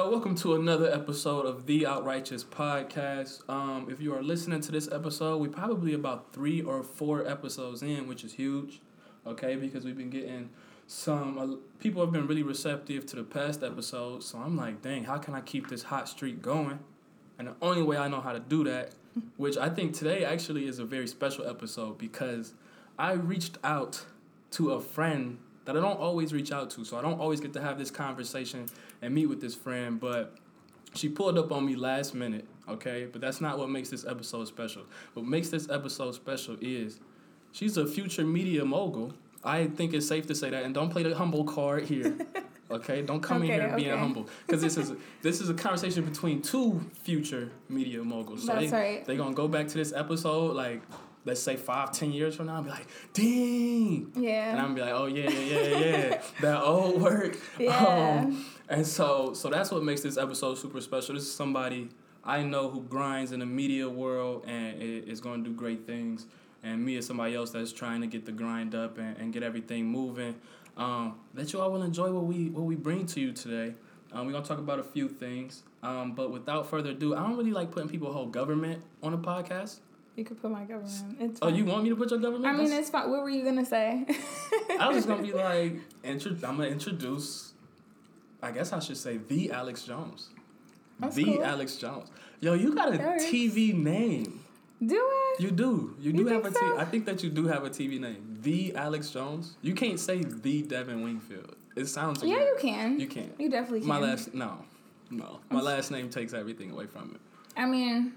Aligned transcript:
Yo, 0.00 0.08
welcome 0.08 0.34
to 0.34 0.54
another 0.54 0.90
episode 0.90 1.44
of 1.44 1.66
the 1.66 1.82
Outrighteous 1.82 2.42
Podcast. 2.42 3.46
Um, 3.50 3.86
if 3.90 4.00
you 4.00 4.14
are 4.14 4.22
listening 4.22 4.62
to 4.62 4.72
this 4.72 4.90
episode, 4.90 5.36
we 5.36 5.48
probably 5.48 5.92
about 5.92 6.32
three 6.32 6.62
or 6.62 6.82
four 6.82 7.28
episodes 7.28 7.82
in, 7.82 8.08
which 8.08 8.24
is 8.24 8.32
huge. 8.32 8.80
Okay, 9.26 9.56
because 9.56 9.84
we've 9.84 9.98
been 9.98 10.08
getting 10.08 10.48
some 10.86 11.36
uh, 11.36 11.56
people 11.80 12.00
have 12.00 12.12
been 12.12 12.26
really 12.26 12.42
receptive 12.42 13.04
to 13.06 13.16
the 13.16 13.22
past 13.22 13.62
episodes. 13.62 14.24
So 14.24 14.38
I'm 14.38 14.56
like, 14.56 14.80
dang, 14.80 15.04
how 15.04 15.18
can 15.18 15.34
I 15.34 15.42
keep 15.42 15.68
this 15.68 15.82
hot 15.82 16.08
streak 16.08 16.40
going? 16.40 16.78
And 17.38 17.48
the 17.48 17.54
only 17.60 17.82
way 17.82 17.98
I 17.98 18.08
know 18.08 18.22
how 18.22 18.32
to 18.32 18.40
do 18.40 18.64
that, 18.64 18.92
which 19.36 19.58
I 19.58 19.68
think 19.68 19.92
today 19.92 20.24
actually 20.24 20.66
is 20.66 20.78
a 20.78 20.86
very 20.86 21.08
special 21.08 21.46
episode 21.46 21.98
because 21.98 22.54
I 22.98 23.12
reached 23.12 23.58
out 23.62 24.06
to 24.52 24.70
a 24.70 24.80
friend 24.80 25.40
that 25.66 25.76
I 25.76 25.80
don't 25.80 26.00
always 26.00 26.32
reach 26.32 26.52
out 26.52 26.70
to. 26.70 26.84
So 26.84 26.98
I 26.98 27.02
don't 27.02 27.20
always 27.20 27.40
get 27.40 27.52
to 27.52 27.60
have 27.60 27.78
this 27.78 27.90
conversation 27.90 28.66
and 29.02 29.14
meet 29.14 29.26
with 29.26 29.40
this 29.40 29.54
friend, 29.54 29.98
but 30.00 30.36
she 30.94 31.08
pulled 31.08 31.38
up 31.38 31.52
on 31.52 31.64
me 31.64 31.76
last 31.76 32.14
minute, 32.14 32.46
okay? 32.68 33.06
But 33.10 33.20
that's 33.20 33.40
not 33.40 33.58
what 33.58 33.70
makes 33.70 33.90
this 33.90 34.04
episode 34.04 34.46
special. 34.48 34.82
What 35.14 35.26
makes 35.26 35.48
this 35.48 35.68
episode 35.68 36.14
special 36.14 36.56
is 36.60 37.00
she's 37.52 37.76
a 37.76 37.86
future 37.86 38.24
media 38.24 38.64
mogul. 38.64 39.14
I 39.42 39.66
think 39.68 39.94
it's 39.94 40.06
safe 40.06 40.26
to 40.26 40.34
say 40.34 40.50
that, 40.50 40.64
and 40.64 40.74
don't 40.74 40.90
play 40.90 41.02
the 41.02 41.14
humble 41.14 41.44
card 41.44 41.84
here. 41.84 42.16
Okay, 42.72 43.02
don't 43.02 43.20
come 43.20 43.38
Okay, 43.42 43.52
in 43.54 43.60
here 43.60 43.76
being 43.76 43.98
humble 43.98 44.28
because 44.46 44.62
this 44.62 44.76
is 44.76 44.92
this 45.22 45.40
is 45.40 45.50
a 45.50 45.54
conversation 45.54 46.04
between 46.04 46.40
two 46.40 46.80
future 47.02 47.50
media 47.68 48.00
moguls. 48.04 48.46
So 48.46 48.52
That's 48.54 48.70
they, 48.70 48.76
right. 48.76 49.04
They 49.04 49.16
gonna 49.16 49.34
go 49.34 49.48
back 49.48 49.66
to 49.66 49.74
this 49.74 49.92
episode 49.92 50.54
like 50.54 50.80
let's 51.24 51.40
say 51.42 51.56
five, 51.56 51.90
ten 51.90 52.12
years 52.12 52.36
from 52.36 52.46
now, 52.46 52.58
and 52.58 52.66
be 52.66 52.70
like, 52.70 52.86
dang, 53.12 54.12
Yeah. 54.14 54.52
and 54.52 54.60
I'm 54.60 54.68
gonna 54.68 54.74
be 54.74 54.80
like, 54.82 54.92
oh 54.92 55.06
yeah, 55.06 55.28
yeah, 55.30 55.60
yeah, 55.60 55.78
yeah, 55.78 56.22
that 56.42 56.62
old 56.62 57.02
work. 57.02 57.36
Yeah. 57.58 57.76
Um, 58.24 58.44
and 58.70 58.86
so, 58.86 59.34
so 59.34 59.50
that's 59.50 59.70
what 59.70 59.82
makes 59.82 60.00
this 60.00 60.16
episode 60.16 60.56
super 60.56 60.80
special. 60.80 61.14
This 61.14 61.24
is 61.24 61.34
somebody 61.34 61.88
I 62.24 62.42
know 62.42 62.70
who 62.70 62.82
grinds 62.82 63.32
in 63.32 63.40
the 63.40 63.46
media 63.46 63.88
world 63.88 64.44
and 64.46 64.80
is 64.80 65.20
going 65.20 65.42
to 65.44 65.50
do 65.50 65.56
great 65.56 65.86
things. 65.86 66.26
And 66.62 66.84
me 66.84 66.96
as 66.96 67.06
somebody 67.06 67.34
else 67.34 67.50
that's 67.50 67.72
trying 67.72 68.02
to 68.02 68.06
get 68.06 68.26
the 68.26 68.32
grind 68.32 68.74
up 68.74 68.98
and, 68.98 69.16
and 69.16 69.32
get 69.32 69.42
everything 69.42 69.86
moving. 69.86 70.34
Um, 70.76 71.18
that 71.34 71.52
you 71.52 71.60
all 71.60 71.72
will 71.72 71.82
enjoy 71.82 72.10
what 72.12 72.24
we 72.24 72.48
what 72.50 72.64
we 72.64 72.74
bring 72.76 73.06
to 73.06 73.20
you 73.20 73.32
today. 73.32 73.74
Um, 74.12 74.26
we're 74.26 74.32
gonna 74.32 74.44
talk 74.44 74.58
about 74.58 74.78
a 74.78 74.82
few 74.82 75.08
things. 75.08 75.62
Um, 75.82 76.12
but 76.12 76.30
without 76.30 76.68
further 76.68 76.90
ado, 76.90 77.14
I 77.14 77.20
don't 77.20 77.36
really 77.36 77.52
like 77.52 77.70
putting 77.70 77.88
people 77.88 78.12
whole 78.12 78.26
government 78.26 78.82
on 79.02 79.14
a 79.14 79.18
podcast. 79.18 79.78
You 80.16 80.24
could 80.24 80.40
put 80.42 80.50
my 80.50 80.64
government. 80.64 81.16
It's 81.18 81.38
Oh, 81.40 81.48
you 81.48 81.64
want 81.64 81.82
me 81.84 81.88
to 81.90 81.96
put 81.96 82.10
your 82.10 82.18
government? 82.20 82.44
I 82.46 82.52
mean, 82.52 82.64
That's- 82.66 82.80
it's 82.80 82.90
fine. 82.90 83.10
What 83.10 83.22
were 83.22 83.30
you 83.30 83.42
gonna 83.42 83.64
say? 83.64 84.04
I 84.78 84.88
was 84.88 84.98
just 84.98 85.08
gonna 85.08 85.22
be 85.30 85.32
like, 85.32 85.76
intro- 86.04 86.32
I'm 86.46 86.56
gonna 86.58 86.64
introduce. 86.68 87.54
I 88.42 88.50
guess 88.50 88.72
I 88.72 88.78
should 88.80 88.96
say 88.96 89.18
the 89.18 89.48
Alyx 89.48 89.86
Jones. 89.86 90.28
That's 90.98 91.16
the 91.16 91.24
cool. 91.24 91.38
Alyx 91.38 91.78
Jones. 91.78 92.10
Yo, 92.40 92.54
you 92.54 92.74
got 92.74 92.94
a. 92.94 92.98
TV 92.98 93.74
name. 93.74 94.40
Do 94.84 94.96
it. 94.96 95.40
You 95.42 95.50
do. 95.50 95.94
You 96.00 96.12
You 96.12 96.24
do 96.24 96.26
have 96.28 96.44
a. 96.46 96.50
T- 96.50 96.56
so? 96.58 96.78
I 96.78 96.84
think 96.84 97.04
that 97.06 97.22
you 97.22 97.30
do 97.30 97.46
have 97.46 97.64
a 97.64 97.70
TV 97.70 98.00
name. 98.00 98.38
The 98.42 98.72
Alyx 98.72 99.12
Jones. 99.12 99.56
You 99.62 99.74
can't 99.74 100.00
say 100.00 100.22
the 100.24 100.62
Devin 100.62 101.02
Wingfield. 101.02 101.54
It 101.76 101.86
sounds 101.86 102.22
Yeah, 102.22 102.36
weird. 102.36 102.40
you 102.48 102.56
can. 102.60 103.00
You 103.00 103.06
can't. 103.06 103.32
You 103.38 103.48
definitely 103.50 103.80
can. 103.80 103.88
My 103.88 103.98
last 103.98 104.34
no, 104.34 104.64
no. 105.10 105.40
My 105.50 105.60
last 105.60 105.90
name 105.90 106.08
takes 106.10 106.32
everything 106.32 106.70
away 106.70 106.86
from 106.86 107.12
it. 107.14 107.20
I 107.56 107.66
mean, 107.66 108.12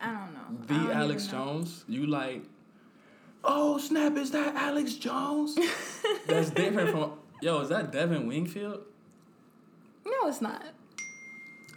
I 0.00 0.06
don't 0.12 0.32
know. 0.32 0.66
The 0.66 0.74
don't 0.74 0.96
Alyx 0.96 1.24
even 1.26 1.38
know. 1.38 1.44
Jones. 1.44 1.84
You 1.88 2.06
like? 2.06 2.42
Oh 3.44 3.78
snap! 3.78 4.16
Is 4.16 4.30
that 4.32 4.54
Alyx 4.54 4.98
Jones? 4.98 5.56
That's 6.26 6.50
different 6.50 6.90
from. 6.90 7.12
Yo, 7.40 7.60
is 7.60 7.68
that 7.68 7.92
Devin 7.92 8.26
Wingfield? 8.26 8.82
No, 10.10 10.28
it's 10.28 10.40
not. 10.40 10.62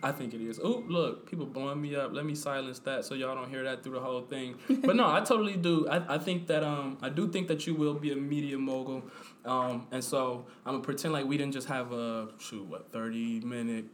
I 0.04 0.12
think 0.12 0.34
it 0.34 0.42
is. 0.42 0.60
Oh, 0.64 0.84
look, 0.88 1.30
people 1.30 1.46
blowing 1.46 1.80
me 1.80 1.96
up. 1.96 2.12
Let 2.12 2.26
me 2.26 2.34
silence 2.34 2.80
that 2.80 3.06
so 3.06 3.14
y'all 3.14 3.36
don't 3.36 3.50
hear 3.52 3.64
that 3.64 3.84
through 3.84 3.94
the 3.94 4.00
whole 4.00 4.22
thing. 4.22 4.56
But 4.84 4.96
no, 4.96 5.08
I 5.08 5.20
totally 5.22 5.58
do. 5.58 5.88
I, 5.88 6.16
I 6.16 6.18
think 6.18 6.48
that 6.48 6.64
um 6.64 6.98
I 7.04 7.10
do 7.10 7.28
think 7.28 7.48
that 7.50 7.68
you 7.68 7.76
will 7.76 7.94
be 7.94 8.12
a 8.12 8.16
media 8.16 8.58
mogul. 8.58 9.04
Um 9.46 9.86
and 9.92 10.04
so 10.04 10.46
I'm 10.66 10.74
gonna 10.74 10.84
pretend 10.84 11.14
like 11.14 11.26
we 11.26 11.38
didn't 11.38 11.54
just 11.54 11.68
have 11.68 11.92
a 11.92 12.30
shoot 12.40 12.66
what 12.66 12.92
thirty 12.92 13.42
minute 13.42 13.86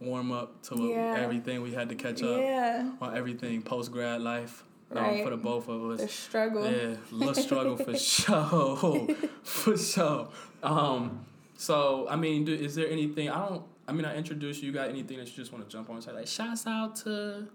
warm 0.00 0.30
up 0.30 0.62
to 0.68 0.76
Yeah. 0.76 1.16
everything 1.18 1.60
we 1.62 1.72
had 1.72 1.88
to 1.88 1.96
catch 1.96 2.22
up 2.22 2.38
Yeah. 2.40 2.92
on 3.00 3.16
everything 3.16 3.62
post 3.62 3.90
grad 3.90 4.20
life. 4.22 4.62
Um, 4.92 4.98
Right. 4.98 5.24
for 5.24 5.30
the 5.30 5.36
both 5.38 5.68
of 5.68 5.82
us. 5.90 6.00
The 6.02 6.08
struggle. 6.08 6.70
Yeah, 6.70 6.96
little 7.10 7.34
struggle 7.34 7.76
for 7.78 7.96
sure, 8.12 8.76
for 9.42 9.76
sure. 9.76 10.28
Um, 10.62 11.24
so 11.62 12.06
I 12.10 12.16
mean, 12.16 12.44
do, 12.44 12.52
is 12.52 12.74
there 12.74 12.88
anything? 12.90 13.30
I 13.30 13.38
don't. 13.48 13.62
I 13.86 13.92
mean, 13.92 14.04
I 14.04 14.16
introduced 14.16 14.60
you. 14.62 14.66
You 14.68 14.72
got 14.72 14.88
anything 14.88 15.18
that 15.18 15.28
you 15.28 15.34
just 15.34 15.52
want 15.52 15.64
to 15.68 15.70
jump 15.70 15.88
on 15.90 15.96
and 15.96 16.04
say? 16.04 16.12
Like, 16.12 16.26
shouts 16.26 16.66
out 16.66 16.96
to 17.04 17.46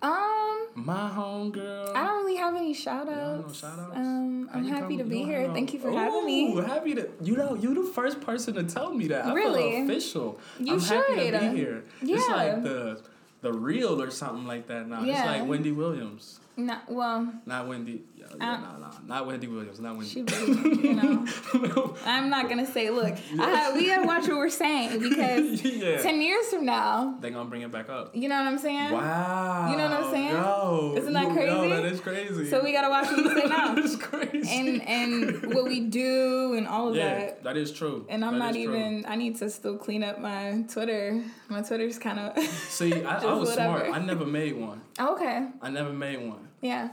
Um, 0.00 0.66
my 0.74 1.08
homegirl. 1.14 1.94
I 1.94 2.04
don't 2.06 2.24
really 2.24 2.36
have 2.36 2.56
any 2.56 2.74
shout 2.74 3.06
You 3.36 3.42
don't 3.42 3.54
no? 3.76 3.94
Um, 3.94 4.50
I'm 4.52 4.64
happy 4.66 4.96
to 4.96 5.04
be 5.04 5.18
don't 5.20 5.28
here. 5.28 5.50
Thank 5.52 5.72
you 5.74 5.78
for 5.78 5.92
having 5.92 6.26
me. 6.26 6.60
Happy 6.60 6.94
to 6.96 7.08
you 7.22 7.36
know 7.36 7.54
you 7.54 7.72
the 7.74 7.88
first 7.92 8.20
person 8.20 8.54
to 8.54 8.64
tell 8.64 8.92
me 8.92 9.06
that. 9.08 9.26
I 9.26 9.32
Really? 9.32 9.70
feel 9.70 9.84
official. 9.84 10.40
You 10.58 10.74
I'm 10.74 10.80
happy 10.80 11.30
to 11.30 11.38
be 11.38 11.56
here. 11.56 11.84
It's 12.00 12.28
like 12.28 12.62
the 12.64 13.00
the 13.42 13.52
real 13.52 14.00
or 14.02 14.10
something 14.10 14.46
like 14.46 14.66
that 14.68 14.88
now. 14.88 15.04
It's 15.04 15.24
like 15.24 15.46
Wendy 15.46 15.70
Williams. 15.72 16.40
Not 16.56 16.90
well. 16.90 17.32
Not 17.46 17.66
Wendy. 17.68 18.02
Yeah, 18.22 18.36
yeah, 18.38 18.52
Uh, 18.54 18.56
nah, 18.60 18.78
nah, 18.78 18.90
not 19.06 19.26
Wendy 19.26 19.46
Williams. 19.48 19.80
Not 19.80 19.96
Wendy. 19.96 20.08
She, 20.08 20.20
you 20.88 20.94
know. 20.94 21.26
I'm 22.06 22.30
not 22.30 22.48
gonna 22.48 22.66
say. 22.66 22.90
Look, 22.90 23.14
I 23.38 23.48
have, 23.50 23.74
we 23.74 23.86
gotta 23.86 24.06
watch 24.06 24.28
what 24.28 24.36
we're 24.36 24.48
saying 24.50 25.00
because 25.00 25.62
yeah. 25.64 26.00
ten 26.02 26.20
years 26.20 26.46
from 26.48 26.64
now, 26.64 27.16
they're 27.20 27.30
gonna 27.30 27.48
bring 27.48 27.62
it 27.62 27.70
back 27.72 27.88
up. 27.88 28.14
you 28.14 28.28
know 28.28 28.36
what 28.38 28.46
I'm 28.46 28.58
saying. 28.58 28.92
Wow. 28.92 29.70
You 29.70 29.76
know 29.76 29.88
what 29.88 30.04
I'm 30.04 30.10
saying? 30.12 30.32
No, 30.34 30.94
Isn't 30.96 31.12
that 31.12 31.32
crazy? 31.32 31.48
crazy? 31.50 31.68
that 31.68 31.84
is 31.84 32.00
crazy. 32.00 32.50
So 32.50 32.62
we 32.62 32.72
gotta 32.72 32.88
watch 32.90 33.06
what 33.10 33.16
we 33.24 33.40
say 33.40 33.48
now, 33.48 33.74
that 33.74 33.84
is 33.84 33.96
crazy. 33.96 34.48
and 34.50 34.82
and 34.88 35.54
what 35.54 35.64
we 35.64 35.80
do 35.80 36.54
and 36.54 36.66
all 36.68 36.88
of 36.90 36.94
yeah, 36.96 37.18
that. 37.18 37.42
that 37.44 37.56
is 37.56 37.72
true. 37.72 38.06
And 38.08 38.24
I'm 38.24 38.34
That 38.34 38.38
not 38.38 38.56
is 38.56 38.64
true. 38.64 38.74
even. 38.76 39.04
I 39.06 39.16
need 39.16 39.36
to 39.38 39.50
still 39.50 39.76
clean 39.76 40.04
up 40.04 40.20
my 40.20 40.64
Twitter. 40.72 41.22
My 41.48 41.62
Twitter's 41.62 41.98
kind 41.98 42.18
of. 42.18 42.38
See, 42.68 43.04
I, 43.04 43.18
I 43.22 43.32
was 43.34 43.52
smart. 43.52 43.86
I 43.92 43.98
never 43.98 44.24
made 44.26 44.56
one. 44.56 44.80
okay. 44.98 45.48
I 45.60 45.70
never 45.70 45.92
made 45.92 46.18
one. 46.26 46.48
Yeah. 46.60 46.90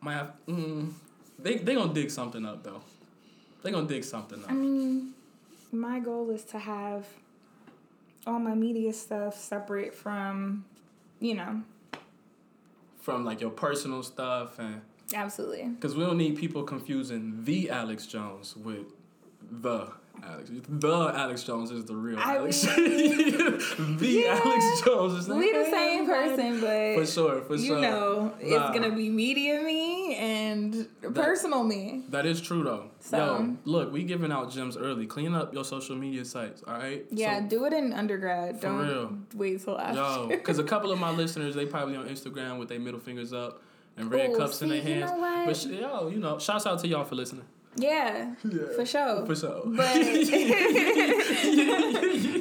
My, 0.00 0.12
have, 0.14 0.32
mm, 0.46 0.92
they 1.38 1.56
they 1.58 1.74
gonna 1.74 1.92
dig 1.92 2.10
something 2.10 2.44
up 2.46 2.62
though. 2.62 2.80
They 3.62 3.70
gonna 3.70 3.88
dig 3.88 4.04
something 4.04 4.40
I 4.46 4.50
up. 4.50 4.52
mean, 4.52 5.14
my 5.72 5.98
goal 5.98 6.30
is 6.30 6.44
to 6.44 6.58
have 6.58 7.06
all 8.26 8.38
my 8.38 8.54
media 8.54 8.92
stuff 8.92 9.38
separate 9.38 9.94
from, 9.94 10.64
you 11.20 11.34
know, 11.34 11.62
From 13.00 13.24
like 13.24 13.40
your 13.40 13.50
personal 13.50 14.02
stuff 14.02 14.58
and 14.58 14.82
absolutely. 15.14 15.64
because 15.68 15.96
we 15.96 16.04
don't 16.04 16.18
need 16.18 16.36
people 16.36 16.62
confusing 16.62 17.44
the 17.44 17.66
Alyx 17.66 18.08
Jones 18.08 18.56
with 18.56 18.86
the 19.50 19.88
Alyx. 20.22 20.62
The 20.80 20.88
Alyx 21.12 21.44
Jones 21.46 21.70
is 21.70 21.84
the 21.84 21.94
real 21.96 22.18
I 22.18 22.36
Alyx. 22.38 22.76
mean- 22.76 23.96
the 23.98 24.06
Yeah. 24.08 24.38
Alyx 24.40 24.84
Jones 24.84 25.14
is 25.14 25.28
We 25.28 25.52
the 25.52 25.64
same 25.64 26.06
person, 26.06 26.60
but 26.60 26.94
For 26.94 27.06
sure, 27.06 27.40
for 27.42 27.54
you 27.56 27.66
sure. 27.68 27.80
know, 27.80 28.32
Nah. 28.42 28.68
it's 28.70 28.78
gonna 28.78 28.94
be 28.94 29.08
media 29.08 29.60
me 29.62 30.16
and 30.16 30.86
personal 31.14 31.62
me. 31.64 32.04
That 32.10 32.26
is 32.26 32.40
true 32.40 32.62
though. 32.62 32.90
So- 33.00 33.16
Yo, 33.16 33.56
look, 33.64 33.92
we 33.92 34.04
giving 34.04 34.32
out 34.32 34.50
gems 34.52 34.76
early. 34.76 35.06
Clean 35.06 35.34
up 35.34 35.54
your 35.54 35.64
social 35.64 35.96
media 35.96 36.24
sites, 36.24 36.62
all 36.66 36.74
right? 36.74 37.04
Yeah, 37.10 37.40
do 37.40 37.64
it 37.64 37.72
in 37.72 37.92
undergrad. 37.92 38.60
Don't 38.60 38.86
real. 38.86 39.12
wait 39.34 39.62
till 39.64 39.78
after. 39.78 39.96
So, 39.96 40.22
yo, 40.22 40.28
because 40.28 40.58
a 40.58 40.64
couple 40.72 40.92
of 40.92 40.98
my 40.98 41.10
listeners, 41.10 41.54
they 41.54 41.66
probably 41.66 41.96
on 41.96 42.08
Instagram 42.08 42.58
with 42.58 42.68
their 42.68 42.80
middle 42.80 43.00
fingers 43.00 43.32
up 43.32 43.62
and 43.96 44.10
red 44.10 44.30
Ooh, 44.30 44.36
cups 44.36 44.62
in 44.62 44.68
their 44.68 44.82
see, 44.82 44.88
you 44.94 45.00
hands. 45.00 45.10
know? 45.12 45.44
But 45.46 45.80
yo, 45.80 46.08
you 46.08 46.18
know, 46.20 46.38
shouts 46.38 46.66
out 46.66 46.78
to 46.80 46.88
y'all 46.88 47.04
for 47.04 47.14
listening. 47.16 47.44
Yeah, 47.78 48.34
for 48.76 48.84
sure. 48.86 49.24
For 49.26 49.34
sure. 49.36 49.62
But 49.66 49.86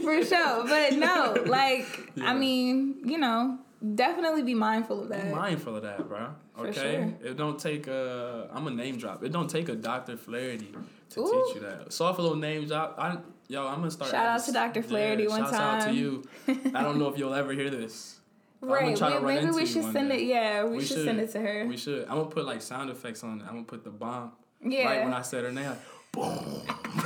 for 0.03 0.23
sure. 0.25 0.67
But 0.67 0.93
no, 0.93 1.43
like 1.45 2.11
Yeah. 2.15 2.31
I 2.31 2.33
mean, 2.35 2.97
you 3.05 3.17
know, 3.17 3.59
definitely 3.95 4.43
be 4.43 4.53
mindful 4.53 5.01
of 5.03 5.09
Be 5.09 5.15
that. 5.17 5.31
mindful 5.31 5.75
of 5.75 5.83
that, 5.83 6.07
bro. 6.07 6.29
For 6.55 6.67
Okay, 6.67 7.13
it 7.23 7.37
don't 7.37 7.59
take 7.59 7.87
a. 7.87 8.49
I'm 8.51 8.65
a 8.67 8.71
name 8.71 8.97
drop. 8.97 9.23
It 9.23 9.31
don't 9.31 9.49
take 9.49 9.69
a 9.69 9.75
Dr. 9.75 10.17
Flaherty 10.17 10.73
to 11.11 11.19
Ooh. 11.19 11.45
teach 11.47 11.55
you 11.55 11.61
that. 11.61 11.93
So 11.93 12.05
off 12.05 12.17
a 12.17 12.21
little 12.21 12.37
name 12.37 12.65
drop. 12.67 12.95
I 12.97 13.17
yo, 13.47 13.67
I'm 13.67 13.75
gonna 13.79 13.91
start. 13.91 14.11
Shout 14.11 14.25
out 14.25 14.43
to 14.45 14.51
Dr. 14.51 14.81
Flaherty 14.81 15.27
one 15.27 15.41
shouts 15.41 15.53
out 15.53 15.81
to 15.89 15.93
you. 15.93 16.23
I 16.47 16.81
don't 16.81 16.97
know 16.97 17.09
if 17.13 17.17
you'll 17.19 17.33
ever 17.35 17.53
hear 17.53 17.69
this. 17.69 18.15
Right. 18.59 18.99
we- 18.99 19.19
maybe 19.21 19.51
we 19.51 19.67
should 19.67 19.83
send 19.93 20.09
day. 20.09 20.17
it. 20.23 20.23
Yeah, 20.23 20.63
we, 20.63 20.77
We 20.77 20.83
should, 20.83 20.97
should. 20.97 21.05
send 21.05 21.19
it 21.19 21.29
to 21.33 21.39
her. 21.39 21.65
We 21.67 21.77
should. 21.77 22.03
I'm 22.09 22.17
gonna 22.17 22.25
put 22.25 22.43
like 22.45 22.63
sound 22.63 22.89
effects 22.89 23.23
on 23.23 23.39
it. 23.39 23.43
I'm 23.43 23.53
gonna 23.53 23.63
put 23.65 23.83
the 23.83 23.91
bomb. 23.91 24.31
Yeah. 24.63 24.85
Right 24.85 25.03
when 25.03 25.13
I 25.13 25.21
said 25.21 25.43
her 25.43 25.51
name. 25.51 25.71
Boom. 26.11 26.61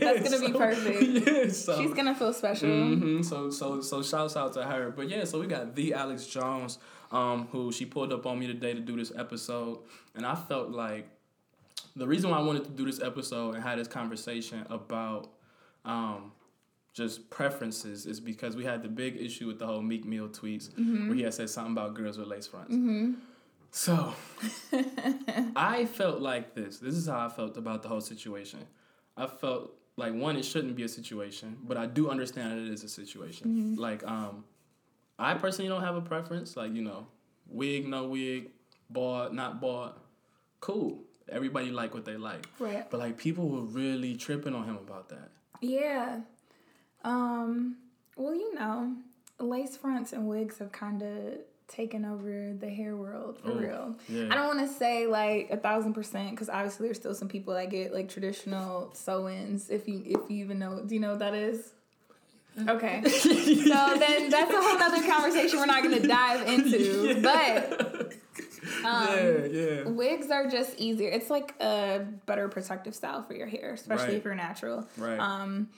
That's 0.00 0.30
gonna 0.30 0.46
be 0.46 0.58
perfect. 0.58 1.02
Yeah, 1.26 1.48
so. 1.50 1.80
She's 1.80 1.94
gonna 1.94 2.14
feel 2.14 2.32
special. 2.32 2.68
Mm-hmm, 2.68 3.22
So 3.22 3.50
so 3.50 3.80
so 3.80 4.02
shouts 4.02 4.36
out 4.36 4.52
to 4.54 4.64
her. 4.64 4.90
But 4.90 5.08
yeah, 5.08 5.24
so 5.24 5.40
we 5.40 5.46
got 5.46 5.74
the 5.74 5.92
Alyx 5.92 6.28
Jones, 6.30 6.78
um, 7.12 7.46
who 7.52 7.70
she 7.72 7.84
pulled 7.86 8.12
up 8.12 8.26
on 8.26 8.38
me 8.38 8.46
today 8.46 8.74
to 8.74 8.80
do 8.80 8.96
this 8.96 9.12
episode, 9.16 9.78
and 10.14 10.26
I 10.26 10.34
felt 10.34 10.70
like 10.70 11.08
the 11.96 12.06
reason 12.06 12.30
why 12.30 12.38
I 12.38 12.42
wanted 12.42 12.64
to 12.64 12.70
do 12.70 12.84
this 12.84 13.00
episode 13.00 13.54
and 13.54 13.62
have 13.62 13.78
this 13.78 13.88
conversation 13.88 14.66
about 14.70 15.28
um 15.84 16.32
just 16.94 17.28
preferences 17.30 18.06
is 18.06 18.18
because 18.20 18.56
we 18.56 18.64
had 18.64 18.82
the 18.82 18.88
big 18.88 19.16
issue 19.20 19.46
with 19.48 19.58
the 19.58 19.66
whole 19.66 19.82
Meek 19.82 20.04
Mill 20.04 20.28
tweets 20.28 20.70
Mm-hmm. 20.70 21.08
where 21.08 21.16
he 21.16 21.22
had 21.22 21.34
said 21.34 21.50
something 21.50 21.72
about 21.72 21.94
girls 21.94 22.18
with 22.18 22.28
lace 22.28 22.46
fronts. 22.46 22.74
So 23.74 24.14
I 25.56 25.86
felt 25.86 26.20
like 26.20 26.54
this. 26.54 26.78
This 26.78 26.94
is 26.94 27.08
how 27.08 27.26
I 27.26 27.28
felt 27.28 27.56
about 27.56 27.82
the 27.82 27.88
whole 27.88 28.00
situation. 28.00 28.60
I 29.16 29.26
felt 29.26 29.72
like 29.96 30.14
one, 30.14 30.36
it 30.36 30.44
shouldn't 30.44 30.76
be 30.76 30.84
a 30.84 30.88
situation, 30.88 31.58
but 31.60 31.76
I 31.76 31.86
do 31.86 32.08
understand 32.08 32.52
that 32.52 32.58
it 32.58 32.72
is 32.72 32.84
a 32.84 32.88
situation. 32.88 33.48
Mm-hmm. 33.48 33.80
Like, 33.80 34.06
um, 34.06 34.44
I 35.18 35.34
personally 35.34 35.68
don't 35.68 35.82
have 35.82 35.96
a 35.96 36.00
preference. 36.00 36.56
Like, 36.56 36.72
you 36.72 36.82
know, 36.82 37.08
wig, 37.48 37.88
no 37.88 38.06
wig, 38.06 38.52
bald, 38.90 39.32
not 39.32 39.60
bald. 39.60 39.94
Cool. 40.60 41.02
Everybody 41.28 41.72
like 41.72 41.94
what 41.94 42.04
they 42.04 42.16
like. 42.16 42.46
Right. 42.60 42.88
But 42.88 43.00
like 43.00 43.18
people 43.18 43.48
were 43.48 43.62
really 43.62 44.14
tripping 44.14 44.54
on 44.54 44.66
him 44.66 44.76
about 44.76 45.08
that. 45.08 45.32
Yeah. 45.60 46.20
Um, 47.02 47.78
well, 48.16 48.36
you 48.36 48.54
know, 48.54 48.94
lace 49.40 49.76
fronts 49.76 50.12
and 50.12 50.28
wigs 50.28 50.58
have 50.58 50.70
kind 50.70 51.02
of 51.02 51.38
taken 51.68 52.04
over 52.04 52.52
the 52.58 52.68
hair 52.68 52.94
world 52.96 53.38
for 53.38 53.50
Oh, 53.50 53.54
real. 53.54 53.96
yeah. 54.08 54.28
I 54.30 54.34
don't 54.34 54.46
want 54.56 54.68
to 54.68 54.74
say 54.74 55.06
like 55.06 55.48
a 55.50 55.56
thousand 55.56 55.94
percent 55.94 56.30
because 56.30 56.48
obviously 56.48 56.86
there's 56.88 56.98
still 56.98 57.14
some 57.14 57.28
people 57.28 57.54
that 57.54 57.70
get 57.70 57.92
like 57.92 58.08
traditional 58.08 58.90
sew-ins. 58.94 59.70
If 59.70 59.88
you 59.88 60.02
if 60.04 60.30
you 60.30 60.44
even 60.44 60.58
know, 60.58 60.82
do 60.86 60.94
you 60.94 61.00
know 61.00 61.10
what 61.10 61.20
that 61.20 61.34
is? 61.34 61.72
Okay, 62.68 63.02
so 63.08 63.96
then 63.98 64.30
that's 64.30 64.52
a 64.52 64.62
whole 64.62 64.78
other 64.80 65.02
conversation 65.10 65.58
we're 65.58 65.66
not 65.66 65.82
gonna 65.82 66.06
dive 66.06 66.46
into. 66.54 67.20
But 67.20 68.12
um, 68.84 69.08
yeah, 69.16 69.44
yeah. 69.50 69.82
wigs 69.88 70.30
are 70.30 70.48
just 70.48 70.78
easier. 70.78 71.10
It's 71.10 71.30
like 71.30 71.54
a 71.60 72.06
better 72.26 72.48
protective 72.48 72.94
style 72.94 73.22
for 73.24 73.34
your 73.34 73.48
hair, 73.48 73.72
especially 73.72 74.06
Right. 74.06 74.14
if 74.14 74.24
you're 74.24 74.34
natural. 74.36 74.86
Right. 74.96 75.18
Um, 75.18 75.68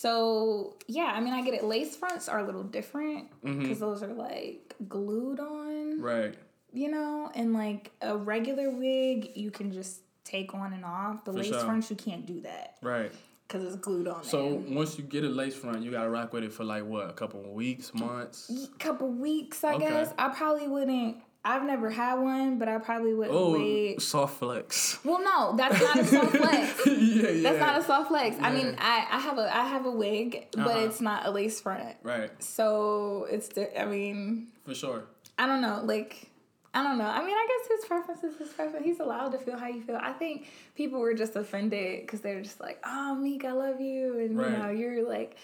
so 0.00 0.74
yeah, 0.86 1.12
I 1.14 1.20
mean, 1.20 1.32
I 1.32 1.42
get 1.42 1.54
it. 1.54 1.64
Lace 1.64 1.96
fronts 1.96 2.28
are 2.28 2.38
a 2.40 2.44
little 2.44 2.62
different 2.62 3.28
Mm-hmm. 3.42 3.60
because 3.62 3.78
those 3.78 4.02
are 4.02 4.12
like 4.12 4.74
glued 4.88 5.40
on, 5.40 6.00
right. 6.00 6.34
you 6.72 6.90
know, 6.90 7.30
and 7.34 7.54
like 7.54 7.92
a 8.02 8.16
regular 8.16 8.70
wig, 8.70 9.30
you 9.34 9.50
can 9.50 9.72
just 9.72 10.00
take 10.24 10.54
on 10.54 10.72
and 10.74 10.84
off. 10.84 11.24
The 11.24 11.32
For 11.32 11.38
lace 11.38 11.48
sure. 11.48 11.60
fronts, 11.60 11.88
you 11.90 11.96
can't 11.96 12.26
do 12.26 12.40
that 12.42 12.76
Right. 12.82 13.10
because 13.48 13.64
it's 13.64 13.76
glued 13.76 14.06
on. 14.08 14.22
So 14.24 14.50
there. 14.50 14.76
once 14.76 14.98
you 14.98 15.04
get 15.04 15.24
a 15.24 15.28
lace 15.28 15.54
front, 15.54 15.82
you 15.82 15.90
gotta 15.92 16.10
rock 16.10 16.32
with 16.32 16.44
it 16.44 16.52
for 16.52 16.64
like 16.64 16.84
what, 16.84 17.08
a 17.08 17.12
couple 17.14 17.40
of 17.40 17.50
weeks, 17.52 17.94
months. 17.94 18.50
couple 18.78 19.08
weeks, 19.08 19.64
I 19.64 19.74
Okay. 19.74 19.88
guess. 19.88 20.12
I 20.18 20.28
probably 20.28 20.68
wouldn't. 20.68 21.16
I've 21.48 21.62
never 21.64 21.88
had 21.90 22.14
one, 22.16 22.58
but 22.58 22.68
I 22.68 22.78
probably 22.78 23.14
wouldn't 23.14 23.36
Oh, 23.36 23.52
wait. 23.52 24.02
soft 24.02 24.38
flex. 24.40 24.98
Well, 25.04 25.22
no, 25.22 25.54
that's 25.56 25.80
not 25.80 25.96
a 25.98 26.04
soft 26.04 26.36
flex. 26.42 26.86
yeah, 26.86 27.28
yeah. 27.30 27.42
That's 27.44 27.60
not 27.60 27.78
a 27.80 27.84
soft 27.84 28.08
flex. 28.08 28.36
I 28.40 28.50
mean, 28.50 28.74
I, 28.78 29.06
I 29.10 29.18
have 29.20 29.38
a 29.38 29.56
I 29.56 29.64
have 29.68 29.86
a 29.86 29.90
wig, 29.90 30.48
but 30.52 30.60
Uh-huh. 30.66 30.78
it's 30.80 31.00
not 31.00 31.24
a 31.26 31.30
lace 31.30 31.60
front. 31.60 31.96
right, 32.02 32.30
So 32.42 33.26
it's 33.30 33.48
the, 33.48 33.80
I 33.80 33.84
mean, 33.86 34.48
for 34.64 34.74
sure. 34.74 35.04
I 35.38 35.46
don't 35.46 35.60
know, 35.60 35.80
like 35.84 36.30
I 36.74 36.82
don't 36.82 36.98
know. 36.98 37.06
I 37.06 37.20
mean, 37.24 37.34
I 37.34 37.46
guess 37.50 37.78
his 37.78 37.84
preference 37.88 38.22
is 38.24 38.36
his 38.38 38.48
preference. 38.48 38.84
He's 38.84 39.00
allowed 39.00 39.30
to 39.32 39.38
feel 39.38 39.56
how 39.56 39.68
you 39.68 39.80
feel. 39.82 39.96
I 39.96 40.12
think 40.12 40.46
people 40.74 40.98
were 41.00 41.14
just 41.14 41.34
offended 41.36 42.02
because 42.02 42.20
they're 42.20 42.42
just 42.42 42.60
like, 42.60 42.78
"Oh, 42.84 43.14
Meek, 43.14 43.44
I 43.46 43.52
love 43.52 43.80
you," 43.80 44.18
and 44.20 44.36
Right. 44.38 44.50
you 44.50 44.56
know, 44.58 44.68
you're 44.70 45.08
like 45.08 45.36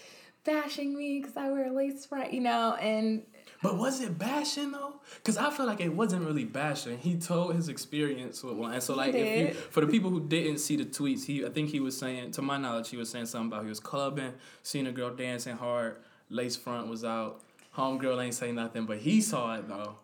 bashing 0.43 0.95
me 0.95 1.19
because 1.19 1.35
I 1.37 1.49
wear 1.49 1.67
a 1.67 1.71
lace 1.71 2.05
front, 2.05 2.33
you 2.33 2.41
know, 2.41 2.73
and 2.75 3.23
But 3.63 3.77
was 3.77 4.01
it 4.01 4.19
bashing 4.19 4.71
though? 4.71 4.95
Because 5.15 5.37
I 5.37 5.49
feel 5.49 5.65
like 5.65 5.79
it 5.79 5.93
wasn't 5.93 6.25
really 6.25 6.43
bashing. 6.43 6.97
He 6.97 7.15
told 7.15 7.55
his 7.55 7.69
experience 7.69 8.43
with 8.43 8.55
one, 8.55 8.73
and 8.73 8.83
so 8.83 8.93
like 8.93 9.15
if 9.15 9.39
you, 9.39 9.53
for 9.53 9.81
the 9.81 9.87
people 9.87 10.09
who 10.09 10.19
didn't 10.19 10.59
see 10.59 10.75
the 10.75 10.85
tweets, 10.85 11.25
he 11.25 11.45
I 11.45 11.49
think 11.49 11.69
he 11.69 11.79
was 11.79 11.97
saying, 11.97 12.31
to 12.31 12.41
my 12.41 12.57
knowledge, 12.57 12.89
he 12.89 12.97
was 12.97 13.09
saying 13.09 13.27
something 13.27 13.51
about 13.51 13.63
he 13.63 13.69
was 13.69 13.79
clubbing, 13.79 14.33
seeing 14.61 14.85
a 14.85 14.91
girl 14.91 15.15
dancing 15.15 15.55
hard, 15.55 15.95
lace 16.29 16.57
front 16.57 16.87
was 16.89 17.05
out, 17.05 17.41
homegirl 17.75 18.23
ain't 18.23 18.33
say 18.33 18.51
nothing, 18.51 18.85
but 18.85 18.97
he 18.97 19.21
saw 19.21 19.55
it 19.55 19.67
though, 19.67 19.95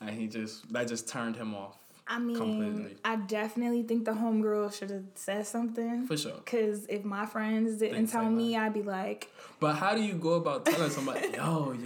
and 0.00 0.10
he 0.10 0.28
just 0.28 0.72
that 0.72 0.86
just 0.88 1.08
turned 1.08 1.34
him 1.36 1.54
off 1.54 1.80
I 2.10 2.18
mean, 2.18 2.36
Completely. 2.36 2.96
I 3.04 3.16
definitely 3.16 3.84
think 3.84 4.04
the 4.04 4.10
homegirl 4.10 4.76
should 4.76 4.90
have 4.90 5.04
said 5.14 5.46
something. 5.46 6.06
for 6.06 6.16
sure. 6.16 6.40
Cause 6.44 6.86
if 6.88 7.04
my 7.04 7.24
friends 7.24 7.78
didn't 7.78 8.08
say 8.08 8.12
tell 8.12 8.28
me, 8.28 8.56
I'd 8.56 8.74
be 8.74 8.82
like, 8.82 9.30
But 9.60 9.76
how 9.76 9.94
do 9.94 10.02
you 10.02 10.14
go 10.14 10.32
about 10.32 10.66
telling 10.66 10.90
somebody, 10.90 11.28
yo, 11.34 11.76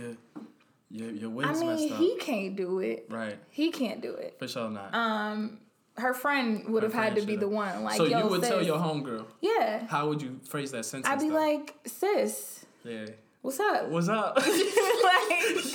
your 0.95 1.11
your 1.11 1.31
your 1.33 1.45
I 1.47 1.53
mean, 1.55 1.67
messed 1.67 1.93
up? 1.93 1.99
he 1.99 2.17
can't 2.19 2.55
do 2.57 2.79
it. 2.79 3.07
right, 3.11 3.37
He 3.51 3.71
can't 3.71 4.01
do 4.01 4.13
it. 4.15 4.37
for 4.39 4.47
sure 4.49 4.71
not. 4.71 4.95
Um, 4.95 5.59
her 5.97 6.15
friend 6.15 6.69
would 6.69 6.83
Her 6.83 6.89
have 6.89 6.95
had 7.05 7.15
to 7.17 7.23
be 7.27 7.37
the 7.37 7.49
one. 7.49 7.85
Like, 7.85 7.97
so 7.97 8.05
yo, 8.05 8.19
you 8.19 8.27
would 8.29 8.43
tell 8.43 8.63
your 8.63 8.79
homegirl. 8.79 9.27
yeah. 9.41 9.87
How 9.87 10.09
would 10.09 10.21
you 10.23 10.41
phrase 10.49 10.71
that 10.73 10.85
sentence? 10.85 11.09
I'd 11.13 11.21
be 11.21 11.29
though? 11.29 11.35
like, 11.37 11.75
sis, 11.87 12.65
yeah. 12.85 13.07
what's 13.43 13.61
up? 13.61 13.89
What's 13.95 14.09
up? 14.09 14.37
like, 14.39 14.47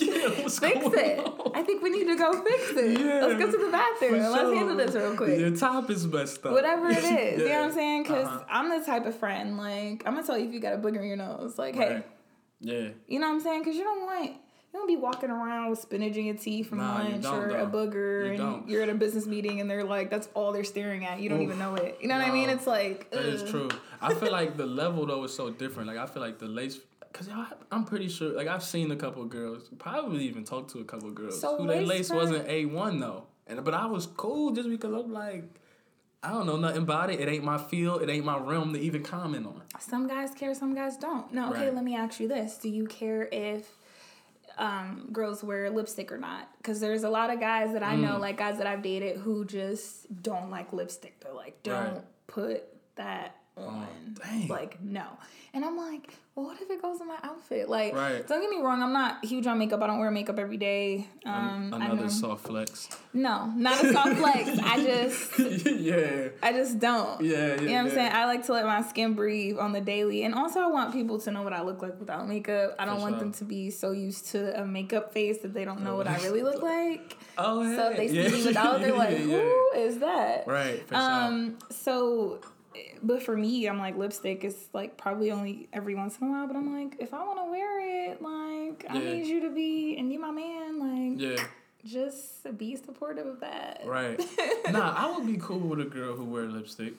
yeah, 0.01 0.29
what's 0.41 0.59
fix 0.59 0.77
it. 0.85 1.19
on? 1.19 1.51
I 1.55 1.63
think 1.63 1.81
we 1.83 1.89
need 1.89 2.05
to 2.05 2.15
go 2.15 2.31
fix 2.43 2.69
it. 2.71 2.99
Yeah, 2.99 3.25
Let's 3.25 3.39
go 3.43 3.51
to 3.51 3.65
the 3.65 3.71
bathroom. 3.71 4.15
And 4.15 4.31
Let's 4.31 4.53
handle 4.57 4.75
this 4.77 4.95
real 4.95 5.15
quick. 5.15 5.39
Your 5.39 5.55
top 5.55 5.89
is 5.89 6.05
messed 6.07 6.45
up. 6.45 6.51
Whatever 6.53 6.89
it 6.89 6.97
is, 7.03 7.39
you 7.41 7.47
know 7.49 7.59
what 7.59 7.65
I'm 7.65 7.71
saying? 7.73 8.03
Because 8.03 8.25
Uh-huh. 8.27 8.43
I'm 8.49 8.69
the 8.77 8.85
type 8.85 9.05
of 9.05 9.15
friend, 9.15 9.57
like, 9.57 10.03
I'm 10.05 10.15
gonna 10.15 10.23
tell 10.25 10.37
you 10.37 10.47
if 10.47 10.53
you 10.53 10.59
got 10.59 10.73
a 10.73 10.77
booger 10.77 10.97
in 11.01 11.07
your 11.07 11.17
nose. 11.17 11.57
Like, 11.57 11.75
hey, 11.75 12.03
Yeah. 12.59 12.89
You 13.07 13.19
know 13.19 13.27
what 13.27 13.33
I'm 13.35 13.39
saying? 13.41 13.61
Because 13.61 13.75
you 13.77 13.83
don't 13.83 14.05
want 14.05 14.31
you 14.73 14.79
don't 14.79 14.87
be 14.87 14.95
walking 14.97 15.29
around 15.31 15.69
with 15.69 15.79
spinach 15.79 16.15
in 16.15 16.25
your 16.25 16.35
teeth 16.35 16.69
from 16.69 16.77
Nah, 16.79 16.99
lunch 16.99 17.25
or 17.25 17.49
a 17.57 17.65
booger, 17.65 18.25
You 18.25 18.29
and 18.31 18.37
don't. 18.37 18.69
you're 18.69 18.83
at 18.83 18.89
a 18.89 18.93
business 18.93 19.25
meeting 19.25 19.59
and 19.61 19.69
they're 19.69 19.83
like, 19.83 20.09
"That's 20.09 20.29
all 20.33 20.51
they're 20.51 20.63
staring 20.63 21.05
at." 21.05 21.19
You 21.19 21.29
don't 21.29 21.39
Oof. 21.39 21.45
even 21.45 21.59
know 21.59 21.75
it. 21.75 21.97
You 22.01 22.07
know 22.07 22.17
what 22.17 22.27
I 22.27 22.31
mean? 22.31 22.49
It's 22.49 22.67
like 22.67 23.09
That 23.11 23.25
is 23.25 23.49
true. 23.49 23.69
I 24.01 24.13
feel 24.13 24.31
like 24.31 24.57
the 24.57 24.65
level 24.65 25.05
though 25.05 25.23
is 25.23 25.33
so 25.33 25.49
different. 25.49 25.87
Like 25.87 25.97
I 25.97 26.05
feel 26.05 26.21
like 26.21 26.37
the 26.39 26.45
lace, 26.47 26.79
cause 27.13 27.27
y'all, 27.27 27.45
I'm 27.71 27.83
pretty 27.85 28.09
sure. 28.09 28.29
Like 28.33 28.47
I've 28.47 28.63
seen 28.63 28.91
a 28.91 28.95
couple 28.95 29.23
of 29.23 29.29
girls, 29.29 29.69
probably 29.79 30.25
even 30.25 30.43
talked 30.43 30.71
to 30.71 30.79
a 30.79 30.85
couple 30.85 31.07
of 31.09 31.15
girls 31.15 31.39
So 31.41 31.57
who 31.57 31.67
their 31.67 31.81
lace 31.81 32.09
front- 32.09 32.21
wasn't 32.29 32.47
a 32.47 32.65
one 32.65 32.99
though. 32.99 33.23
And 33.47 33.63
but 33.65 33.73
I 33.73 33.87
was 33.87 34.05
cool 34.05 34.51
just 34.51 34.69
because 34.69 34.93
I'm 34.93 35.11
like, 35.11 35.45
I 36.21 36.29
don't 36.31 36.45
know 36.45 36.57
nothing 36.57 36.83
about 36.83 37.09
it. 37.09 37.19
It 37.19 37.27
ain't 37.27 37.43
my 37.43 37.57
field. 37.57 38.01
It 38.03 38.09
ain't 38.09 38.25
my 38.25 38.37
realm 38.37 38.73
to 38.73 38.79
even 38.79 39.01
comment 39.03 39.47
on. 39.47 39.61
Some 39.79 40.07
guys 40.07 40.31
care, 40.35 40.53
some 40.53 40.75
guys 40.75 40.97
don't. 40.97 41.33
No, 41.33 41.49
okay. 41.51 41.65
Right. 41.65 41.73
Let 41.73 41.83
me 41.83 41.95
ask 41.95 42.19
you 42.19 42.27
this: 42.27 42.57
Do 42.57 42.69
you 42.69 42.85
care 42.85 43.27
if 43.31 43.67
um, 44.59 45.09
girls 45.11 45.43
wear 45.43 45.69
lipstick 45.71 46.11
or 46.11 46.17
not? 46.17 46.49
Because 46.57 46.79
there's 46.79 47.03
a 47.03 47.09
lot 47.09 47.29
of 47.31 47.39
guys 47.39 47.73
that 47.73 47.81
I 47.83 47.95
know, 47.95 48.15
Mm. 48.15 48.19
like 48.19 48.37
guys 48.37 48.57
that 48.59 48.67
I've 48.67 48.81
dated, 48.83 49.17
who 49.17 49.45
just 49.45 50.21
don't 50.21 50.49
like 50.51 50.71
lipstick. 50.73 51.19
They're 51.21 51.33
like, 51.33 51.63
don't 51.63 51.93
Right. 51.95 52.03
put 52.27 52.63
that 52.95 53.35
on. 53.57 54.08
Like, 54.47 54.81
no. 54.81 55.03
And 55.51 55.65
I'm 55.65 55.75
like, 55.77 56.13
well, 56.35 56.45
what 56.45 56.61
if 56.61 56.69
it 56.69 56.79
goes 56.79 57.01
in 57.01 57.07
my 57.07 57.17
outfit? 57.23 57.67
Like, 57.69 57.95
Right. 57.95 58.25
don't 58.27 58.39
get 58.39 58.51
me 58.51 58.61
wrong, 58.61 58.83
I'm 58.83 58.93
not 58.93 59.25
huge 59.25 59.47
on 59.47 59.57
makeup. 59.57 59.81
I 59.81 59.87
don't 59.87 59.97
wear 59.99 60.11
makeup 60.11 60.37
every 60.37 60.57
day. 60.57 61.07
Um. 61.25 61.73
Another 61.73 62.07
soft 62.07 62.45
flex. 62.45 62.87
No, 63.13 63.47
not 63.55 63.83
a 63.83 63.91
soft 63.91 64.17
flex. 64.17 64.47
I 64.63 64.83
just, 64.83 65.39
yeah. 65.65 66.27
I 66.43 66.53
just 66.53 66.77
don't. 66.79 67.21
Yeah, 67.21 67.55
yeah, 67.55 67.61
You 67.61 67.67
know 67.69 67.73
what 67.73 67.79
I'm 67.85 67.89
saying? 67.89 68.11
I 68.13 68.25
like 68.27 68.45
to 68.45 68.53
let 68.53 68.65
my 68.65 68.83
skin 68.83 69.15
breathe 69.15 69.57
on 69.57 69.71
the 69.73 69.81
daily. 69.81 70.23
And 70.23 70.35
also, 70.35 70.59
I 70.59 70.67
want 70.67 70.93
people 70.93 71.19
to 71.19 71.31
know 71.31 71.41
what 71.41 71.51
I 71.53 71.63
look 71.63 71.81
like 71.81 71.99
without 71.99 72.27
makeup. 72.27 72.75
I 72.77 72.85
don't 72.85 72.97
For 72.97 73.01
want 73.01 73.13
sure. 73.15 73.19
them 73.21 73.31
to 73.33 73.43
be 73.45 73.71
so 73.71 73.89
used 73.91 74.27
to 74.27 74.61
a 74.61 74.65
makeup 74.65 75.11
face 75.13 75.39
that 75.39 75.55
they 75.55 75.65
don't 75.65 75.81
know 75.81 75.95
what 75.95 76.07
I 76.07 76.17
really 76.17 76.43
look 76.43 76.61
like. 76.75 77.17
Oh, 77.39 77.63
hey. 77.63 77.75
So 77.75 77.89
if 77.89 77.97
they 77.97 78.07
see 78.07 78.21
yeah. 78.21 78.29
me 78.29 78.45
without, 78.45 78.81
they're 78.81 78.95
like, 78.95 79.17
Yeah, 79.17 79.25
yeah. 79.25 79.37
who 79.41 79.71
is 79.77 79.97
that? 79.97 80.45
Right. 80.45 80.87
For 80.87 80.93
Um, 80.95 81.57
so, 81.71 82.39
but 83.01 83.21
for 83.23 83.35
me, 83.35 83.67
I'm 83.67 83.79
like 83.79 83.97
lipstick 83.97 84.43
is 84.43 84.55
like 84.73 84.97
probably 84.97 85.31
only 85.31 85.67
every 85.73 85.95
once 85.95 86.17
in 86.19 86.27
a 86.27 86.31
while. 86.31 86.47
But 86.47 86.55
I'm 86.55 86.73
like, 86.73 86.97
if 86.99 87.13
I 87.13 87.23
want 87.25 87.39
to 87.39 87.49
wear 87.49 88.11
it, 88.11 88.21
like 88.21 88.85
I 88.89 88.99
need 88.99 89.27
you 89.27 89.41
to 89.41 89.49
be, 89.49 89.97
and 89.97 90.11
you 90.11 90.19
my 90.19 90.31
man, 90.31 90.79
like. 90.79 91.19
Yeah. 91.19 91.43
just 91.85 92.57
be 92.57 92.75
supportive 92.75 93.25
of 93.25 93.39
that. 93.39 93.83
Right. 93.85 94.19
nah, 94.69 94.93
I 94.97 95.15
would 95.15 95.25
be 95.25 95.37
cool 95.37 95.59
with 95.59 95.79
a 95.79 95.85
girl 95.85 96.15
who 96.15 96.25
wear 96.25 96.43
lipstick. 96.45 96.93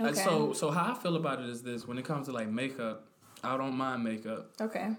Okay. 0.00 0.12
So 0.12 0.52
so 0.52 0.70
how 0.70 0.92
I 0.92 0.94
feel 0.98 1.16
about 1.16 1.40
it 1.40 1.48
is 1.48 1.62
this: 1.62 1.86
when 1.86 1.98
it 1.98 2.04
comes 2.04 2.26
to 2.26 2.32
like 2.32 2.48
makeup, 2.48 3.06
I 3.44 3.56
don't 3.56 3.74
mind 3.74 4.02
makeup. 4.02 4.50
Okay. 4.60 4.90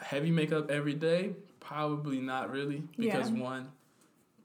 Heavy 0.00 0.30
makeup 0.30 0.70
every 0.70 0.94
day, 0.94 1.34
probably 1.60 2.20
not 2.20 2.50
really, 2.50 2.82
because 2.96 3.30
Yeah. 3.30 3.42
one, 3.42 3.72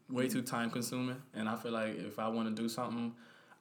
way 0.10 0.28
too 0.28 0.42
time 0.42 0.70
consuming, 0.72 1.22
and 1.34 1.48
I 1.48 1.56
feel 1.56 1.72
like 1.72 1.98
if 1.98 2.20
I 2.20 2.28
want 2.28 2.54
to 2.54 2.62
do 2.62 2.68
something. 2.68 3.14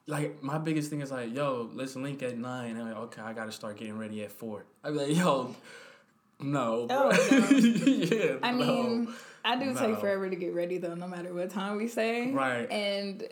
Like 0.05 0.43
my 0.43 0.57
biggest 0.57 0.89
thing 0.89 1.01
is 1.01 1.11
like, 1.11 1.33
yo, 1.33 1.69
let's 1.73 1.95
link 1.95 2.21
at 2.23 2.37
nine. 2.37 2.71
And 2.71 2.79
I'm 2.81 2.87
like, 2.87 2.97
okay, 3.03 3.21
I 3.21 3.33
gotta 3.33 3.51
start 3.51 3.77
getting 3.77 3.97
ready 3.97 4.23
at 4.23 4.31
four. 4.31 4.65
I'm 4.83 4.97
like, 4.97 5.15
yo, 5.15 5.55
no. 6.41 6.87
Oh, 6.89 7.09
no. 7.09 7.57
yeah. 7.57 8.35
I 8.43 8.51
no. 8.51 8.57
mean, 8.57 9.13
I 9.45 9.55
do 9.57 9.65
No. 9.73 9.79
take 9.79 9.99
forever 9.99 10.29
to 10.29 10.35
get 10.35 10.53
ready 10.53 10.77
though, 10.77 10.95
no 10.95 11.07
matter 11.07 11.33
what 11.33 11.49
time 11.51 11.77
we 11.77 11.87
say. 11.87 12.31
Right. 12.31 12.69
And 12.69 13.23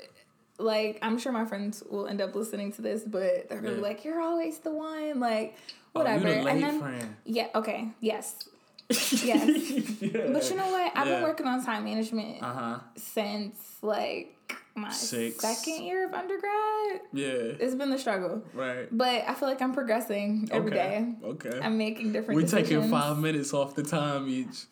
like, 0.60 1.00
I'm 1.02 1.18
sure 1.18 1.32
my 1.34 1.44
friends 1.46 1.84
will 1.90 2.08
end 2.08 2.22
up 2.22 2.36
listening 2.36 2.72
to 2.74 2.82
this, 2.82 3.04
but 3.04 3.50
they're 3.50 3.60
gonna 3.60 3.72
be 3.72 3.76
Yeah. 3.78 3.82
like, 3.82 4.06
"You're 4.06 4.22
always 4.22 4.60
the 4.60 4.72
one." 4.72 5.20
Like, 5.20 5.56
Oh, 5.94 6.00
whatever. 6.00 6.30
late 6.30 6.48
and 6.48 6.64
then, 6.64 6.80
friend. 6.80 7.16
yeah, 7.26 7.48
okay, 7.56 7.90
yes, 8.00 8.48
yes. 8.90 9.22
yeah. 9.24 10.28
But 10.32 10.50
you 10.50 10.56
know 10.56 10.72
what? 10.72 10.92
I've 10.96 11.06
been 11.08 11.24
working 11.24 11.48
on 11.48 11.66
time 11.66 11.84
management 11.84 12.42
Uh 12.44 12.54
huh. 12.54 12.80
since 12.96 13.58
like 13.82 14.36
my 14.76 14.92
Six. 14.92 15.42
second 15.42 15.84
year 15.84 16.08
of 16.08 16.14
undergrad. 16.14 17.02
Yeah. 17.14 17.58
It's 17.60 17.76
been 17.76 17.90
the 17.90 17.98
struggle. 17.98 18.44
Right. 18.54 18.88
But 18.92 19.24
I 19.28 19.34
feel 19.34 19.50
like 19.50 19.62
I'm 19.62 19.74
progressing 19.74 20.50
every 20.52 20.72
okay. 20.72 21.14
day. 21.22 21.28
okay. 21.28 21.60
I'm 21.62 21.78
making 21.78 22.14
different 22.14 22.36
We're 22.36 22.44
decisions. 22.44 22.70
taking 22.70 22.90
five 22.90 23.18
minutes 23.18 23.54
off 23.54 23.76
the 23.76 23.84
time 23.84 24.30
each. 24.30 24.66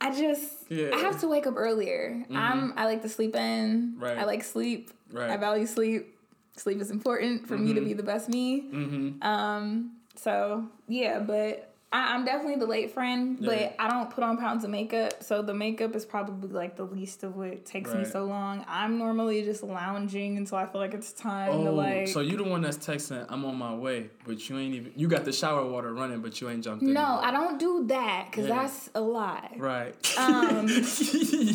I 0.00 0.10
just 0.10 0.70
yeah. 0.70 0.90
I 0.94 0.98
have 0.98 1.20
to 1.20 1.28
wake 1.28 1.46
up 1.46 1.54
earlier. 1.56 2.16
Mm-hmm. 2.22 2.36
I'm 2.36 2.72
I 2.76 2.86
like 2.86 3.02
to 3.02 3.08
sleep 3.08 3.36
in. 3.36 3.96
Right. 3.98 4.16
I 4.16 4.24
like 4.24 4.42
sleep. 4.42 4.90
Right. 5.12 5.30
I 5.30 5.36
value 5.36 5.66
sleep. 5.66 6.16
Sleep 6.56 6.80
is 6.80 6.90
important 6.90 7.46
for 7.46 7.54
mm-hmm. 7.54 7.64
me 7.66 7.74
to 7.74 7.80
be 7.80 7.92
the 7.92 8.02
best 8.02 8.28
me. 8.28 8.62
Mm-hmm. 8.62 9.22
Um. 9.22 9.96
So 10.16 10.68
yeah, 10.88 11.18
but 11.18 11.69
I, 11.92 12.14
am 12.14 12.24
definitely 12.24 12.56
the 12.56 12.66
late 12.66 12.92
friend, 12.92 13.36
but 13.40 13.60
yeah. 13.60 13.72
I 13.78 13.88
don't 13.88 14.10
put 14.10 14.22
on 14.22 14.36
pounds 14.36 14.62
of 14.62 14.70
makeup, 14.70 15.24
so 15.24 15.42
the 15.42 15.54
makeup 15.54 15.96
is 15.96 16.04
probably 16.04 16.50
like 16.50 16.76
the 16.76 16.84
least 16.84 17.24
of 17.24 17.36
what 17.36 17.64
takes 17.64 17.90
right. 17.90 18.00
me 18.00 18.04
so 18.04 18.24
long. 18.26 18.64
I'm 18.68 18.96
normally 18.96 19.42
just 19.42 19.64
lounging 19.64 20.36
until 20.36 20.58
I 20.58 20.66
feel 20.66 20.80
like 20.80 20.94
it's 20.94 21.12
time 21.12 21.50
oh, 21.50 21.64
to 21.64 21.70
like. 21.72 22.08
So 22.08 22.20
you 22.20 22.36
the 22.36 22.44
one 22.44 22.62
that's 22.62 22.78
texting, 22.78 23.26
"I'm 23.28 23.44
on 23.44 23.56
my 23.56 23.74
way," 23.74 24.10
but 24.24 24.48
you 24.48 24.58
ain't 24.58 24.74
even. 24.74 24.92
You 24.94 25.08
got 25.08 25.24
the 25.24 25.32
shower 25.32 25.68
water 25.68 25.92
running, 25.92 26.20
but 26.20 26.40
you 26.40 26.48
ain't 26.48 26.62
jumped 26.62 26.84
in. 26.84 26.92
No, 26.92 27.18
I 27.20 27.32
don't 27.32 27.58
do 27.58 27.84
that 27.88 28.28
because 28.30 28.46
yeah. 28.46 28.62
that's 28.62 28.90
a 28.94 29.00
lie. 29.00 29.54
Right. 29.56 29.94
Um. 30.20 30.68
yeah. 30.68 30.78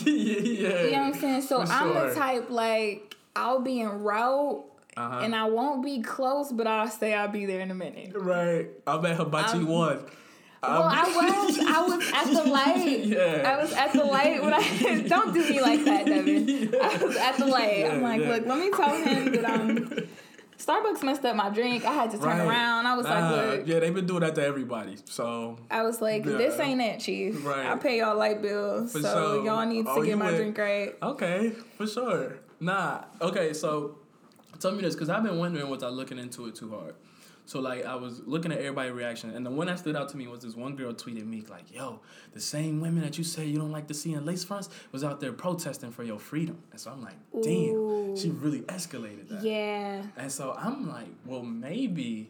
You 0.05 0.91
know 0.91 0.91
what 0.91 0.95
I'm 0.95 1.13
saying? 1.13 1.41
So 1.43 1.63
For 1.65 1.71
I'm 1.71 1.93
sure. 1.93 2.09
the 2.09 2.15
type 2.15 2.49
like 2.49 3.15
I'll 3.35 3.59
be 3.59 3.79
in 3.79 3.89
route 4.01 4.65
uh-huh. 4.97 5.19
And 5.19 5.35
I 5.35 5.45
won't 5.45 5.83
be 5.83 6.01
close, 6.01 6.51
but 6.51 6.67
I'll 6.67 6.87
say 6.87 7.13
I'll 7.13 7.27
be 7.27 7.45
there 7.45 7.59
in 7.59 7.69
a 7.69 7.75
minute. 7.75 8.13
Right. 8.15 8.69
I'm 8.87 9.05
at 9.05 9.17
Hibachi 9.17 9.57
I'm, 9.57 9.67
One. 9.67 10.05
Um, 10.63 10.73
well, 10.73 10.83
I 10.83 11.03
was 11.03 11.59
I 11.67 11.81
was 11.81 12.11
at 12.13 12.43
the 12.43 12.49
light. 12.49 13.05
yeah. 13.05 13.53
I 13.53 13.61
was 13.61 13.73
at 13.73 13.93
the 13.93 14.03
light 14.03 14.41
when 14.41 14.53
I 14.53 15.01
don't 15.07 15.33
do 15.33 15.49
me 15.49 15.61
like 15.61 15.83
that, 15.85 16.05
Devin. 16.05 16.47
Yeah. 16.47 16.79
I 16.81 17.03
was 17.03 17.15
at 17.15 17.37
the 17.37 17.45
light. 17.45 17.79
Yeah, 17.79 17.91
I'm 17.93 18.01
like, 18.01 18.21
look, 18.21 18.45
let 18.45 18.59
me 18.59 18.71
tell 18.71 18.95
him 18.95 19.31
that 19.33 19.49
I'm 19.49 20.07
Starbucks 20.57 21.03
messed 21.03 21.25
up 21.25 21.35
my 21.35 21.49
drink. 21.49 21.85
I 21.85 21.91
had 21.91 22.11
to 22.11 22.17
turn 22.17 22.27
right. 22.27 22.47
around. 22.47 22.87
I 22.87 22.95
was 22.95 23.05
like, 23.05 23.31
look. 23.31 23.67
Yeah, 23.67 23.79
they've 23.79 23.93
been 23.93 24.07
doing 24.07 24.21
that 24.21 24.35
to 24.35 24.43
everybody. 24.43 24.97
So 25.05 25.57
I 25.69 25.83
was 25.83 26.01
like, 26.01 26.23
this 26.23 26.59
ain't 26.59 26.81
it, 26.81 26.99
Chief. 27.01 27.45
Right. 27.45 27.65
I 27.65 27.75
pay 27.75 27.99
y'all 27.99 28.17
light 28.17 28.41
bills. 28.41 28.93
For 28.93 29.01
so 29.01 29.13
sure. 29.13 29.45
y'all 29.45 29.65
need 29.65 29.85
to 29.85 29.91
oh, 29.91 30.03
get 30.03 30.17
my 30.17 30.25
went. 30.25 30.37
drink 30.37 30.57
right. 30.57 30.95
Okay, 31.03 31.51
for 31.77 31.85
sure. 31.85 32.37
Nah. 32.59 33.03
Okay, 33.21 33.53
so 33.53 33.97
tell 34.59 34.71
me 34.71 34.81
this, 34.81 34.95
because 34.95 35.09
I've 35.09 35.23
been 35.23 35.37
wondering 35.37 35.69
was 35.69 35.83
I 35.83 35.89
looking 35.89 36.17
into 36.17 36.47
it 36.47 36.55
too 36.55 36.69
hard. 36.69 36.95
So 37.45 37.59
like 37.59 37.85
I 37.85 37.95
was 37.95 38.21
looking 38.25 38.51
at 38.51 38.57
everybody's 38.57 38.93
reaction, 38.93 39.29
and 39.31 39.45
the 39.45 39.51
one 39.51 39.67
that 39.67 39.79
stood 39.79 39.95
out 39.95 40.09
to 40.09 40.17
me 40.17 40.27
was 40.27 40.41
this 40.41 40.55
one 40.55 40.75
girl 40.75 40.93
tweeted 40.93 41.25
me 41.25 41.43
like, 41.49 41.73
"Yo, 41.73 42.01
the 42.33 42.39
same 42.39 42.81
women 42.81 43.03
that 43.03 43.17
you 43.17 43.23
say 43.23 43.45
you 43.45 43.59
don't 43.59 43.71
like 43.71 43.87
to 43.87 43.93
see 43.93 44.13
in 44.13 44.25
lace 44.25 44.43
fronts 44.43 44.69
was 44.91 45.03
out 45.03 45.19
there 45.19 45.31
protesting 45.31 45.91
for 45.91 46.03
your 46.03 46.19
freedom." 46.19 46.57
And 46.71 46.79
so 46.79 46.91
I'm 46.91 47.03
like, 47.03 47.17
"Damn, 47.41 47.75
Ooh. 47.75 48.17
she 48.17 48.29
really 48.31 48.61
escalated 48.61 49.29
that." 49.29 49.43
Yeah. 49.43 50.03
And 50.17 50.31
so 50.31 50.53
I'm 50.57 50.87
like, 50.87 51.09
well, 51.25 51.43
maybe 51.43 52.29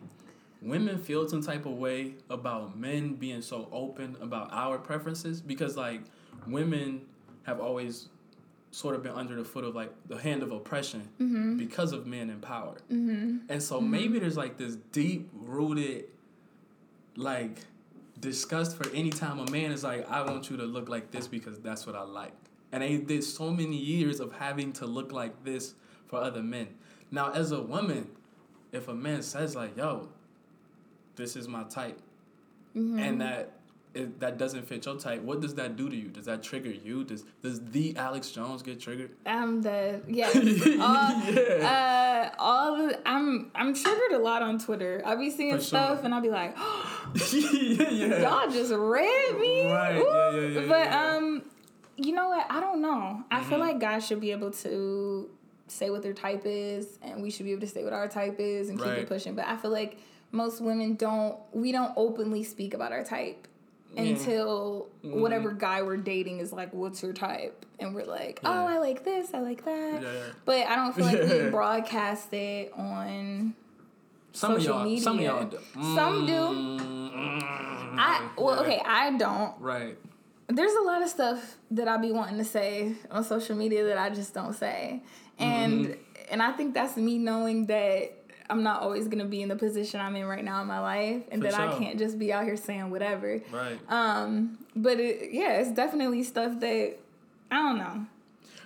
women 0.62 0.98
feel 0.98 1.30
some 1.30 1.42
type 1.42 1.66
of 1.66 1.74
way 1.74 2.16
about 2.30 2.78
men 2.78 3.14
being 3.14 3.42
so 3.42 3.70
open 3.72 4.18
about 4.22 4.50
our 4.52 4.78
preferences 4.78 5.40
because 5.40 5.78
like 5.78 6.02
women 6.48 7.02
have 7.44 7.60
always 7.60 8.10
sort 8.76 8.94
of 8.94 9.02
been 9.02 9.14
under 9.14 9.38
the 9.38 9.46
foot 9.46 9.64
of 9.64 9.74
like 9.74 9.90
the 10.10 10.18
hand 10.18 10.44
of 10.44 10.52
oppression 10.52 11.08
mm-hmm. 11.18 11.56
because 11.56 11.94
of 11.94 12.06
men 12.06 12.30
in 12.30 12.42
power. 12.42 12.76
Mm-hmm. 12.92 13.38
And 13.48 13.64
so 13.64 13.80
mm-hmm. 13.80 13.90
maybe 13.90 14.20
there's 14.20 14.36
like 14.36 14.58
this 14.58 14.76
deep 14.92 15.30
rooted 15.34 16.04
like 17.16 17.60
disgust 18.20 18.76
for 18.76 18.90
any 18.94 19.12
time 19.12 19.40
a 19.40 19.50
man 19.50 19.72
is 19.72 19.86
like, 19.86 20.06
I 20.12 20.24
want 20.24 20.50
you 20.50 20.58
to 20.58 20.64
look 20.64 20.90
like 20.90 21.10
this 21.10 21.26
because 21.26 21.58
that's 21.60 21.88
what 21.88 21.96
I 21.96 22.02
like. 22.02 22.34
And 22.74 22.84
they 22.84 22.98
did 22.98 23.24
so 23.24 23.50
many 23.50 23.78
years 23.78 24.20
of 24.20 24.34
having 24.34 24.74
to 24.74 24.86
look 24.86 25.14
like 25.14 25.46
this 25.46 25.76
for 26.08 26.20
other 26.20 26.44
men. 26.44 26.68
Now, 27.12 27.32
as 27.32 27.54
a 27.54 27.62
woman, 27.62 28.10
if 28.74 28.90
a 28.90 28.94
man 28.94 29.22
says 29.22 29.56
like, 29.56 29.78
"Yo, 29.78 30.10
this 31.16 31.38
is 31.38 31.48
my 31.48 31.64
type," 31.64 32.02
mm-hmm. 32.76 33.00
and 33.00 33.22
that 33.22 33.55
if 33.96 34.20
that 34.20 34.38
doesn't 34.38 34.68
fit 34.68 34.86
your 34.86 34.98
type, 34.98 35.22
what 35.22 35.40
does 35.40 35.56
that 35.56 35.78
do 35.78 35.90
to 35.90 35.96
you? 35.96 36.10
Does 36.10 36.26
that 36.26 36.44
trigger 36.44 36.70
you? 36.70 37.06
Does 37.06 37.24
does 37.42 37.64
the 37.64 37.94
Alyx 37.94 38.34
Jones 38.34 38.62
get 38.62 38.80
triggered? 38.80 39.12
I'm 39.26 39.62
the 39.62 40.02
yeah. 40.08 40.30
all, 40.82 41.22
yeah. 41.32 42.32
Uh, 42.36 42.36
all 42.38 42.78
the 42.78 43.00
I'm 43.08 43.52
I'm 43.56 43.74
triggered 43.74 44.12
a 44.12 44.20
lot 44.20 44.42
on 44.42 44.60
Twitter. 44.60 45.02
I'll 45.06 45.18
be 45.18 45.32
seeing 45.32 45.56
For 45.56 45.62
stuff 45.62 45.98
sure. 45.98 46.06
and 46.06 46.14
I'll 46.14 46.22
be 46.22 46.30
like, 46.30 46.56
yeah, 46.58 47.90
yeah. 47.90 48.22
y'all 48.22 48.52
just 48.52 48.74
read 48.74 49.40
me. 49.40 49.72
Right. 49.72 49.96
Yeah, 49.96 50.32
yeah, 50.32 50.48
yeah, 50.60 50.68
but 50.68 50.92
um, 50.92 51.44
you 51.96 52.14
know 52.14 52.28
what? 52.28 52.46
I 52.50 52.60
don't 52.60 52.82
know. 52.82 53.24
I 53.32 53.40
mm-hmm. 53.40 53.50
feel 53.50 53.60
like 53.60 53.80
guys 53.80 54.06
should 54.06 54.20
be 54.20 54.32
able 54.32 54.52
to 54.52 55.30
say 55.68 55.90
what 55.90 56.04
their 56.04 56.14
type 56.14 56.44
is, 56.46 57.00
and 57.02 57.24
we 57.24 57.32
should 57.32 57.46
be 57.46 57.54
able 57.54 57.62
to 57.62 57.68
say 57.68 57.84
what 57.86 57.94
our 57.94 58.10
type 58.10 58.40
is 58.40 58.68
and 58.68 58.78
keep 58.78 58.88
right. 58.88 59.00
it 59.00 59.08
pushing. 59.08 59.36
But 59.36 59.48
I 59.48 59.56
feel 59.56 59.72
like 59.72 59.98
most 60.34 60.60
women 60.60 60.96
don't. 60.96 61.38
We 61.54 61.72
don't 61.72 61.94
openly 61.96 62.44
speak 62.44 62.74
about 62.74 62.92
our 62.92 63.06
type 63.06 63.48
until 63.98 64.90
mm. 65.04 65.16
whatever 65.16 65.52
guy 65.52 65.82
we're 65.82 65.98
dating 65.98 66.40
is 66.40 66.52
like, 66.52 66.74
"What's 66.74 67.02
your 67.02 67.14
type?" 67.14 67.66
And 67.80 67.96
we're 67.96 68.06
like, 68.06 68.40
"Oh, 68.44 68.66
I 68.66 68.78
like 68.78 69.04
this, 69.04 69.34
I 69.34 69.40
like 69.40 69.66
that." 69.66 70.02
Yeah. 70.02 70.10
But 70.46 70.68
I 70.68 70.76
don't 70.76 70.94
feel 70.94 71.06
like 71.06 71.22
we 71.22 71.50
broadcast 71.52 72.34
it 72.34 72.74
on 72.76 73.54
some 74.32 74.54
social 74.54 74.58
of 74.58 74.64
y'all, 74.64 74.84
media. 74.84 75.04
Some 75.04 75.20
of 75.20 75.24
y'all 75.24 75.46
do. 75.46 75.60
Some 75.74 76.26
do. 76.26 76.34
Mm. 76.34 77.96
I 77.98 78.30
well, 78.38 78.60
okay, 78.62 78.82
I 78.86 79.12
don't. 79.18 79.54
Right. 79.60 79.98
There's 80.48 80.74
a 80.74 80.82
lot 80.82 81.02
of 81.02 81.10
stuff 81.10 81.58
that 81.72 81.88
I 81.88 81.98
be 81.98 82.12
wanting 82.12 82.38
to 82.38 82.46
say 82.46 82.94
on 83.10 83.24
social 83.24 83.56
media 83.56 83.86
that 83.86 83.98
I 83.98 84.10
just 84.10 84.34
don't 84.34 84.54
say, 84.54 85.02
and 85.40 85.86
mm-hmm. 85.86 86.02
and 86.30 86.42
I 86.42 86.52
think 86.52 86.74
that's 86.74 86.98
me 86.98 87.18
knowing 87.18 87.66
that 87.68 88.12
I'm 88.50 88.64
not 88.64 88.82
always 88.82 89.08
gonna 89.08 89.26
be 89.26 89.42
in 89.42 89.50
the 89.50 89.56
position 89.56 90.00
I'm 90.00 90.16
in 90.16 90.26
right 90.26 90.44
now 90.44 90.62
in 90.62 90.68
my 90.68 90.80
life, 90.80 91.24
and 91.32 91.42
For 91.42 91.50
that 91.50 91.56
sure. 91.56 91.70
I 91.70 91.78
can't 91.78 91.98
just 91.98 92.20
be 92.20 92.32
out 92.32 92.44
here 92.46 92.58
saying 92.58 92.90
whatever. 92.90 93.42
Right. 93.52 93.80
Um. 93.90 94.60
But 94.76 95.00
it, 95.00 95.32
yeah, 95.32 95.54
it's 95.60 95.72
definitely 95.72 96.24
stuff 96.24 96.60
that 96.60 96.98
I 97.52 97.56
don't 97.56 97.78
know. 97.78 98.06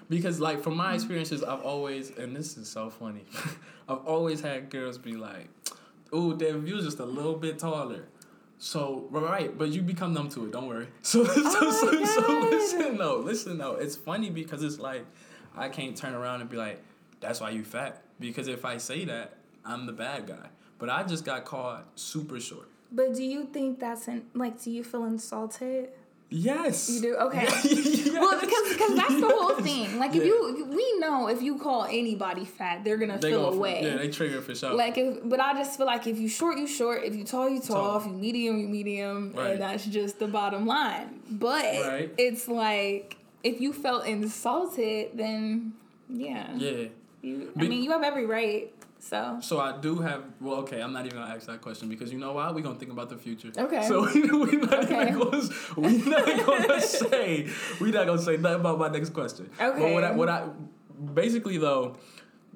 Because 0.09 0.39
like 0.39 0.61
from 0.61 0.75
my 0.75 0.95
experiences, 0.95 1.43
I've 1.43 1.61
always, 1.61 2.09
and 2.17 2.35
this 2.35 2.57
is 2.57 2.67
so 2.67 2.89
funny, 2.89 3.25
I've 3.87 4.05
always 4.05 4.41
had 4.41 4.69
girls 4.69 4.97
be 4.97 5.13
like, 5.13 5.49
"Ooh, 6.13 6.35
David, 6.35 6.67
you're 6.67 6.81
just 6.81 6.99
a 6.99 7.05
little 7.05 7.35
bit 7.35 7.59
taller." 7.59 8.05
So 8.57 9.07
right, 9.09 9.57
but 9.57 9.69
you 9.69 9.81
become 9.81 10.13
numb 10.13 10.29
to 10.29 10.45
it. 10.45 10.51
Don't 10.51 10.67
worry. 10.67 10.87
So 11.01 11.23
so 11.25 11.33
oh 11.35 11.71
so, 11.71 12.05
so 12.05 12.49
listen 12.49 12.97
though, 12.97 13.17
listen 13.17 13.57
though. 13.57 13.75
It's 13.75 13.95
funny 13.95 14.29
because 14.29 14.63
it's 14.63 14.79
like 14.79 15.05
I 15.55 15.69
can't 15.69 15.95
turn 15.95 16.13
around 16.13 16.41
and 16.41 16.49
be 16.49 16.57
like, 16.57 16.81
"That's 17.21 17.39
why 17.39 17.51
you 17.51 17.63
fat." 17.63 18.03
Because 18.19 18.49
if 18.49 18.65
I 18.65 18.77
say 18.77 19.05
that, 19.05 19.38
I'm 19.65 19.85
the 19.85 19.93
bad 19.93 20.27
guy. 20.27 20.49
But 20.77 20.89
I 20.89 21.03
just 21.03 21.25
got 21.25 21.45
caught 21.45 21.87
super 21.95 22.39
short. 22.39 22.69
But 22.91 23.13
do 23.13 23.23
you 23.23 23.45
think 23.45 23.79
that's 23.79 24.07
in, 24.07 24.25
like? 24.33 24.61
Do 24.61 24.71
you 24.71 24.83
feel 24.83 25.05
insulted? 25.05 25.89
Yes. 26.31 26.89
You 26.89 27.01
do 27.01 27.15
okay. 27.15 27.41
yes. 27.63 28.09
Well, 28.13 28.39
because 28.39 28.73
because 28.73 28.95
that's 28.95 29.19
the 29.19 29.27
whole 29.27 29.55
thing. 29.55 29.97
Like 29.97 30.15
if 30.15 30.23
you 30.23 30.67
we 30.69 30.99
know 30.99 31.27
if 31.27 31.41
you 31.41 31.57
call 31.57 31.85
anybody 31.85 32.45
fat, 32.45 32.83
they're 32.83 32.97
gonna 32.97 33.17
they 33.17 33.31
feel 33.31 33.51
away. 33.51 33.83
Yeah, 33.83 33.97
they 33.97 34.09
trigger 34.09 34.41
for 34.41 34.53
sure. 34.53 34.73
Like 34.73 34.97
if, 34.97 35.17
but 35.23 35.39
I 35.39 35.53
just 35.53 35.77
feel 35.77 35.87
like 35.87 36.05
if 36.05 36.19
you 36.19 36.29
short, 36.29 36.57
you 36.57 36.67
short. 36.67 37.03
If 37.03 37.15
you 37.15 37.23
tall, 37.23 37.49
you 37.49 37.59
tall. 37.59 37.77
tall. 37.77 37.97
If 37.97 38.05
you 38.05 38.13
medium, 38.13 38.59
you 38.59 38.67
medium. 38.67 39.33
Right. 39.33 39.51
And 39.51 39.61
that's 39.61 39.85
just 39.85 40.19
the 40.19 40.27
bottom 40.27 40.67
line. 40.67 41.19
But 41.29 41.63
right. 41.63 42.13
it's 42.17 42.47
like 42.47 43.17
if 43.43 43.59
you 43.59 43.73
felt 43.73 44.05
insulted, 44.05 45.11
then 45.15 45.73
yeah. 46.09 46.55
Yeah. 46.55 46.87
You, 47.21 47.51
I 47.57 47.63
mean, 47.63 47.83
you 47.83 47.91
have 47.91 48.03
every 48.03 48.25
right 48.25 48.71
so. 48.99 49.39
So 49.41 49.59
I 49.59 49.77
do 49.77 49.99
have. 49.99 50.23
Well, 50.41 50.57
okay, 50.57 50.81
I'm 50.81 50.91
not 50.91 51.05
even 51.05 51.17
gonna 51.17 51.33
ask 51.33 51.47
that 51.47 51.61
question 51.61 51.87
because 51.87 52.11
you 52.11 52.19
know 52.19 52.33
why? 52.33 52.51
We're 52.51 52.61
gonna 52.61 52.77
think 52.77 52.91
about 52.91 53.09
the 53.09 53.17
future. 53.17 53.51
Okay. 53.57 53.87
So 53.87 54.01
we're 54.13 54.59
not 54.59 54.83
okay. 54.85 55.11
gonna 55.11 55.49
we're 55.77 56.05
not 56.05 56.45
gonna 56.45 56.81
say 56.81 57.47
we're 57.79 57.93
not 57.93 58.05
gonna 58.05 58.21
say 58.21 58.37
nothing 58.37 58.59
about 58.59 58.77
my 58.77 58.89
next 58.89 59.11
question. 59.11 59.49
Okay. 59.59 59.79
But 59.79 59.93
what 59.93 60.03
I, 60.03 60.11
what 60.11 60.29
I 60.29 60.49
basically 61.13 61.57
though, 61.57 61.95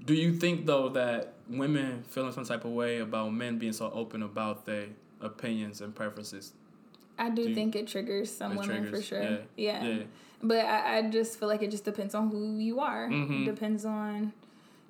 do 0.03 0.13
you 0.13 0.33
think 0.33 0.65
though 0.65 0.89
that 0.89 1.33
women 1.47 2.03
feeling 2.03 2.33
some 2.33 2.45
type 2.45 2.65
of 2.65 2.71
way 2.71 3.00
about 3.00 3.33
men 3.33 3.57
being 3.57 3.73
so 3.73 3.89
open 3.91 4.21
about 4.21 4.65
their 4.65 4.88
opinions 5.21 5.79
and 5.79 5.95
preferences? 5.95 6.53
I 7.17 7.29
do, 7.29 7.47
do 7.47 7.55
think 7.55 7.75
you, 7.75 7.81
it 7.81 7.88
triggers 7.88 8.35
some 8.35 8.55
women 8.55 8.81
triggers, 8.81 8.89
for 8.89 9.01
sure. 9.01 9.21
Yeah. 9.23 9.38
yeah. 9.55 9.83
yeah. 9.83 10.03
But 10.41 10.65
I, 10.65 10.97
I 10.97 11.01
just 11.03 11.39
feel 11.39 11.47
like 11.47 11.62
it 11.62 11.71
just 11.71 11.85
depends 11.85 12.13
on 12.13 12.29
who 12.29 12.57
you 12.57 12.81
are. 12.81 13.07
Mm-hmm. 13.07 13.43
It 13.43 13.45
depends 13.45 13.85
on 13.85 14.33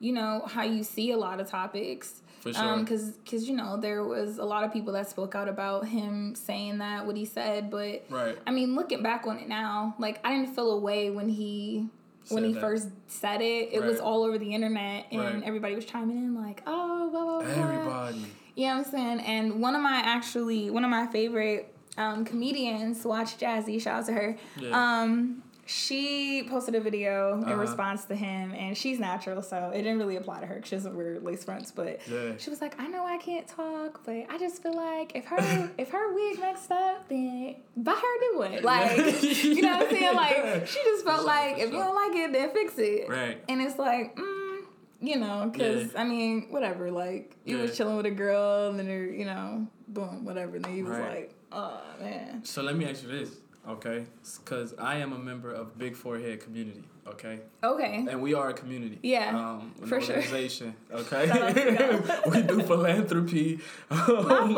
you 0.03 0.11
know 0.11 0.43
how 0.47 0.63
you 0.63 0.83
see 0.83 1.11
a 1.11 1.17
lot 1.17 1.39
of 1.39 1.49
topics 1.49 2.21
for 2.41 2.53
sure 2.53 2.77
because 2.79 3.03
um, 3.03 3.13
because 3.23 3.47
you 3.47 3.55
know 3.55 3.77
there 3.77 4.03
was 4.03 4.37
a 4.37 4.43
lot 4.43 4.65
of 4.65 4.73
people 4.73 4.91
that 4.91 5.09
spoke 5.09 5.33
out 5.33 5.47
about 5.47 5.87
him 5.87 6.35
saying 6.35 6.79
that 6.79 7.05
what 7.05 7.15
he 7.15 7.23
said 7.23 7.71
but 7.71 8.03
right 8.09 8.37
i 8.45 8.51
mean 8.51 8.75
looking 8.75 9.01
back 9.01 9.25
on 9.25 9.37
it 9.37 9.47
now 9.47 9.95
like 9.97 10.19
i 10.25 10.35
didn't 10.35 10.53
feel 10.53 10.71
away 10.71 11.09
when 11.09 11.29
he 11.29 11.87
said 12.25 12.35
when 12.35 12.43
he 12.43 12.51
that. 12.51 12.59
first 12.59 12.89
said 13.07 13.39
it 13.39 13.69
it 13.71 13.79
right. 13.79 13.89
was 13.89 14.01
all 14.01 14.23
over 14.23 14.37
the 14.37 14.53
internet 14.53 15.05
and 15.09 15.21
right. 15.21 15.43
everybody 15.45 15.73
was 15.73 15.85
chiming 15.85 16.17
in 16.17 16.35
like 16.35 16.61
oh 16.67 17.09
blah, 17.09 17.23
blah, 17.23 17.41
blah. 17.41 17.63
everybody 17.63 18.25
you 18.55 18.67
know 18.67 18.77
what 18.77 18.85
i'm 18.85 18.91
saying 18.91 19.19
and 19.21 19.61
one 19.61 19.73
of 19.73 19.81
my 19.81 20.01
actually 20.03 20.69
one 20.69 20.83
of 20.83 20.89
my 20.89 21.07
favorite 21.07 21.73
um, 21.95 22.25
comedians 22.25 23.05
watch 23.05 23.37
jazzy 23.37 23.81
shout 23.81 23.99
out 23.99 24.05
to 24.07 24.13
her 24.13 24.37
yeah. 24.59 25.01
um 25.01 25.43
she 25.65 26.43
posted 26.49 26.75
a 26.75 26.79
video 26.81 27.37
in 27.37 27.43
Uh-huh. 27.45 27.55
response 27.55 28.05
to 28.05 28.15
him, 28.15 28.53
and 28.53 28.77
she's 28.77 28.99
natural, 28.99 29.41
so 29.41 29.71
it 29.73 29.77
didn't 29.83 29.97
really 29.99 30.17
apply 30.17 30.39
to 30.41 30.45
her 30.45 30.55
because 30.55 30.69
she 30.69 30.75
doesn't 30.75 30.95
wear 30.95 31.19
lace 31.19 31.43
fronts. 31.43 31.71
But 31.71 31.99
Yeah. 32.07 32.33
she 32.37 32.49
was 32.49 32.61
like, 32.61 32.79
"I 32.79 32.87
know 32.87 33.05
I 33.05 33.17
can't 33.17 33.47
talk, 33.47 34.01
but 34.05 34.25
I 34.29 34.37
just 34.37 34.61
feel 34.61 34.73
like 34.75 35.15
if 35.15 35.25
her 35.27 35.69
if 35.77 35.89
her 35.91 36.13
wig 36.13 36.39
messed 36.39 36.71
up, 36.71 37.07
then 37.07 37.55
buy 37.77 37.93
her 37.93 37.97
a 38.17 38.19
new 38.19 38.39
one. 38.39 38.61
Like, 38.63 38.97
you 39.43 39.61
know 39.61 39.77
what 39.77 39.87
I'm 39.87 39.89
saying? 39.89 40.15
Like, 40.23 40.37
Yeah. 40.37 40.65
she 40.65 40.79
just 40.83 41.05
felt 41.05 41.19
sure, 41.19 41.25
like 41.25 41.57
if 41.59 41.71
you 41.71 41.77
don't 41.79 41.95
like 41.95 42.15
it, 42.15 42.33
then 42.33 42.49
fix 42.51 42.77
it. 42.77 43.09
Right. 43.09 43.43
And 43.49 43.61
it's 43.61 43.79
like, 43.79 44.15
mm, 44.15 44.59
you 45.01 45.17
know, 45.17 45.49
because 45.51 45.95
I 45.95 46.03
mean, 46.03 46.47
whatever. 46.49 46.91
Like, 46.91 47.35
you 47.45 47.57
was 47.57 47.75
chilling 47.77 47.97
with 47.97 48.05
a 48.05 48.11
girl, 48.11 48.69
and 48.69 48.79
then 48.79 48.87
you 49.17 49.25
know, 49.25 49.67
boom, 49.87 50.25
whatever. 50.25 50.55
And 50.57 50.65
then 50.65 50.75
you 50.75 50.85
was 50.85 50.97
Right. 50.97 51.09
like, 51.15 51.33
oh 51.51 51.81
man. 52.01 52.43
So 52.45 52.61
let 52.61 52.75
me 52.75 52.85
ask 52.85 53.03
you 53.03 53.09
this, 53.09 53.29
okay? 53.67 54.05
Because 54.43 54.73
I 54.77 54.97
am 54.97 55.13
a 55.13 55.17
member 55.19 55.51
of 55.51 55.77
Big 55.77 55.95
Forehead 55.95 56.41
community, 56.41 56.83
okay? 57.07 57.39
Okay. 57.63 58.05
And 58.09 58.21
we 58.21 58.33
are 58.33 58.49
a 58.49 58.53
community. 58.53 58.99
Yeah, 59.03 59.29
Um, 59.37 59.73
an 59.81 59.87
for 59.87 60.01
sure. 60.01 60.15
organization, 60.15 60.75
okay? 60.91 61.29
Out 61.29 61.55
to 61.55 62.21
we 62.31 62.41
do 62.41 62.61
philanthropy. 62.63 63.59
Um, 63.89 64.51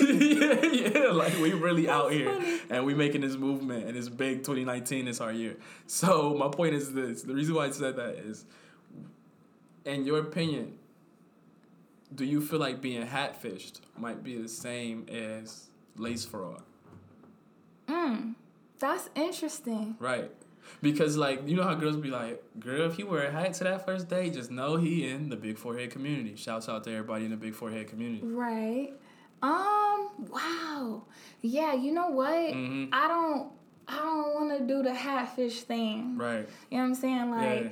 yeah, 0.00 0.64
yeah, 0.64 1.10
like 1.12 1.36
we 1.38 1.52
really 1.52 1.88
out 1.88 2.12
here. 2.12 2.32
funny. 2.32 2.60
And 2.70 2.84
we 2.86 2.94
making 2.94 3.20
this 3.20 3.36
movement 3.36 3.86
and 3.86 3.96
it's 3.96 4.08
big 4.08 4.38
2019 4.38 5.08
is 5.08 5.20
our 5.20 5.32
year. 5.32 5.56
So 5.86 6.34
my 6.34 6.48
point 6.48 6.74
is 6.74 6.92
this. 6.92 7.22
The 7.22 7.34
reason 7.34 7.54
why 7.54 7.66
I 7.66 7.70
said 7.70 7.96
that 7.96 8.14
is 8.16 8.44
in 9.84 10.04
your 10.04 10.18
opinion, 10.18 10.74
do 12.14 12.24
you 12.24 12.40
feel 12.40 12.58
like 12.58 12.80
being 12.80 13.06
hatfished 13.06 13.80
might 13.96 14.22
be 14.22 14.36
the 14.40 14.48
same 14.48 15.06
as 15.08 15.70
lace 15.96 16.24
fraud? 16.24 16.62
Mm, 17.90 18.34
that's 18.78 19.08
interesting. 19.14 19.96
Right. 19.98 20.30
Because 20.82 21.16
like 21.16 21.48
you 21.48 21.56
know 21.56 21.64
how 21.64 21.74
girls 21.74 21.96
be 21.96 22.10
like, 22.10 22.42
girl, 22.60 22.88
if 22.90 22.98
you 22.98 23.06
wear 23.06 23.24
a 23.26 23.30
hat 23.30 23.54
to 23.54 23.64
that 23.64 23.84
first 23.84 24.08
date, 24.08 24.34
just 24.34 24.50
know 24.50 24.76
he 24.76 25.08
in 25.08 25.28
the 25.28 25.36
big 25.36 25.58
forehead 25.58 25.90
community. 25.90 26.36
Shouts 26.36 26.68
out 26.68 26.84
to 26.84 26.90
everybody 26.92 27.24
in 27.24 27.30
the 27.32 27.36
big 27.36 27.54
forehead 27.54 27.88
community. 27.88 28.24
Right. 28.24 28.92
Um. 29.42 30.10
Wow. 30.30 31.04
Yeah. 31.42 31.74
You 31.74 31.92
know 31.92 32.08
what? 32.10 32.30
Mhm. 32.54 32.90
I 32.92 33.08
don't. 33.08 33.50
I 33.88 33.96
don't 33.96 34.34
want 34.34 34.56
to 34.58 34.64
do 34.72 34.82
the 34.84 34.94
hatfish 34.94 35.62
thing. 35.62 36.16
Right. 36.16 36.48
You 36.70 36.76
know 36.78 36.84
what 36.84 36.88
I'm 36.90 36.94
saying? 36.94 37.30
Like, 37.30 37.62
yeah. 37.64 37.68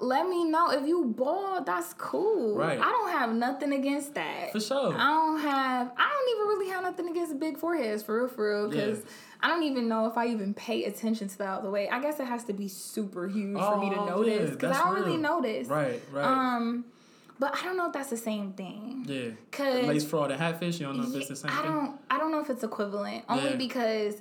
Let 0.00 0.28
me 0.28 0.44
know 0.44 0.70
if 0.70 0.86
you 0.86 1.04
bald. 1.04 1.66
That's 1.66 1.94
cool. 1.94 2.56
Right. 2.56 2.78
I 2.78 2.84
don't 2.84 3.10
have 3.10 3.32
nothing 3.34 3.72
against 3.72 4.14
that. 4.14 4.52
For 4.52 4.60
sure. 4.60 4.94
I 4.96 5.06
don't 5.14 5.40
have. 5.40 5.92
I 5.96 6.08
don't 6.08 6.36
even 6.36 6.48
really 6.48 6.70
have 6.70 6.82
nothing 6.82 7.08
against 7.08 7.38
big 7.38 7.58
foreheads 7.58 8.02
for 8.02 8.18
real, 8.20 8.28
for 8.28 8.50
real. 8.62 8.68
Because 8.70 8.98
Yeah. 8.98 9.04
I 9.42 9.48
don't 9.48 9.62
even 9.62 9.88
know 9.88 10.06
if 10.06 10.16
I 10.16 10.26
even 10.28 10.52
pay 10.54 10.84
attention 10.84 11.28
to 11.28 11.38
that 11.38 11.48
all 11.48 11.62
the 11.62 11.70
way. 11.70 11.88
I 11.88 12.00
guess 12.00 12.18
it 12.20 12.26
has 12.26 12.44
to 12.44 12.52
be 12.52 12.66
super 12.68 13.28
huge 13.28 13.58
for 13.58 13.78
me 13.78 13.90
to 13.90 14.00
Oh, 14.00 14.06
notice. 14.06 14.50
Because 14.50 14.70
that's 14.72 14.80
I 14.80 14.84
don't 14.94 15.04
really 15.04 15.16
notice. 15.16 15.68
Right. 15.68 16.00
Right. 16.12 16.24
Um. 16.24 16.84
But 17.40 17.56
I 17.56 17.62
don't 17.62 17.76
know 17.76 17.86
if 17.86 17.92
that's 17.92 18.10
the 18.10 18.16
same 18.16 18.52
thing. 18.54 19.04
yeah. 19.06 19.30
Cause 19.52 19.84
Lace 19.86 20.04
fraud 20.04 20.32
and 20.32 20.40
hatfish. 20.40 20.80
You 20.80 20.86
don't 20.86 20.96
know 20.96 21.04
if 21.08 21.14
it's 21.14 21.28
the 21.28 21.36
same 21.36 21.52
I 21.52 21.62
thing. 21.62 21.70
don't. 21.70 22.00
I 22.10 22.18
don't 22.18 22.32
know 22.32 22.40
if 22.40 22.50
it's 22.50 22.64
equivalent. 22.64 23.24
Only 23.28 23.50
Yeah. 23.50 23.56
because, 23.56 24.16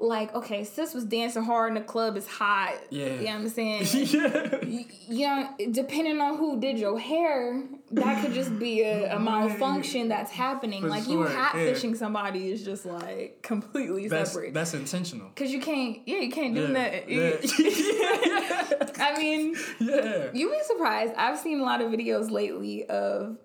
like, 0.00 0.34
okay, 0.34 0.64
sis 0.64 0.94
was 0.94 1.04
dancing 1.04 1.42
hard 1.42 1.68
in 1.68 1.74
the 1.74 1.80
club. 1.86 2.16
It's 2.16 2.26
hot. 2.26 2.74
Yeah. 2.88 3.06
You 3.06 3.18
know 3.18 3.24
what 3.24 3.34
I'm 3.34 3.48
saying? 3.50 3.82
yeah. 4.66 4.86
You 5.08 5.26
know, 5.26 5.48
depending 5.72 6.20
on 6.20 6.38
who 6.38 6.58
did 6.58 6.78
your 6.78 6.98
hair, 6.98 7.62
that 7.92 8.22
could 8.24 8.32
just 8.32 8.58
be 8.58 8.82
a, 8.82 9.14
a 9.14 9.18
malfunction 9.18 10.08
that's 10.08 10.30
happening. 10.30 10.80
For 10.82 10.88
like 10.88 11.06
you 11.06 11.24
sure, 11.24 11.28
hat 11.28 11.54
yeah. 11.54 11.64
fishing 11.72 11.94
somebody 11.94 12.50
is 12.50 12.64
just 12.64 12.86
like 12.86 13.40
completely 13.42 14.08
That's 14.08 14.32
separate. 14.32 14.54
that's 14.54 14.72
intentional. 14.74 15.28
Cause 15.36 15.50
you 15.50 15.60
can't, 15.60 15.98
yeah, 16.06 16.18
you 16.20 16.30
can't 16.30 16.54
do 16.54 16.62
Yeah. 16.62 16.72
that. 16.72 17.08
Yeah. 17.10 17.36
I 19.04 19.18
mean, 19.18 19.54
yeah. 19.80 20.30
You'd 20.32 20.50
be 20.50 20.58
surprised. 20.64 21.14
I've 21.16 21.38
seen 21.38 21.60
a 21.60 21.62
lot 21.64 21.80
of 21.80 21.90
videos 21.90 22.30
lately 22.30 22.84
of 22.86 23.36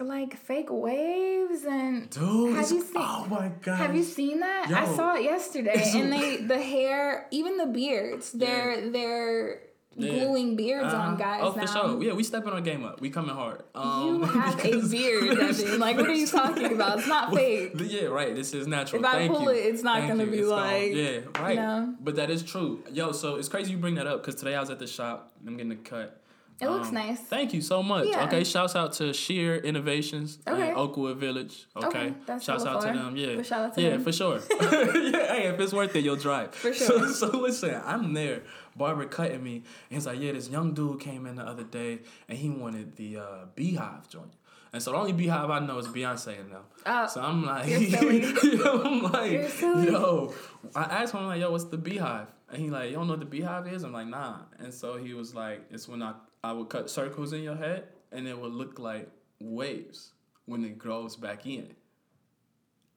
like 0.00 0.36
fake 0.36 0.68
waves 0.70 1.64
and 1.64 2.10
Dude. 2.10 2.56
Have 2.56 2.70
you 2.70 2.80
seen- 2.82 2.92
Oh 2.96 3.26
my 3.30 3.52
god. 3.62 3.76
have 3.76 3.94
you 3.96 4.02
seen 4.02 4.40
that? 4.40 4.70
I 4.72 4.86
saw 4.94 5.14
it 5.14 5.22
yesterday. 5.22 5.82
And 5.94 6.12
they 6.12 6.38
the 6.38 6.60
hair, 6.60 7.26
even 7.30 7.56
the 7.58 7.66
beards, 7.66 8.32
they're 8.32 8.90
they're 8.90 9.60
Yeah. 9.96 10.24
gluing 10.24 10.56
beards 10.56 10.92
Uh-huh. 10.92 11.10
on 11.10 11.16
guys 11.16 11.40
Oh, 11.44 11.52
now. 11.52 11.66
for 11.66 11.72
sure. 11.72 12.02
Yeah, 12.02 12.14
we 12.14 12.24
stepping 12.24 12.52
our 12.52 12.60
game 12.60 12.84
up. 12.84 13.00
We 13.00 13.10
coming 13.10 13.32
hard. 13.36 13.62
Um, 13.76 14.16
You 14.16 14.22
have 14.40 14.58
a 14.64 14.88
beard, 14.88 15.38
Devin. 15.38 15.78
Like, 15.86 15.96
what 15.96 16.08
are 16.08 16.12
you 16.12 16.26
talking 16.26 16.72
about? 16.72 16.98
It's 16.98 17.06
not 17.06 17.32
fake. 17.36 17.74
Yeah, 17.76 18.06
right. 18.06 18.34
This 18.34 18.52
is 18.54 18.66
natural. 18.66 19.02
If 19.02 19.06
I 19.08 19.12
Thank 19.12 19.32
pull 19.32 19.42
you. 19.42 19.50
it, 19.50 19.66
it's 19.72 19.84
not 19.84 19.98
Thank 19.98 20.08
gonna 20.10 20.24
you. 20.24 20.30
be 20.32 20.38
It's 20.38 20.48
gone. 20.48 20.60
like, 20.66 20.92
yeah, 20.94 21.18
right. 21.40 21.54
know? 21.54 21.94
But 22.00 22.16
that 22.16 22.28
is 22.28 22.42
true. 22.42 22.82
Yo, 22.92 23.12
so 23.12 23.36
it's 23.36 23.48
crazy 23.48 23.70
you 23.70 23.78
bring 23.78 23.94
that 23.94 24.08
up 24.08 24.20
because 24.20 24.34
today 24.34 24.56
I 24.56 24.60
was 24.60 24.70
at 24.70 24.80
the 24.80 24.88
shop. 24.88 25.30
I'm 25.46 25.56
getting 25.56 25.70
a 25.70 25.76
cut. 25.76 26.20
It 26.60 26.68
looks 26.68 26.88
Um, 26.88 26.94
nice. 26.94 27.18
Thank 27.20 27.52
you 27.52 27.60
so 27.60 27.82
much. 27.82 28.06
Yeah. 28.06 28.24
Okay, 28.26 28.44
shouts 28.44 28.76
out 28.76 28.92
to 28.94 29.12
Sheer 29.12 29.56
Innovations 29.56 30.38
Okay. 30.46 30.70
in 30.70 30.76
Oakwood 30.76 31.16
Village. 31.18 31.66
Okay, 31.76 31.86
Okay, 31.88 32.14
that's 32.26 32.44
shouts 32.44 32.64
out 32.64 32.80
to 32.82 32.86
them. 32.88 33.16
Yeah, 33.16 33.36
But 33.36 33.46
shout 33.46 33.64
out 33.66 33.74
to 33.74 33.82
yeah, 33.82 33.90
them. 33.90 34.04
for 34.04 34.12
sure. 34.12 34.38
yeah, 34.50 35.34
hey, 35.34 35.46
if 35.52 35.58
it's 35.60 35.72
worth 35.72 35.94
it, 35.96 36.04
you'll 36.04 36.16
drive. 36.16 36.54
For 36.54 36.72
So, 36.86 36.98
sure. 36.98 37.08
so 37.12 37.26
listen, 37.38 37.80
I'm 37.84 38.12
there. 38.14 38.42
Barber 38.76 39.06
cutting 39.06 39.42
me, 39.42 39.56
and 39.56 39.64
he's 39.90 40.06
like, 40.06 40.18
"Yeah, 40.20 40.32
this 40.32 40.48
young 40.48 40.74
dude 40.74 41.00
came 41.00 41.26
in 41.26 41.36
the 41.36 41.42
other 41.44 41.62
day, 41.64 42.00
and 42.28 42.36
he 42.38 42.50
wanted 42.50 42.96
the 42.96 43.18
uh, 43.18 43.24
Beehive 43.54 44.08
joint." 44.08 44.32
And 44.72 44.82
so 44.82 44.90
the 44.90 44.96
only 44.96 45.12
Beehive 45.12 45.48
I 45.50 45.60
know 45.60 45.78
is 45.78 45.86
Beyonce 45.86 46.48
now. 46.50 46.62
Oh, 46.84 47.06
So 47.06 47.20
I'm 47.20 47.44
like, 47.46 47.68
You're 47.68 47.90
silly. 47.90 48.20
yo, 48.56 48.82
I'm 48.82 49.02
like, 49.04 49.60
yo. 49.62 50.34
I 50.74 50.82
asked 50.82 51.14
him, 51.14 51.20
I'm 51.20 51.26
like, 51.28 51.40
yo, 51.40 51.52
what's 51.52 51.64
the 51.66 51.76
beehive? 51.78 52.26
And 52.50 52.60
he 52.60 52.70
like, 52.70 52.90
you 52.90 52.96
don't 52.96 53.06
know 53.06 53.12
what 53.12 53.20
the 53.20 53.26
beehive 53.26 53.68
is? 53.72 53.84
I'm 53.84 53.92
like, 53.92 54.08
nah. 54.08 54.38
And 54.58 54.74
so 54.74 54.96
he 54.96 55.14
was 55.14 55.32
like, 55.32 55.64
it's 55.70 55.86
when 55.88 56.02
I, 56.02 56.14
I 56.44 56.52
would 56.52 56.68
cut 56.68 56.90
circles 56.90 57.32
in 57.32 57.42
your 57.42 57.56
head 57.56 57.84
and 58.12 58.28
it 58.28 58.38
would 58.38 58.52
look 58.52 58.78
like 58.78 59.08
waves 59.40 60.12
when 60.44 60.62
it 60.62 60.76
grows 60.78 61.16
back 61.16 61.46
in. 61.46 61.74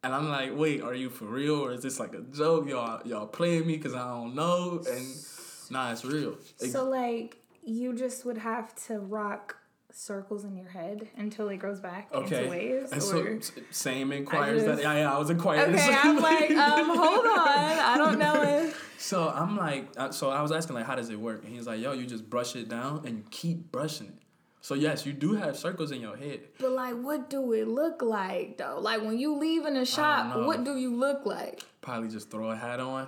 And 0.04 0.14
I'm 0.14 0.30
like, 0.30 0.52
wait, 0.54 0.82
are 0.82 0.94
you 0.94 1.10
for 1.10 1.26
real 1.26 1.56
or 1.56 1.72
is 1.72 1.82
this 1.82 1.98
like 1.98 2.14
a 2.14 2.20
joke? 2.22 2.68
Y'all, 2.68 3.02
y'all 3.08 3.26
playing 3.26 3.66
me 3.66 3.78
because 3.78 3.96
I 3.96 4.06
don't 4.10 4.36
know. 4.36 4.84
And 4.92 5.06
nah, 5.70 5.94
it's 5.94 6.04
real. 6.04 6.36
So 6.58 6.90
like 6.90 7.38
you 7.64 7.96
just 7.96 8.26
would 8.26 8.38
have 8.38 8.76
to 8.88 9.00
rock 9.00 9.56
circles 9.92 10.44
in 10.44 10.56
your 10.56 10.68
head 10.70 11.08
until 11.18 11.50
it 11.50 11.58
grows 11.58 11.80
back 11.80 12.10
okay. 12.14 12.38
into 12.38 12.50
waves, 12.50 12.92
and 12.92 13.02
so 13.02 13.18
inquires 14.12 14.64
just- 14.64 14.76
that 14.78 14.84
yeah, 14.84 15.02
yeah, 15.02 15.14
I 15.14 15.18
was 15.18 15.30
inquiring. 15.30 15.74
okay, 15.74 15.96
I'm 16.04 16.20
like, 16.20 16.52
um, 16.52 16.88
hold 16.98 17.26
on, 17.26 17.48
I 17.48 17.96
don't 17.98 18.20
know 18.20 18.42
if 18.66 18.96
So 18.98 19.30
I'm 19.30 19.58
like, 19.58 19.88
uh, 19.98 20.12
so 20.12 20.30
I 20.30 20.42
was 20.42 20.52
asking 20.52 20.76
like, 20.76 20.86
how 20.86 20.96
does 20.96 21.10
it 21.10 21.20
work? 21.20 21.44
And 21.46 21.54
he's 21.54 21.68
like, 21.68 21.80
yo, 21.80 21.94
you 21.94 22.06
just 22.06 22.30
brush 22.30 22.56
it 22.56 22.70
down 22.70 23.04
and 23.06 23.18
you 23.18 23.24
keep 23.32 23.72
brushing 23.72 24.08
it. 24.08 24.14
So 24.62 24.74
yes, 24.74 25.06
you 25.06 25.14
do 25.14 25.36
have 25.36 25.58
circles 25.58 25.92
in 25.92 26.02
your 26.02 26.18
head. 26.18 26.42
But 26.60 26.72
like, 26.72 26.96
what 26.96 27.30
do 27.30 27.54
it 27.54 27.68
look 27.68 28.02
like 28.02 28.58
though? 28.58 28.80
Like 28.82 29.02
when 29.02 29.18
you 29.18 29.38
leave 29.38 29.66
in 29.66 29.78
a 29.78 29.86
shop, 29.86 30.36
what 30.46 30.64
do 30.66 30.76
you 30.76 30.94
look 30.94 31.26
like? 31.26 31.64
Probably 31.80 32.10
just 32.10 32.30
throw 32.30 32.52
a 32.52 32.56
hat 32.56 32.80
on 32.82 33.08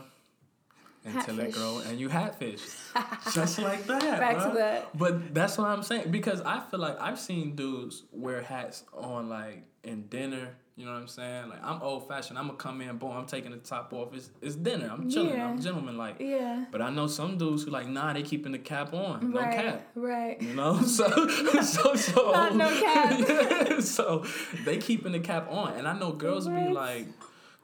until 1.05 1.35
Hatfish. 1.35 1.47
it 1.47 1.53
grow 1.53 1.81
and 1.87 1.99
you 1.99 2.09
hatfish. 2.09 2.61
just 3.33 3.59
like 3.59 3.85
that. 3.87 4.19
Back 4.19 4.37
to 4.37 4.57
that. 4.57 4.97
But 4.97 5.33
that's 5.33 5.57
what 5.57 5.67
I'm 5.67 5.83
saying 5.83 6.11
because 6.11 6.41
I 6.41 6.59
feel 6.59 6.79
like 6.79 6.99
I've 6.99 7.19
seen 7.19 7.55
dudes 7.55 8.03
wear 8.11 8.41
hats 8.41 8.83
on 8.93 9.29
like 9.29 9.63
in 9.83 10.07
dinner. 10.07 10.49
You 10.75 10.85
know 10.85 10.93
what 10.93 11.01
I'm 11.01 11.07
saying? 11.07 11.49
Like 11.49 11.61
I'm 11.61 11.81
old 11.81 12.07
fashioned. 12.07 12.39
I'm 12.39 12.47
gonna 12.47 12.57
come 12.57 12.79
in, 12.79 12.97
boom. 12.97 13.11
I'm 13.11 13.25
taking 13.25 13.51
the 13.51 13.57
top 13.57 13.91
off. 13.91 14.13
It's 14.13 14.29
it's 14.41 14.55
dinner. 14.55 14.89
I'm 14.89 15.09
chilling. 15.09 15.31
Yeah. 15.31 15.49
I'm 15.49 15.61
gentleman 15.61 15.97
like. 15.97 16.17
Yeah. 16.19 16.65
But 16.71 16.81
I 16.81 16.89
know 16.89 17.07
some 17.07 17.37
dudes 17.37 17.63
who 17.63 17.71
like 17.71 17.87
nah. 17.87 18.13
They 18.13 18.23
keeping 18.23 18.53
the 18.53 18.59
cap 18.59 18.93
on. 18.93 19.31
No 19.31 19.41
right. 19.41 19.55
cap. 19.55 19.87
Right. 19.95 20.41
You 20.41 20.53
know, 20.53 20.81
so 20.83 21.27
so 21.27 21.95
so 21.95 22.31
Not 22.31 22.55
no 22.55 22.69
cap. 22.69 23.19
Yeah, 23.19 23.79
so 23.81 24.25
they 24.63 24.77
keeping 24.77 25.11
the 25.11 25.19
cap 25.19 25.51
on, 25.51 25.73
and 25.73 25.85
I 25.85 25.99
know 25.99 26.13
girls 26.13 26.47
be 26.47 26.69
like, 26.69 27.07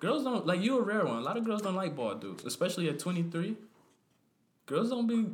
girls 0.05 0.23
don't 0.23 0.45
like 0.45 0.61
you 0.61 0.77
a 0.77 0.81
rare 0.81 1.05
one. 1.05 1.17
A 1.17 1.21
lot 1.21 1.37
of 1.37 1.43
girls 1.43 1.61
don't 1.61 1.75
like 1.75 1.95
bald 1.95 2.21
dudes, 2.21 2.45
especially 2.45 2.89
at 2.89 2.99
twenty 2.99 3.23
three. 3.23 3.55
Girls 4.65 4.89
don't 4.89 5.07
be 5.07 5.27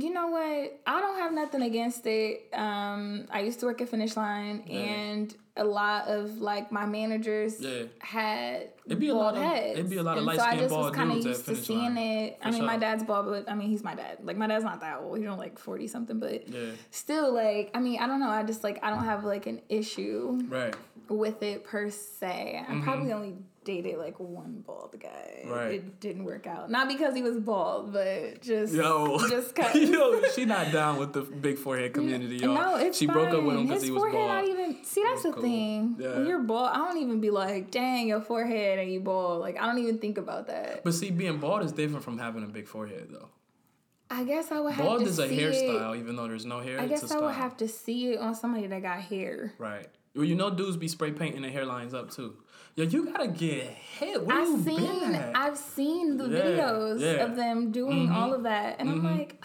You 0.00 0.10
know 0.12 0.28
what? 0.28 0.80
I 0.86 1.00
don't 1.00 1.18
have 1.18 1.32
nothing 1.32 1.62
against 1.62 2.04
it. 2.06 2.48
Um, 2.52 3.26
I 3.30 3.40
used 3.40 3.60
to 3.60 3.66
work 3.66 3.80
at 3.80 3.88
Finish 3.88 4.16
Line, 4.16 4.64
Yeah. 4.66 4.78
and 4.80 5.34
a 5.56 5.62
lot 5.64 6.08
of 6.08 6.40
like 6.40 6.72
my 6.72 6.84
managers 6.84 7.60
Yeah. 7.60 7.84
had 8.00 8.70
It'd 8.86 8.98
be 8.98 9.08
a 9.10 9.12
bald 9.14 9.24
lot 9.24 9.36
of- 9.36 9.42
heads. 9.42 9.78
it'd 9.78 9.90
be 9.90 9.98
a 9.98 10.02
lot 10.02 10.18
of 10.18 10.26
and 10.26 10.36
so 10.36 10.44
I 10.44 10.56
just 10.56 10.74
was 10.74 10.90
kind 10.90 11.12
of 11.12 11.24
used 11.24 11.44
to 11.46 11.54
seeing 11.54 11.94
Line. 11.94 11.98
it. 11.98 12.38
I 12.42 12.50
For 12.50 12.56
mean, 12.56 12.66
my 12.66 12.76
dad's 12.76 13.04
bald, 13.04 13.26
but 13.26 13.48
I 13.48 13.54
mean, 13.54 13.68
he's 13.68 13.84
my 13.84 13.94
dad. 13.94 14.18
Like 14.24 14.36
my 14.36 14.48
dad's 14.48 14.64
not 14.64 14.80
that 14.80 14.98
old. 15.00 15.18
He's 15.18 15.28
only 15.28 15.38
like 15.46 15.58
forty 15.60 15.86
something, 15.86 16.18
but 16.18 16.48
yeah 16.48 16.70
still, 16.90 17.32
like 17.32 17.70
I 17.74 17.78
mean, 17.78 18.00
I 18.00 18.06
don't 18.08 18.18
know. 18.18 18.30
I 18.30 18.42
just 18.42 18.64
like 18.64 18.78
I 18.82 18.90
don't 18.90 19.04
have 19.04 19.22
like 19.24 19.46
an 19.46 19.60
issue 19.68 20.40
right 20.48 20.74
with 21.08 21.40
it 21.44 21.62
per 21.62 21.88
se. 21.90 22.64
I'm 22.68 22.82
probably 22.82 23.12
only 23.12 23.34
dated 23.64 23.98
like 23.98 24.18
one 24.20 24.62
bald 24.66 24.94
guy. 24.98 25.42
Right. 25.46 25.74
It 25.74 26.00
didn't 26.00 26.24
work 26.24 26.46
out. 26.46 26.70
Not 26.70 26.88
because 26.88 27.14
he 27.14 27.22
was 27.22 27.38
bald, 27.38 27.92
but 27.92 28.40
just 28.42 28.74
yo 28.74 29.18
just 29.28 29.54
cause. 29.56 29.74
yo 29.74 30.22
she 30.34 30.44
not 30.44 30.72
down 30.72 30.98
with 30.98 31.12
the 31.12 31.22
big 31.22 31.58
forehead 31.58 31.94
community 31.94 32.36
y'all. 32.36 32.54
No, 32.54 32.76
it's 32.76 32.98
she 32.98 33.06
broke 33.06 33.28
up 33.30 33.42
with 33.42 33.56
him 33.56 33.60
fine. 33.60 33.66
because 33.66 33.82
he 33.82 33.90
was 33.90 34.00
forehead 34.00 34.18
bald. 34.18 34.28
Not 34.28 34.48
even 34.48 34.84
see 34.84 35.02
that's 35.02 35.22
the 35.22 35.32
cool. 35.32 35.42
thing. 35.42 35.96
Yeah. 35.98 36.16
When 36.16 36.26
you're 36.26 36.40
bald, 36.40 36.70
I 36.72 36.76
don't 36.76 36.98
even 36.98 37.20
be 37.20 37.30
like, 37.30 37.70
dang, 37.70 38.08
your 38.08 38.20
forehead 38.20 38.78
and 38.78 38.92
you 38.92 39.00
bald. 39.00 39.40
Like 39.40 39.60
I 39.60 39.66
don't 39.66 39.78
even 39.78 39.98
think 39.98 40.18
about 40.18 40.46
that. 40.48 40.84
But 40.84 40.94
see, 40.94 41.10
being 41.10 41.38
bald 41.38 41.64
is 41.64 41.72
different 41.72 42.04
from 42.04 42.18
having 42.18 42.44
a 42.44 42.48
big 42.48 42.68
forehead 42.68 43.08
though. 43.10 43.28
I 44.10 44.24
guess 44.24 44.52
I 44.52 44.60
would 44.60 44.74
have 44.74 44.84
Bald 44.84 45.00
to 45.00 45.06
is 45.06 45.18
a 45.18 45.26
hairstyle, 45.26 45.96
It. 45.96 46.00
even 46.00 46.14
though 46.14 46.28
there's 46.28 46.44
no 46.44 46.60
hair. 46.60 46.80
I 46.80 46.86
guess 46.86 47.10
I 47.10 47.18
would 47.18 47.34
have 47.34 47.56
to 47.56 47.68
see 47.68 48.12
it 48.12 48.20
on 48.20 48.34
somebody 48.34 48.66
that 48.66 48.82
got 48.82 49.00
hair. 49.00 49.54
Right. 49.58 49.88
Well, 50.14 50.24
you 50.24 50.36
know, 50.36 50.50
dudes 50.50 50.76
be 50.76 50.88
spray 50.88 51.10
painting 51.10 51.42
their 51.42 51.50
hairlines 51.50 51.94
up 51.94 52.10
too. 52.10 52.36
Yo, 52.76 52.84
you 52.84 53.06
gotta 53.06 53.28
get 53.28 53.66
hit. 53.66 54.26
Where 54.26 54.36
I've 54.36 54.60
seen? 54.64 55.14
I've 55.34 55.56
seen 55.56 56.16
the 56.16 56.28
Yeah, 56.28 56.40
videos 56.40 57.00
yeah. 57.00 57.24
of 57.24 57.36
them 57.36 57.70
doing 57.70 58.08
Mhm. 58.08 58.14
all 58.14 58.34
of 58.34 58.42
that, 58.42 58.76
and 58.80 58.88
Mhm. 58.88 58.92
I'm 58.92 59.18
like, 59.18 59.44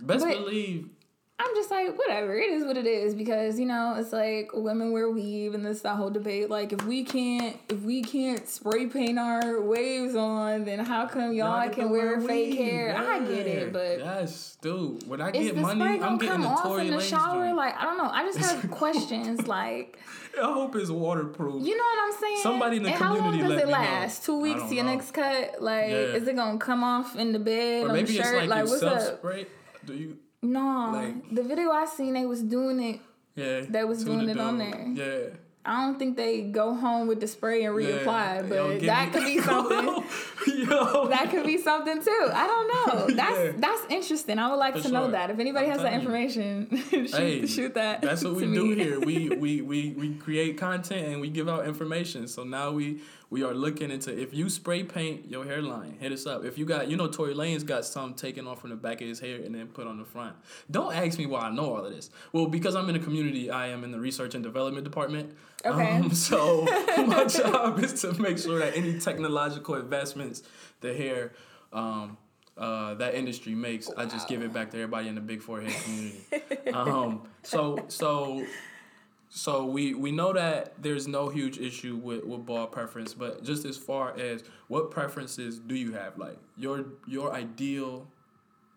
Best 0.00 0.24
but- 0.24 0.34
believe. 0.36 0.90
I'm 1.36 1.52
just 1.56 1.68
like, 1.68 1.98
whatever. 1.98 2.36
It 2.38 2.52
is 2.52 2.64
what 2.64 2.76
it 2.76 2.86
is 2.86 3.12
because 3.12 3.58
you 3.58 3.66
know 3.66 3.96
it's 3.98 4.12
like 4.12 4.50
women 4.54 4.92
wear 4.92 5.10
weave, 5.10 5.52
and 5.54 5.66
this 5.66 5.80
that 5.80 5.96
whole 5.96 6.08
debate. 6.10 6.48
Like, 6.48 6.72
if 6.72 6.84
we 6.86 7.02
can't, 7.02 7.56
if 7.68 7.80
we 7.82 8.02
can't 8.02 8.48
spray 8.48 8.86
paint 8.86 9.18
our 9.18 9.60
waves 9.60 10.14
on, 10.14 10.64
then 10.64 10.78
how 10.78 11.06
come 11.06 11.32
y'all, 11.32 11.68
can 11.70 11.90
wear 11.90 12.18
wear 12.18 12.20
fake 12.20 12.50
weave. 12.56 12.58
hair? 12.70 12.96
I 12.96 13.18
get 13.18 13.48
it, 13.48 13.72
but 13.72 13.98
yes, 13.98 14.56
dude. 14.62 15.08
When 15.08 15.20
I 15.20 15.32
get 15.32 15.56
money, 15.56 15.82
I'm 16.00 16.18
getting 16.18 16.28
come 16.28 16.42
the 16.42 16.54
Tory 16.62 16.86
in 16.86 16.94
the 16.94 17.00
shower? 17.00 17.44
joint. 17.46 17.56
Like, 17.56 17.76
I 17.76 17.82
don't 17.82 17.98
know. 17.98 18.10
I 18.10 18.22
just 18.32 18.38
have 18.38 18.70
questions. 18.70 19.48
Like, 19.48 19.98
I 20.40 20.44
hope 20.52 20.76
it's 20.76 20.88
waterproof. 20.90 21.66
you 21.66 21.76
know 21.76 21.82
what 21.82 22.14
I'm 22.14 22.20
saying? 22.20 22.38
Somebody 22.42 22.76
in 22.76 22.84
the 22.84 22.90
and 22.90 22.98
how 22.98 23.16
long 23.16 23.36
does 23.36 23.48
let 23.48 23.58
it 23.58 23.66
me 23.66 23.72
know. 23.72 23.78
last? 23.78 24.24
Two 24.24 24.38
weeks 24.40 24.62
to 24.68 24.74
your 24.74 24.84
know. 24.84 24.92
next 24.94 25.10
cut? 25.10 25.60
Like, 25.60 25.88
Yeah. 25.90 25.96
is 26.14 26.28
it 26.28 26.36
gonna 26.36 26.58
come 26.58 26.84
off 26.84 27.16
in 27.16 27.32
the 27.32 27.40
bed 27.40 27.86
or 27.86 27.88
on 27.88 27.94
maybe 27.94 28.12
the 28.12 28.18
it's 28.20 28.28
shirt? 28.28 28.48
like, 28.48 28.48
Like, 28.48 28.66
what's 28.68 28.82
up? 28.84 29.18
spray. 29.18 29.46
Do 29.84 29.94
you? 29.94 30.16
No, 30.44 30.90
Like- 30.92 31.34
the 31.34 31.42
video 31.42 31.70
I 31.70 31.86
seen, 31.86 32.14
they 32.14 32.26
was 32.26 32.42
doing 32.42 32.82
it. 32.82 33.00
Yeah. 33.36 33.62
They 33.68 33.84
was 33.84 34.04
doing 34.04 34.28
it 34.28 34.38
on 34.38 34.58
there. 34.58 34.86
Yeah. 34.92 35.34
I 35.66 35.86
don't 35.86 35.98
think 35.98 36.18
they 36.18 36.42
go 36.42 36.74
home 36.74 37.08
with 37.08 37.20
the 37.20 37.26
spray 37.26 37.64
and 37.64 37.74
reapply, 37.74 38.50
Yo, 38.50 38.68
but 38.68 38.80
that 38.82 39.06
me- 39.06 39.12
could 39.14 39.24
be 39.24 39.38
something. 39.50 40.04
Yo. 40.46 41.08
that 41.08 41.30
could 41.30 41.46
be 41.46 41.56
something 41.56 42.02
too. 42.02 42.28
I 42.32 42.46
don't 42.46 42.68
know. 42.68 43.06
That's 43.16 43.38
Yeah. 43.38 43.52
that's 43.56 43.82
interesting. 43.88 44.38
I 44.38 44.50
would 44.50 44.58
like 44.58 44.76
For 44.76 44.82
to 44.82 44.88
know 44.90 45.10
that. 45.12 45.30
If 45.30 45.38
anybody 45.38 45.64
I'm 45.66 45.72
has 45.72 45.80
that 45.82 45.94
information, 45.94 46.68
shoot, 46.90 47.10
Hey, 47.14 47.46
shoot 47.46 47.72
that. 47.74 48.02
That's 48.02 48.22
what 48.22 48.34
we 48.34 48.44
to 48.44 48.52
do 48.54 48.74
here. 48.74 49.00
We, 49.00 49.30
we 49.30 49.62
we 49.62 49.94
we 49.96 50.14
create 50.16 50.58
content 50.58 51.08
and 51.08 51.20
we 51.22 51.30
give 51.30 51.48
out 51.48 51.66
information. 51.66 52.28
So 52.28 52.44
now 52.44 52.70
we 52.72 53.00
we 53.34 53.42
are 53.42 53.52
looking 53.52 53.90
into 53.90 54.16
if 54.16 54.32
you 54.32 54.48
spray 54.48 54.84
paint 54.84 55.28
your 55.28 55.44
hairline, 55.44 55.96
hit 55.98 56.12
us 56.12 56.24
up. 56.24 56.44
If 56.44 56.56
you 56.56 56.64
got 56.64 56.88
you 56.88 56.96
know 56.96 57.08
Tory 57.08 57.34
Lanez 57.34 57.66
got 57.66 57.84
some 57.84 58.14
taken 58.14 58.46
off 58.46 58.60
from 58.60 58.70
the 58.70 58.76
back 58.76 59.00
of 59.00 59.08
his 59.08 59.18
hair 59.18 59.38
and 59.38 59.52
then 59.52 59.66
put 59.66 59.88
on 59.88 59.98
the 59.98 60.04
front. 60.04 60.36
Don't 60.70 60.94
ask 60.94 61.18
me 61.18 61.26
why 61.26 61.40
I 61.40 61.50
know 61.50 61.74
all 61.74 61.84
of 61.84 61.92
this. 61.92 62.10
Well, 62.32 62.46
because 62.46 62.76
I'm 62.76 62.88
in 62.90 62.94
a 62.94 63.00
community, 63.00 63.50
I 63.50 63.66
am 63.70 63.82
in 63.82 63.90
the 63.90 63.98
research 63.98 64.36
and 64.36 64.44
development 64.44 64.84
department. 64.84 65.34
Okay. 65.66 65.96
Um, 65.96 66.14
so 66.28 66.62
my 67.08 67.24
job 67.24 67.80
is 67.80 68.00
to 68.02 68.12
make 68.22 68.38
sure 68.38 68.60
that 68.60 68.76
any 68.76 69.00
technological 69.00 69.74
investments 69.74 70.44
the 70.80 70.94
hair 70.94 71.32
um, 71.72 72.16
uh, 72.56 72.94
that 72.94 73.16
industry 73.16 73.56
makes, 73.56 73.90
I 73.96 74.06
just 74.06 74.28
give 74.28 74.42
it 74.42 74.52
back 74.52 74.70
to 74.70 74.76
everybody 74.76 75.08
in 75.08 75.16
the 75.16 75.20
big 75.20 75.42
forehead 75.42 75.74
community. 75.82 76.20
um, 76.72 77.22
so 77.42 77.84
so 77.88 78.46
so 79.36 79.64
we 79.66 79.94
we 79.94 80.12
know 80.12 80.32
that 80.32 80.74
there's 80.80 81.08
no 81.08 81.28
huge 81.28 81.58
issue 81.58 81.96
with, 81.96 82.24
with 82.24 82.46
ball 82.46 82.68
preference, 82.68 83.14
but 83.14 83.42
just 83.42 83.64
as 83.64 83.76
far 83.76 84.16
as 84.16 84.44
what 84.68 84.90
preferences 84.92 85.58
do 85.58 85.74
you 85.74 85.92
have? 85.92 86.16
Like 86.18 86.38
your 86.56 86.84
your 87.06 87.32
ideal 87.32 88.06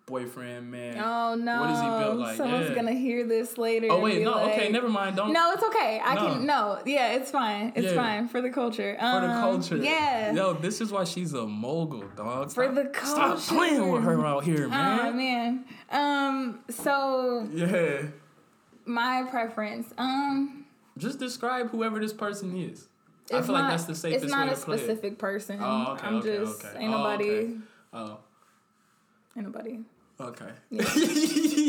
boyfriend, 0.08 0.72
man. 0.72 0.98
Oh 0.98 1.36
no! 1.36 1.60
What 1.62 1.70
is 1.70 1.80
he 1.82 1.86
built 1.86 2.18
like? 2.18 2.38
Someone's 2.38 2.70
Yeah. 2.70 2.76
gonna 2.76 2.94
hear 2.94 3.28
this 3.28 3.58
later. 3.58 3.88
oh 3.92 4.00
wait, 4.00 4.24
no, 4.24 4.46
okay, 4.50 4.72
never 4.72 4.90
mind. 4.90 5.16
Don't 5.18 5.32
No, 5.34 5.52
it's 5.52 5.64
okay. 5.64 6.02
I 6.04 6.16
No. 6.16 6.22
can 6.34 6.46
no. 6.48 6.80
Yeah, 6.86 7.12
it's 7.18 7.30
fine. 7.30 7.74
It's 7.76 7.88
Yeah. 7.94 7.96
fine 8.02 8.28
for 8.28 8.42
the 8.42 8.50
culture. 8.50 8.96
for 9.00 9.22
the 9.22 9.30
Um, 9.30 9.42
culture. 9.42 9.78
Yeah. 9.78 10.32
Yo, 10.34 10.54
this 10.54 10.82
is 10.82 10.92
why 10.92 11.04
she's 11.04 11.34
a 11.34 11.46
mogul, 11.46 12.06
dog. 12.16 12.52
For 12.52 12.64
Stop- 12.64 12.76
the 12.94 13.06
Stop 13.06 13.38
playing 13.40 13.92
with 13.92 14.04
her 14.04 14.26
out 14.26 14.44
here, 14.44 14.68
man. 14.70 15.00
Oh 15.08 15.14
man. 15.14 15.66
Um. 15.92 16.60
So 16.70 17.48
Yeah. 17.54 18.04
My 18.88 19.26
preference. 19.30 19.94
Um. 19.98 20.66
Just 20.98 21.20
describe 21.20 21.70
whoever 21.70 22.00
this 22.00 22.14
person 22.14 22.56
is. 22.58 22.88
I 23.32 23.42
feel 23.42 23.54
like 23.54 23.70
that's 23.70 23.84
the 23.84 23.94
safest 23.94 24.24
It's 24.24 24.32
not 24.34 24.48
way 24.48 24.54
a 24.54 24.56
to 24.56 24.62
play 24.62 24.76
it. 24.76 24.80
specific 24.80 25.18
person. 25.20 25.60
Oh, 25.62 25.94
okay, 25.94 26.08
I'm 26.08 26.16
okay, 26.16 26.38
just 26.38 26.66
okay. 26.66 26.80
ain't 26.80 26.94
Oh, 26.94 26.98
nobody. 26.98 27.30
okay. 27.30 27.54
Oh, 27.94 28.18
Ain't 29.36 29.46
nobody. 29.46 29.80
Okay. 30.20 30.52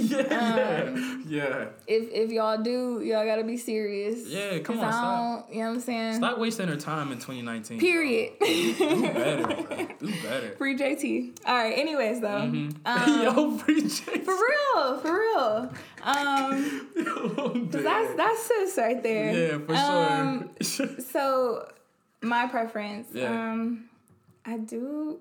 Yeah. 0.09 0.23
yeah, 0.31 0.83
Um, 0.89 1.25
yeah. 1.29 1.67
If 1.87 2.11
if 2.13 2.31
y'all 2.31 2.63
do, 2.63 3.01
y'all 3.03 3.25
gotta 3.27 3.45
be 3.45 3.57
serious. 3.57 4.27
Yeah, 4.27 4.59
come 4.61 4.79
on, 4.79 4.85
I 4.85 4.91
stop. 4.91 5.19
don't- 5.47 5.55
You 5.55 5.63
know 5.63 5.69
what 5.69 5.75
I'm 5.77 5.81
saying? 5.81 6.15
Stop 6.15 6.39
wasting 6.39 6.69
her 6.69 6.77
time 6.77 7.11
in 7.13 7.19
2019. 7.19 7.79
Period. 7.81 8.33
bro. 8.39 8.47
Do 8.49 9.03
better, 9.03 9.47
bro. 9.67 9.87
Do 10.01 10.23
better. 10.23 10.55
Free 10.57 10.77
JT. 10.77 11.39
All 11.47 11.55
right. 11.57 11.77
Anyways, 11.79 12.21
though. 12.21 12.29
Mhm. 12.49 12.75
Um, 12.87 13.23
Yo, 13.37 13.59
free 13.59 13.83
JT. 13.83 14.25
For 14.25 14.35
real, 14.35 14.99
for 14.99 15.13
real. 15.19 15.73
Um, 16.03 16.89
Yo, 16.97 17.67
that's 17.71 18.15
that's 18.17 18.43
sis 18.43 18.77
right 18.79 19.03
there. 19.03 19.33
yeah, 19.35 19.59
for 19.59 19.75
Um, 19.75 20.51
sure. 20.61 21.01
So, 21.01 21.69
my 22.23 22.47
preference. 22.47 23.09
Yeah. 23.13 23.31
Um, 23.53 23.89
I 24.45 24.57
do. 24.59 25.19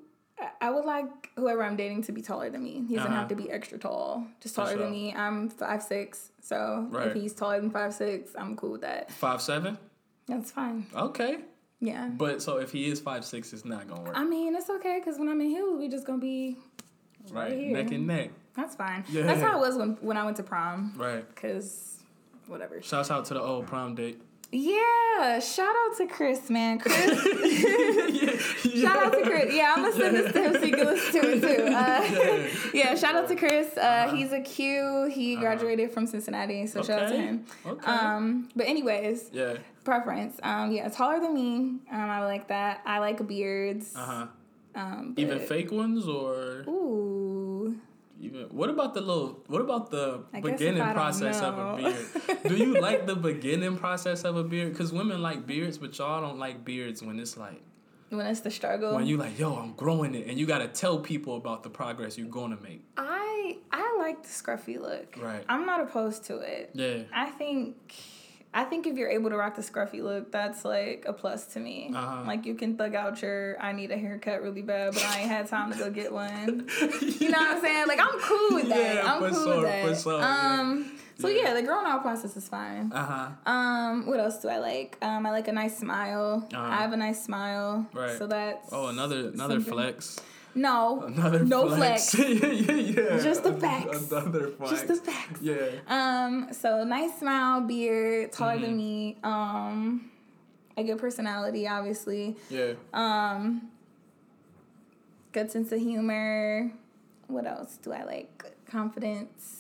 I- 0.61 0.69
would 0.69 0.85
like 0.85 1.29
whoever 1.35 1.63
I'm 1.63 1.75
dating 1.75 2.03
to 2.03 2.11
be 2.11 2.21
taller 2.21 2.49
than 2.49 2.63
me. 2.63 2.85
He 2.87 2.95
doesn't 2.95 3.11
Uh-huh. 3.11 3.19
have 3.21 3.29
to 3.29 3.35
be 3.35 3.49
extra 3.49 3.77
tall. 3.77 4.25
Just 4.41 4.55
taller 4.55 4.71
sure. 4.73 4.79
than 4.83 4.91
me. 4.91 5.13
I'm 5.13 5.49
five 5.49 5.81
six. 5.81 6.31
So 6.41 6.87
Right. 6.91 7.07
if 7.07 7.13
he's 7.13 7.33
taller 7.33 7.59
than 7.59 7.71
five 7.71 7.93
six, 7.93 8.31
I'm 8.37 8.55
cool 8.55 8.71
with 8.71 8.81
that. 8.81 9.11
Five 9.11 9.41
seven. 9.41 9.77
That's 10.27 10.51
fine. 10.51 10.85
Okay, 10.95 11.39
Yeah. 11.79 12.09
but 12.09 12.41
so 12.41 12.57
if 12.57 12.71
he 12.71 12.89
is 12.89 12.99
five 12.99 13.23
six, 13.25 13.53
it's 13.53 13.65
not 13.65 13.87
gonna 13.87 14.01
work. 14.01 14.13
I 14.17 14.23
mean, 14.25 14.55
it's 14.55 14.69
okay 14.69 14.99
because 14.99 15.17
when 15.17 15.29
I'm 15.29 15.39
in 15.41 15.49
heels, 15.49 15.79
we 15.79 15.87
just 15.87 16.05
gonna 16.05 16.19
be 16.19 16.57
right, 17.31 17.53
here. 17.53 17.71
neck 17.71 17.91
and 17.91 18.05
neck. 18.05 18.31
That's 18.53 18.75
fine. 18.75 19.05
Yeah. 19.09 19.23
That's 19.23 19.41
how 19.41 19.57
it 19.57 19.59
was 19.59 19.77
when 19.77 19.97
when 20.01 20.17
I 20.17 20.25
went 20.25 20.37
to 20.37 20.43
prom. 20.43 20.93
Right. 20.97 21.25
Cause 21.35 22.03
whatever. 22.47 22.81
Shouts 22.81 23.09
out 23.11 23.25
to 23.25 23.33
the 23.33 23.41
old 23.41 23.67
prom 23.67 23.95
date. 23.95 24.21
Yeah. 24.51 25.39
Shout 25.39 25.75
out 25.75 25.97
to 25.97 26.07
Chris, 26.07 26.49
man. 26.49 26.79
Chris. 26.83 26.95
yeah, 28.65 28.87
Shout 28.87 29.05
out 29.05 29.13
to 29.13 29.21
Chris. 29.23 29.53
Yeah, 29.53 29.73
I'm 29.75 29.83
gonna 29.83 29.93
send 29.95 30.15
this 30.15 30.31
to 30.33 30.41
him 30.41 30.53
so 30.53 30.61
he 30.61 30.71
can 30.71 30.85
listen 30.85 31.21
to 31.21 31.29
it 31.31 31.41
too. 31.41 31.63
Uh, 31.65 31.71
Yeah. 31.73 32.47
yeah, 32.91 32.95
shout 32.95 33.15
out 33.15 33.27
to 33.27 33.35
Chris. 33.35 33.75
Uh, 33.77 33.81
Uh-huh. 33.81 34.15
He's 34.15 34.31
a 34.31 34.41
Q. 34.41 35.09
He 35.13 35.33
Uh-huh. 35.33 35.41
graduated 35.43 35.91
from 35.91 36.07
Cincinnati, 36.07 36.65
so 36.67 36.81
shout 36.81 37.03
out 37.03 37.09
to 37.09 37.17
him. 37.17 37.45
Okay. 37.65 37.85
Um, 37.91 38.49
but 38.55 38.67
anyways, 38.67 39.29
yeah. 39.33 39.57
preference. 39.83 40.39
Um, 40.43 40.71
yeah, 40.71 40.87
taller 40.89 41.19
than 41.19 41.33
me. 41.33 41.79
Um, 41.91 42.09
I 42.09 42.23
like 42.25 42.47
that. 42.47 42.81
I 42.85 42.99
like 42.99 43.25
beards. 43.27 43.93
Uh 43.95 44.05
huh. 44.05 44.27
Um, 44.75 45.13
Even 45.17 45.39
fake 45.39 45.71
ones 45.71 46.07
or 46.07 46.63
Ooh. 46.67 47.16
Even 48.19 48.43
what 48.49 48.69
about 48.69 48.93
the 48.93 49.01
little? 49.01 49.43
What 49.47 49.61
about 49.61 49.91
the 49.91 50.23
I 50.33 50.41
beginning 50.41 50.81
process 50.93 51.41
of 51.41 51.57
a 51.57 51.77
beard? 51.77 52.43
Do 52.47 52.55
you 52.55 52.79
like 52.87 53.05
the 53.05 53.15
beginning 53.15 53.77
process 53.77 54.23
of 54.23 54.35
a 54.35 54.43
beard? 54.43 54.73
Because 54.73 54.91
women 54.91 55.21
like 55.21 55.45
beards, 55.45 55.77
but 55.77 55.97
y'all 55.97 56.21
don't 56.21 56.39
like 56.39 56.65
beards 56.65 57.01
when 57.03 57.19
it's 57.19 57.37
like 57.37 57.61
When 58.09 58.25
it's 58.25 58.39
the 58.41 58.51
struggle. 58.51 58.95
when 58.95 59.05
you 59.05 59.17
like, 59.17 59.37
yo, 59.37 59.55
I'm 59.55 59.73
growing 59.73 60.15
it, 60.15 60.27
and 60.27 60.37
you 60.39 60.45
gotta 60.45 60.67
tell 60.67 60.99
people 60.99 61.37
about 61.37 61.63
the 61.63 61.69
progress 61.69 62.17
you're 62.17 62.27
gonna 62.27 62.57
make. 62.61 62.83
I 62.97 63.57
I 63.71 63.95
like 63.99 64.23
the 64.23 64.29
scruffy 64.29 64.79
look. 64.79 65.15
Right. 65.21 65.43
I'm 65.47 65.65
not 65.65 65.81
opposed 65.81 66.25
to 66.25 66.37
it. 66.39 66.71
Yeah. 66.73 67.03
I 67.13 67.29
think 67.29 67.93
I 68.59 68.63
think 68.63 68.87
if 68.87 68.97
you're 68.97 69.09
able 69.09 69.29
to 69.29 69.37
rock 69.37 69.55
the 69.55 69.61
scruffy 69.61 70.01
look, 70.01 70.31
that's 70.31 70.65
like 70.65 71.05
a 71.07 71.13
plus 71.13 71.45
to 71.53 71.59
me. 71.59 71.91
Uh-huh. 71.93 72.23
Like 72.25 72.45
you 72.47 72.55
can 72.55 72.75
thug 72.75 72.95
out 72.95 73.21
your 73.21 73.55
I 73.61 73.71
need 73.71 73.91
a 73.91 73.97
haircut 73.97 74.41
really 74.41 74.63
bad, 74.63 74.93
but 74.93 75.05
I 75.05 75.19
ain't 75.21 75.29
had 75.29 75.47
time 75.47 75.71
to 75.71 75.77
go 75.77 75.91
get 75.91 76.11
one. 76.11 76.67
You 77.21 77.29
know 77.29 77.37
what 77.39 77.57
I'm 77.57 77.61
saying? 77.61 77.87
Like 77.87 77.99
I'm 77.99 78.19
cool 78.19 78.49
with 78.57 78.69
that. 78.69 78.95
Yeah, 78.95 79.13
I'm 79.13 79.19
cool 79.33 79.43
sure, 79.43 79.55
with 79.61 79.65
that. 79.65 79.87
for 79.87 79.95
sure, 79.95 80.19
yeah. 80.19 80.59
Um 80.61 80.91
so 81.19 81.27
Yeah. 81.27 81.41
yeah, 81.43 81.53
the 81.55 81.63
growing 81.63 81.85
out 81.87 82.01
process 82.03 82.35
is 82.37 82.47
fine. 82.47 82.91
Uh 82.93 83.05
huh. 83.11 83.51
Um, 83.51 84.05
what 84.07 84.19
else 84.19 84.37
do 84.39 84.49
I 84.49 84.59
like? 84.59 84.97
Um, 85.01 85.25
I 85.25 85.31
like 85.31 85.47
a 85.47 85.51
nice 85.51 85.75
smile. 85.77 86.47
Uh-huh. 86.53 86.61
I 86.61 86.77
have 86.77 86.93
a 86.93 86.97
nice 86.97 87.23
smile. 87.23 87.87
Right. 87.93 88.17
So 88.19 88.27
that's 88.27 88.69
Oh, 88.71 88.87
another 88.87 89.29
another 89.29 89.55
something. 89.55 89.73
flex. 89.73 90.19
No. 90.57 91.03
Another 91.03 91.43
no 91.45 91.67
flex. 91.75 92.09
flex. 92.15 92.29
yeah, 92.41 92.47
yeah, 92.51 92.73
yeah. 92.73 93.19
Just 93.23 93.43
the 93.43 93.53
facts. 93.53 94.11
Another 94.11 94.47
flex. 94.49 94.71
Just 94.71 94.87
the 94.87 94.95
facts. 94.95 95.39
Yeah. 95.41 95.55
Um, 95.87 96.49
so 96.51 96.83
nice 96.83 97.19
smile, 97.19 97.61
beard, 97.61 98.31
taller 98.33 98.53
Mm-hmm. 98.55 98.61
than 98.63 98.77
me. 98.77 99.17
Um, 99.23 100.11
a 100.75 100.83
good 100.83 100.97
personality, 100.97 101.67
obviously. 101.67 102.35
Yeah. 102.49 102.73
Um, 102.93 103.69
good 105.31 105.51
sense 105.51 105.71
of 105.71 105.79
humor. 105.79 106.71
What 107.27 107.45
else 107.45 107.77
do 107.77 107.91
I 107.93 108.03
like? 108.03 108.51
Confidence. 108.69 109.56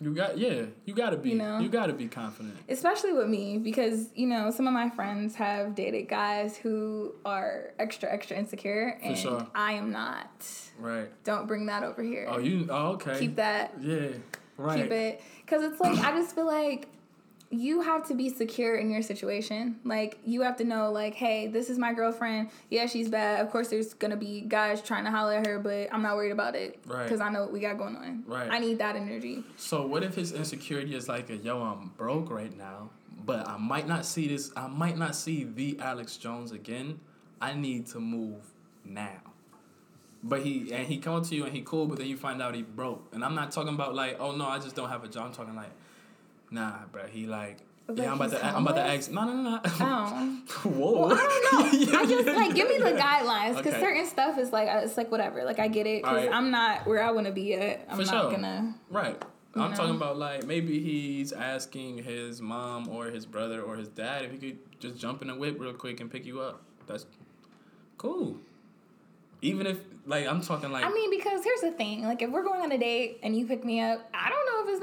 You 0.00 0.14
got 0.14 0.38
yeah. 0.38 0.66
You 0.84 0.94
gotta 0.94 1.16
be. 1.16 1.30
You 1.30 1.36
know? 1.36 1.58
you 1.58 1.68
gotta 1.68 1.92
be 1.92 2.06
confident. 2.06 2.56
Especially 2.68 3.12
with 3.12 3.28
me, 3.28 3.58
because 3.58 4.08
you 4.14 4.26
know 4.26 4.50
some 4.50 4.66
of 4.66 4.72
my 4.72 4.90
friends 4.90 5.34
have 5.36 5.74
dated 5.74 6.08
guys 6.08 6.56
who 6.56 7.14
are 7.24 7.72
extra, 7.78 8.12
extra 8.12 8.36
insecure, 8.36 8.98
and 9.02 9.18
sure. 9.18 9.46
I 9.54 9.72
am 9.72 9.90
not. 9.90 10.30
Right. 10.78 11.08
Don't 11.24 11.46
bring 11.46 11.66
that 11.66 11.82
over 11.82 12.02
here. 12.02 12.26
Oh, 12.30 12.38
you. 12.38 12.68
Oh, 12.70 12.92
okay. 12.92 13.18
Keep 13.18 13.36
that 13.36 13.74
Yeah. 13.80 14.08
Right. 14.56 14.82
keep 14.82 14.90
it 14.90 15.22
because 15.44 15.62
it's 15.62 15.80
like 15.80 15.96
i 15.98 16.10
just 16.10 16.34
feel 16.34 16.46
like 16.46 16.88
you 17.50 17.80
have 17.80 18.06
to 18.08 18.14
be 18.14 18.28
secure 18.28 18.76
in 18.76 18.90
your 18.90 19.00
situation. 19.00 19.78
Like 19.84 20.18
you 20.24 20.42
have 20.42 20.56
to 20.58 20.64
know, 20.64 20.92
like, 20.92 21.14
hey, 21.14 21.46
this 21.46 21.70
is 21.70 21.78
my 21.78 21.92
girlfriend. 21.92 22.50
Yeah, 22.70 22.86
she's 22.86 23.08
bad. 23.08 23.40
Of 23.40 23.50
course, 23.50 23.68
there's 23.68 23.94
gonna 23.94 24.16
be 24.16 24.42
guys 24.42 24.82
trying 24.82 25.04
to 25.04 25.10
holler 25.10 25.34
at 25.34 25.46
her, 25.46 25.58
but 25.58 25.88
I'm 25.92 26.02
not 26.02 26.16
worried 26.16 26.32
about 26.32 26.54
it. 26.54 26.78
Right. 26.86 27.04
Because 27.04 27.20
I 27.20 27.30
know 27.30 27.42
what 27.42 27.52
we 27.52 27.60
got 27.60 27.78
going 27.78 27.96
on. 27.96 28.24
Right. 28.26 28.50
I 28.50 28.58
need 28.58 28.78
that 28.78 28.96
energy. 28.96 29.44
So 29.56 29.86
what 29.86 30.02
if 30.02 30.14
his 30.14 30.32
insecurity 30.32 30.94
is 30.94 31.08
like 31.08 31.30
a 31.30 31.36
yo, 31.36 31.62
I'm 31.62 31.92
broke 31.96 32.30
right 32.30 32.54
now, 32.56 32.90
but 33.24 33.48
I 33.48 33.56
might 33.56 33.88
not 33.88 34.04
see 34.04 34.28
this. 34.28 34.50
I 34.56 34.66
might 34.66 34.98
not 34.98 35.16
see 35.16 35.44
the 35.44 35.74
Alyx 35.76 36.18
Jones 36.18 36.52
again. 36.52 37.00
I 37.40 37.54
need 37.54 37.86
to 37.88 38.00
move 38.00 38.42
now. 38.84 39.20
But 40.22 40.42
he 40.42 40.72
and 40.72 40.86
he 40.86 40.98
come 40.98 41.24
to 41.24 41.34
you 41.34 41.44
and 41.44 41.54
he 41.54 41.62
cool, 41.62 41.86
but 41.86 41.98
then 41.98 42.08
you 42.08 42.16
find 42.16 42.42
out 42.42 42.54
he 42.54 42.62
broke. 42.62 43.08
And 43.12 43.24
I'm 43.24 43.34
not 43.34 43.52
talking 43.52 43.72
about 43.72 43.94
like, 43.94 44.16
oh 44.20 44.32
no, 44.32 44.46
I 44.46 44.58
just 44.58 44.76
don't 44.76 44.88
have 44.88 45.04
a 45.04 45.08
job. 45.08 45.26
I'm 45.28 45.32
talking 45.32 45.54
like, 45.54 45.70
nah, 46.50 46.86
bro. 46.92 47.06
He 47.06 47.26
like, 47.26 47.58
Like 47.88 47.98
yeah, 47.98 48.10
I'm 48.12 48.20
about 48.20 48.30
to, 48.32 48.44
I'm 48.44 48.66
about 48.66 48.76
to 48.76 48.82
ask. 48.82 49.10
No, 49.10 49.24
no, 49.24 49.32
no. 49.34 49.50
no. 49.50 49.60
Oh. 49.80 50.42
Whoa. 50.64 51.06
Well, 51.08 51.12
I 51.12 51.16
don't 51.16 51.92
know. 51.92 51.98
I 51.98 52.06
just 52.06 52.26
like 52.36 52.54
give 52.54 52.68
me 52.68 52.78
the 52.78 52.92
guidelines 52.98 53.56
because 53.56 53.72
Okay. 53.74 53.80
certain 53.80 54.06
stuff 54.06 54.38
is 54.38 54.52
like 54.52 54.68
uh, 54.68 54.80
it's 54.84 54.96
like 54.96 55.10
whatever. 55.10 55.44
Like 55.44 55.58
I 55.58 55.68
get 55.68 55.86
it 55.86 56.02
because 56.02 56.24
Alright. 56.24 56.34
I'm 56.34 56.50
not 56.50 56.86
where 56.86 57.02
I 57.02 57.10
want 57.12 57.26
to 57.26 57.32
be 57.32 57.42
yet. 57.42 57.86
I'm 57.88 57.96
For 57.98 58.04
not 58.04 58.22
sure. 58.24 58.30
gonna. 58.32 58.74
Right. 58.90 59.20
I'm 59.54 59.70
know? 59.70 59.76
talking 59.76 59.94
about 59.96 60.18
like 60.18 60.44
maybe 60.44 60.78
he's 60.80 61.32
asking 61.32 62.04
his 62.04 62.40
mom 62.42 62.88
or 62.88 63.06
his 63.06 63.24
brother 63.26 63.62
or 63.62 63.76
his 63.76 63.88
dad 63.88 64.24
if 64.24 64.30
he 64.32 64.38
could 64.38 64.58
just 64.78 64.96
jump 64.98 65.22
in 65.22 65.30
a 65.30 65.36
whip 65.36 65.58
real 65.58 65.72
quick 65.72 66.00
and 66.00 66.10
pick 66.10 66.26
you 66.26 66.40
up. 66.40 66.62
That's 66.86 67.06
cool. 67.96 68.36
Even 69.40 69.66
if 69.66 69.78
like 70.04 70.26
I'm 70.26 70.42
talking 70.42 70.70
like 70.70 70.84
I 70.84 70.90
mean, 70.90 71.10
because 71.10 71.42
here's 71.44 71.60
the 71.62 71.70
thing: 71.72 72.02
like 72.04 72.20
if 72.22 72.30
we're 72.30 72.42
going 72.42 72.60
on 72.60 72.70
a 72.72 72.78
date 72.78 73.20
and 73.22 73.36
you 73.36 73.46
pick 73.46 73.64
me 73.64 73.80
up, 73.80 74.08
I 74.12 74.28
don't 74.28 74.37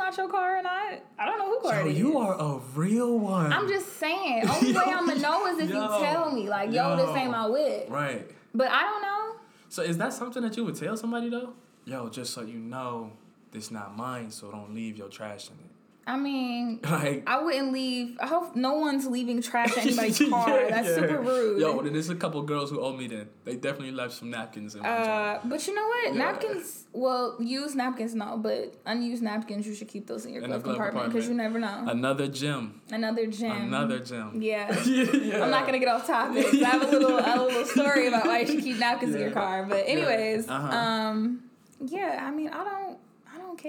know 0.06 0.10
if 0.10 0.14
it's 0.14 0.18
not 0.18 0.24
your 0.24 0.32
car 0.32 0.58
or 0.58 0.62
not. 0.62 1.00
I 1.20 1.26
don't 1.26 1.40
know 1.40 1.60
who 1.60 1.70
car 1.70 1.82
yo, 1.82 1.88
it 1.88 1.92
is. 1.92 1.98
you 2.00 2.18
are 2.18 2.34
a 2.40 2.60
real 2.74 3.20
one. 3.20 3.52
I'm 3.52 3.68
just 3.68 3.98
saying. 4.00 4.50
Only 4.50 4.74
way 4.74 4.84
I'm 4.86 5.08
gonna 5.08 5.20
know 5.20 5.48
is 5.48 5.60
if 5.60 5.70
Yo. 5.70 5.82
you 5.82 6.06
tell 6.06 6.32
me, 6.32 6.50
like, 6.50 6.72
yo, 6.72 6.96
this 6.98 7.08
Yo. 7.08 7.16
ain't 7.16 7.32
my 7.32 7.48
whip. 7.48 7.88
right. 7.90 8.30
But 8.54 8.70
I 8.72 8.82
don't 8.84 9.02
know. 9.02 9.36
So 9.70 9.82
is 9.82 9.98
that 9.98 10.14
something 10.14 10.42
that 10.44 10.56
you 10.56 10.64
would 10.66 10.76
tell 10.76 10.96
somebody 10.96 11.30
though? 11.30 11.54
Yo, 11.86 12.10
just 12.10 12.34
so 12.34 12.42
you 12.42 12.58
know, 12.58 13.12
this 13.52 13.70
not 13.72 13.96
mine, 13.98 14.32
so 14.32 14.50
don't 14.50 14.74
leave 14.74 14.98
your 14.98 15.10
trash 15.10 15.50
in 15.50 15.56
it. 15.56 15.72
I 16.08 16.18
mean, 16.18 16.80
Like 16.90 17.24
I 17.26 17.42
wouldn't 17.44 17.74
leave. 17.74 18.18
I 18.22 18.28
hope 18.28 18.56
no 18.56 18.76
one's 18.76 19.08
leaving 19.08 19.42
trash 19.42 19.74
in 19.76 19.80
anybody's 19.88 20.20
car. 20.30 20.50
Yeah, 20.50 20.70
That's 20.70 20.88
yeah. 20.90 20.96
super 20.96 21.20
rude. 21.22 21.60
Yo, 21.60 21.82
there's 21.82 22.10
a 22.10 22.16
couple 22.16 22.42
girls 22.44 22.70
who 22.70 22.80
owe 22.80 22.94
me 22.94 23.08
then. 23.08 23.28
They 23.44 23.56
definitely 23.56 23.92
left 23.92 24.14
some 24.14 24.30
napkins 24.30 24.76
in. 24.76 24.86
Uh, 24.86 25.40
but 25.44 25.66
you 25.66 25.74
know 25.74 25.86
what? 25.88 26.14
Yeah. 26.14 26.20
Napkins. 26.20 26.84
Well, 26.94 27.36
used 27.40 27.76
napkins 27.76 28.14
no, 28.14 28.38
but 28.38 28.76
unused 28.86 29.24
napkins 29.24 29.66
you 29.66 29.74
should 29.74 29.88
keep 29.88 30.06
those 30.06 30.26
in 30.28 30.34
your 30.34 30.44
In 30.44 30.50
glove 30.52 30.64
compartment 30.64 31.12
because 31.12 31.28
you 31.28 31.34
never 31.34 31.58
know. 31.60 31.86
Another 31.88 32.28
gym. 32.28 32.82
Another 32.92 33.26
gym. 33.26 33.52
Another 33.52 34.00
gym. 34.00 34.42
Yeah. 34.42 34.72
yeah. 34.86 35.44
I'm 35.44 35.50
not 35.50 35.66
gonna 35.66 35.80
get 35.80 35.88
off 35.90 36.06
topic. 36.06 36.46
I 36.54 36.66
have 36.70 36.84
a 36.84 36.92
little 36.92 37.18
a 37.18 37.34
little 37.46 37.66
story 37.66 38.08
about 38.08 38.26
why 38.26 38.42
you 38.42 38.48
should 38.48 38.64
keep 38.64 38.78
napkins 38.78 39.16
in 39.16 39.22
your 39.22 39.32
car. 39.32 39.66
But 39.66 39.86
anyways, 39.88 40.48
Uh-huh. 40.48 40.78
um, 40.78 41.42
yeah. 41.84 42.24
I 42.26 42.30
mean, 42.32 42.50
I 42.50 42.64
don't 42.64 42.85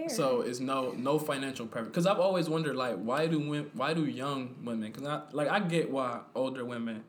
care. 0.00 0.08
So 0.08 0.42
it's 0.42 0.60
no 0.60 0.92
no 0.92 1.18
financial 1.18 1.66
preference 1.66 1.92
because 1.92 2.06
I've 2.06 2.20
always 2.20 2.48
wondered 2.48 2.76
like 2.76 2.96
why 2.96 3.26
do 3.26 3.38
women, 3.38 3.70
why 3.74 3.94
do 3.94 4.04
young 4.06 4.54
women 4.64 4.90
because 4.92 5.06
I 5.06 5.22
like 5.32 5.48
I 5.48 5.60
get 5.60 5.90
why 5.90 6.20
older 6.34 6.64
women 6.64 7.02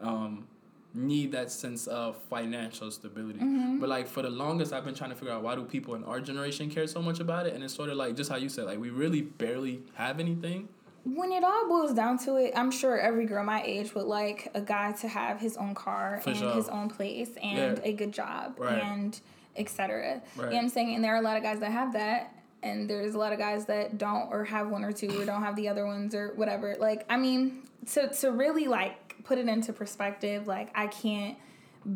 um, 0.00 0.46
need 0.94 1.32
that 1.32 1.50
sense 1.50 1.86
of 1.86 2.16
financial 2.28 2.90
stability 2.90 3.38
Mm-hmm. 3.38 3.78
but 3.78 3.88
like 3.88 4.06
for 4.06 4.22
the 4.22 4.30
longest 4.30 4.72
I've 4.72 4.84
been 4.84 4.94
trying 4.94 5.10
to 5.10 5.16
figure 5.16 5.32
out 5.32 5.42
why 5.42 5.54
do 5.54 5.64
people 5.64 5.94
in 5.94 6.04
our 6.04 6.20
generation 6.20 6.68
care 6.68 6.86
so 6.86 7.00
much 7.00 7.18
about 7.20 7.46
it 7.46 7.54
and 7.54 7.64
it's 7.64 7.72
sort 7.74 7.88
of 7.88 7.96
like 7.96 8.14
just 8.14 8.28
how 8.30 8.36
you 8.36 8.48
said 8.50 8.66
like 8.66 8.78
we 8.78 8.90
really 8.90 9.22
barely 9.22 9.82
have 9.94 10.20
anything 10.20 10.68
when 11.04 11.32
it 11.32 11.42
all 11.42 11.68
boils 11.68 11.92
down 11.94 12.16
to 12.26 12.36
it, 12.36 12.52
I'm 12.54 12.70
sure 12.70 12.96
every 12.96 13.26
girl 13.26 13.42
my 13.42 13.60
age 13.64 13.92
would 13.96 14.04
like 14.06 14.48
a 14.54 14.60
guy 14.60 14.92
to 14.92 15.08
have 15.08 15.40
his 15.40 15.56
own 15.56 15.74
car 15.74 16.20
For 16.22 16.30
and 16.30 16.38
sure. 16.38 16.54
his 16.54 16.68
own 16.68 16.88
place 16.90 17.30
and 17.42 17.78
Yeah. 17.78 17.84
a 17.84 17.92
good 17.92 18.12
job 18.12 18.54
Right. 18.56 18.78
and 18.80 19.20
etc. 19.56 20.22
You 20.36 20.42
know 20.42 20.48
what 20.48 20.56
I'm 20.56 20.68
saying? 20.68 20.94
And 20.94 21.04
there 21.04 21.14
are 21.14 21.18
a 21.18 21.22
lot 21.22 21.36
of 21.36 21.42
guys 21.42 21.60
that 21.60 21.72
have 21.72 21.92
that. 21.94 22.34
And 22.62 22.88
there's 22.88 23.14
a 23.14 23.18
lot 23.18 23.32
of 23.32 23.38
guys 23.40 23.66
that 23.66 23.98
don't 23.98 24.30
or 24.30 24.44
have 24.44 24.68
one 24.68 24.84
or 24.84 24.92
two 24.92 25.20
or 25.20 25.24
don't 25.24 25.42
have 25.42 25.56
the 25.56 25.68
other 25.68 25.84
ones 25.84 26.14
or 26.14 26.32
whatever. 26.36 26.76
Like, 26.78 27.04
I 27.10 27.16
mean, 27.16 27.62
to 27.92 28.08
to 28.08 28.30
really 28.30 28.68
like 28.68 29.24
put 29.24 29.38
it 29.38 29.48
into 29.48 29.72
perspective, 29.72 30.46
like 30.46 30.70
I 30.74 30.86
can't 30.86 31.36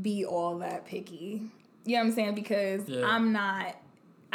be 0.02 0.24
all 0.24 0.58
that 0.58 0.86
picky. 0.86 1.42
You 1.84 1.96
know 1.96 2.02
what 2.02 2.06
I'm 2.08 2.12
saying? 2.14 2.34
Because 2.34 2.88
Yeah. 2.88 3.06
I'm 3.06 3.32
not 3.32 3.76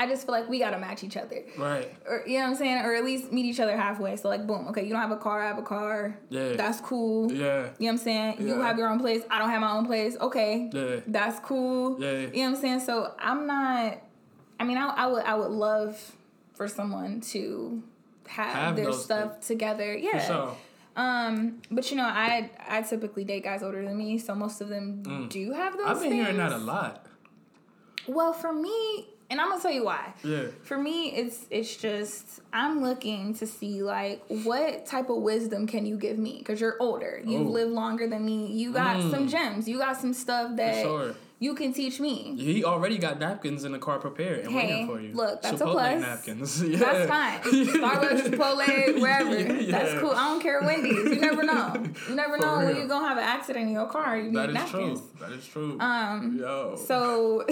I 0.01 0.07
just 0.07 0.25
feel 0.25 0.33
like 0.33 0.49
we 0.49 0.57
gotta 0.57 0.79
match 0.79 1.03
each 1.03 1.15
other 1.15 1.43
right 1.57 1.93
or 2.07 2.23
you 2.25 2.39
know 2.39 2.45
what 2.45 2.49
I'm 2.51 2.55
saying, 2.55 2.77
or 2.85 2.95
at 2.95 3.03
least 3.05 3.31
meet 3.31 3.45
each 3.45 3.59
other 3.59 3.77
halfway. 3.77 4.15
So 4.15 4.29
like, 4.29 4.47
boom, 4.47 4.67
okay, 4.69 4.83
you 4.83 4.89
don't 4.89 5.01
have 5.01 5.11
a 5.11 5.17
car, 5.17 5.43
I 5.43 5.47
have 5.47 5.59
a 5.59 5.61
car. 5.61 6.17
Yeah. 6.29 6.53
that's 6.53 6.81
cool. 6.81 7.31
yeah 7.31 7.37
You 7.37 7.43
know 7.43 7.69
what 7.77 7.89
I'm 7.89 7.97
saying? 7.99 8.47
You 8.47 8.61
have 8.61 8.77
your 8.79 8.89
own 8.89 8.99
place. 8.99 9.21
I 9.29 9.37
don't 9.39 9.51
have 9.51 9.61
my 9.61 9.71
own 9.77 9.85
place. 9.85 10.17
Okay, 10.19 10.69
yeah 10.73 11.01
that's 11.05 11.39
cool. 11.39 12.01
Yeah. 12.01 12.11
You 12.11 12.27
know 12.27 12.29
what 12.31 12.55
I'm 12.55 12.61
saying? 12.61 12.79
So 12.79 13.13
I'm 13.19 13.45
not. 13.45 13.99
I 14.59 14.63
mean, 14.63 14.77
I, 14.77 14.87
I 14.89 15.05
would 15.07 15.23
I 15.23 15.35
would 15.35 15.51
love 15.51 16.15
for 16.55 16.67
someone 16.67 17.21
to 17.33 17.83
have, 18.27 18.53
Have 18.53 18.75
their 18.75 18.91
stuff 18.93 19.39
together. 19.41 19.95
Yeah. 19.95 20.19
for 20.19 20.25
sure 20.25 20.57
Um, 20.95 21.61
but 21.69 21.89
you 21.91 21.97
know, 21.97 22.05
I 22.05 22.49
I 22.67 22.81
typically 22.81 23.23
date 23.23 23.43
guys 23.43 23.61
older 23.61 23.83
than 23.85 23.97
me, 23.97 24.17
so 24.17 24.33
most 24.33 24.61
of 24.61 24.69
them 24.69 25.27
do 25.29 25.51
have 25.51 25.77
those. 25.77 25.85
Mm. 25.85 25.89
I've 25.91 26.01
been 26.01 26.13
hearing 26.13 26.37
that 26.37 26.53
a 26.53 26.57
lot 26.57 27.05
Well, 28.07 28.33
for 28.33 28.51
me, 28.51 29.07
and 29.31 29.41
I'm 29.41 29.49
gonna 29.49 29.61
tell 29.61 29.71
you 29.71 29.85
why. 29.85 30.13
yeah 30.23 30.43
For 30.63 30.77
me, 30.77 31.09
it's 31.21 31.45
it's 31.49 31.75
just 31.77 32.41
I'm 32.53 32.81
looking 32.83 33.33
to 33.35 33.47
see 33.47 33.81
like 33.81 34.21
what 34.27 34.85
type 34.85 35.09
of 35.09 35.17
wisdom 35.23 35.65
can 35.65 35.85
you 35.87 35.97
give 35.97 36.17
me 36.19 36.33
because 36.39 36.61
you're 36.61 36.75
older, 36.79 37.19
you've 37.25 37.47
Ooh. 37.47 37.49
lived 37.59 37.71
longer 37.71 38.05
than 38.07 38.23
me, 38.25 38.47
you 38.47 38.71
got 38.73 38.97
Mm. 38.97 39.09
some 39.11 39.27
gems, 39.27 39.67
you 39.67 39.77
got 39.79 39.95
some 39.97 40.13
stuff 40.13 40.55
that 40.57 40.83
sure. 40.83 41.15
you 41.39 41.55
can 41.55 41.71
teach 41.73 41.99
me. 41.99 42.35
he 42.37 42.63
already 42.63 42.97
got 42.97 43.19
napkins 43.19 43.63
in 43.63 43.71
the 43.71 43.79
car 43.79 43.97
prepared 43.99 44.39
and 44.45 44.51
Hey, 44.51 44.67
waiting 44.67 44.87
for 44.87 44.99
you 45.01 45.13
look, 45.13 45.41
that's 45.41 45.61
a 45.61 45.65
plus. 45.65 46.01
napkins 46.01 46.61
yeah. 46.71 46.77
That's 46.77 47.07
fine. 47.15 47.39
Starbucks, 47.79 48.21
Chipotle, 48.29 49.01
wherever. 49.01 49.35
Yeah. 49.61 49.71
That's 49.77 49.93
cool. 50.01 50.11
I 50.11 50.23
don't 50.29 50.41
care 50.41 50.59
Wendy's. 50.61 51.03
You 51.15 51.21
never 51.29 51.43
know. 51.43 51.65
You 52.09 52.15
never 52.15 52.35
For 52.37 52.41
know 52.43 52.57
when 52.65 52.75
you're 52.75 52.87
gonna 52.93 53.07
have 53.07 53.17
an 53.17 53.23
accident 53.23 53.67
in 53.69 53.73
your 53.73 53.87
car. 53.87 54.17
You 54.17 54.31
That 54.31 54.47
need 54.49 54.49
is 54.49 54.53
napkins. 54.55 54.99
true. 54.99 55.09
That 55.21 55.31
is 55.37 55.45
true. 55.47 55.79
Um, 55.79 56.37
Yo. 56.39 56.75
So, 56.89 57.45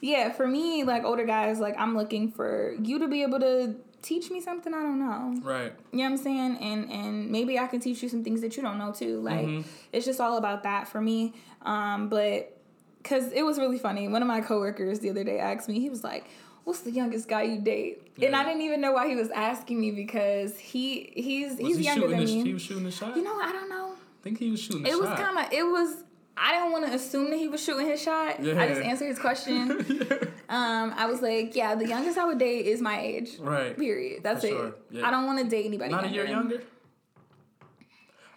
yeah, 0.00 0.30
for 0.30 0.46
me, 0.46 0.84
like 0.84 1.04
older 1.04 1.24
guys, 1.24 1.58
like 1.60 1.74
I'm 1.78 1.96
looking 1.96 2.30
for 2.30 2.74
you 2.82 2.98
to 3.00 3.08
be 3.08 3.22
able 3.22 3.40
to 3.40 3.74
teach 4.00 4.30
me 4.30 4.40
something 4.40 4.72
I 4.72 4.82
don't 4.82 5.00
know. 5.00 5.40
right. 5.42 5.72
You 5.92 5.98
know 5.98 6.04
what 6.04 6.10
I'm 6.10 6.16
saying? 6.18 6.56
And 6.60 6.90
and 6.90 7.30
maybe 7.30 7.58
I 7.58 7.66
can 7.66 7.80
teach 7.80 8.02
you 8.02 8.08
some 8.08 8.22
things 8.22 8.40
that 8.42 8.56
you 8.56 8.62
don't 8.62 8.78
know 8.78 8.92
too. 8.92 9.20
Like 9.20 9.46
Mm-hmm. 9.46 9.68
it's 9.92 10.06
just 10.06 10.20
all 10.20 10.36
about 10.36 10.62
that 10.62 10.86
for 10.88 11.00
me. 11.00 11.34
Um, 11.62 12.08
but 12.08 12.56
cause 13.02 13.32
it 13.32 13.42
was 13.42 13.58
really 13.58 13.78
funny. 13.78 14.06
One 14.08 14.22
of 14.22 14.28
my 14.28 14.40
coworkers 14.40 15.00
the 15.00 15.10
other 15.10 15.24
day 15.24 15.38
asked 15.40 15.68
me, 15.68 15.80
he 15.80 15.90
was 15.90 16.04
like, 16.04 16.26
What's 16.64 16.80
the 16.80 16.90
youngest 16.90 17.28
guy 17.28 17.42
you 17.42 17.60
date? 17.60 18.02
And 18.22 18.36
I 18.36 18.44
didn't 18.44 18.60
even 18.62 18.80
know 18.82 18.92
why 18.92 19.08
he 19.08 19.16
was 19.16 19.30
asking 19.30 19.80
me 19.80 19.90
because 19.90 20.58
he 20.58 21.10
he's 21.16 21.52
Was 21.52 21.58
he's 21.60 21.78
he 21.78 21.84
younger 21.84 22.08
than 22.08 22.18
the, 22.20 22.24
me. 22.26 22.42
He 22.44 22.52
was 22.52 22.62
shooting 22.62 22.84
the 22.84 22.90
shot. 22.90 23.16
you 23.16 23.22
know, 23.22 23.36
I 23.40 23.52
don't 23.52 23.70
know. 23.70 23.94
I 23.94 24.22
think 24.22 24.38
he 24.38 24.50
was 24.50 24.60
shooting 24.60 24.82
the 24.82 24.90
It 24.90 24.98
was 25.00 25.08
kind 25.18 25.38
of 25.38 25.52
it 25.52 25.62
was. 25.64 26.04
I 26.40 26.52
didn't 26.58 26.72
want 26.72 26.86
to 26.86 26.94
assume 26.94 27.30
that 27.30 27.36
he 27.36 27.48
was 27.48 27.62
shooting 27.62 27.86
his 27.86 28.00
shot. 28.00 28.38
I 28.40 28.68
just 28.68 28.80
answered 28.80 29.06
his 29.08 29.18
question. 29.18 29.70
um, 30.48 30.94
I 30.96 31.06
was 31.06 31.20
like, 31.20 31.54
yeah, 31.56 31.74
the 31.74 31.86
youngest 31.86 32.16
I 32.18 32.24
would 32.24 32.38
date 32.38 32.66
is 32.66 32.80
my 32.80 33.00
age. 33.00 33.38
right. 33.40 33.76
Period. 33.76 34.22
That's 34.22 34.42
For 34.42 34.46
it. 34.46 34.50
sure. 34.50 34.74
Yeah. 34.90 35.06
I 35.06 35.10
don't 35.10 35.26
want 35.26 35.38
to 35.40 35.44
date 35.48 35.66
anybody. 35.66 35.90
Not 35.90 36.04
a 36.04 36.08
year 36.08 36.26
younger. 36.26 36.62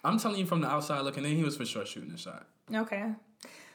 I'm 0.03 0.17
telling 0.17 0.39
you 0.39 0.45
from 0.45 0.61
the 0.61 0.67
outside 0.67 1.01
looking 1.01 1.25
in, 1.25 1.35
he 1.35 1.43
was 1.43 1.55
for 1.57 1.65
sure 1.65 1.85
shooting 1.85 2.11
the 2.11 2.17
shot. 2.17 2.45
Okay. 2.73 3.11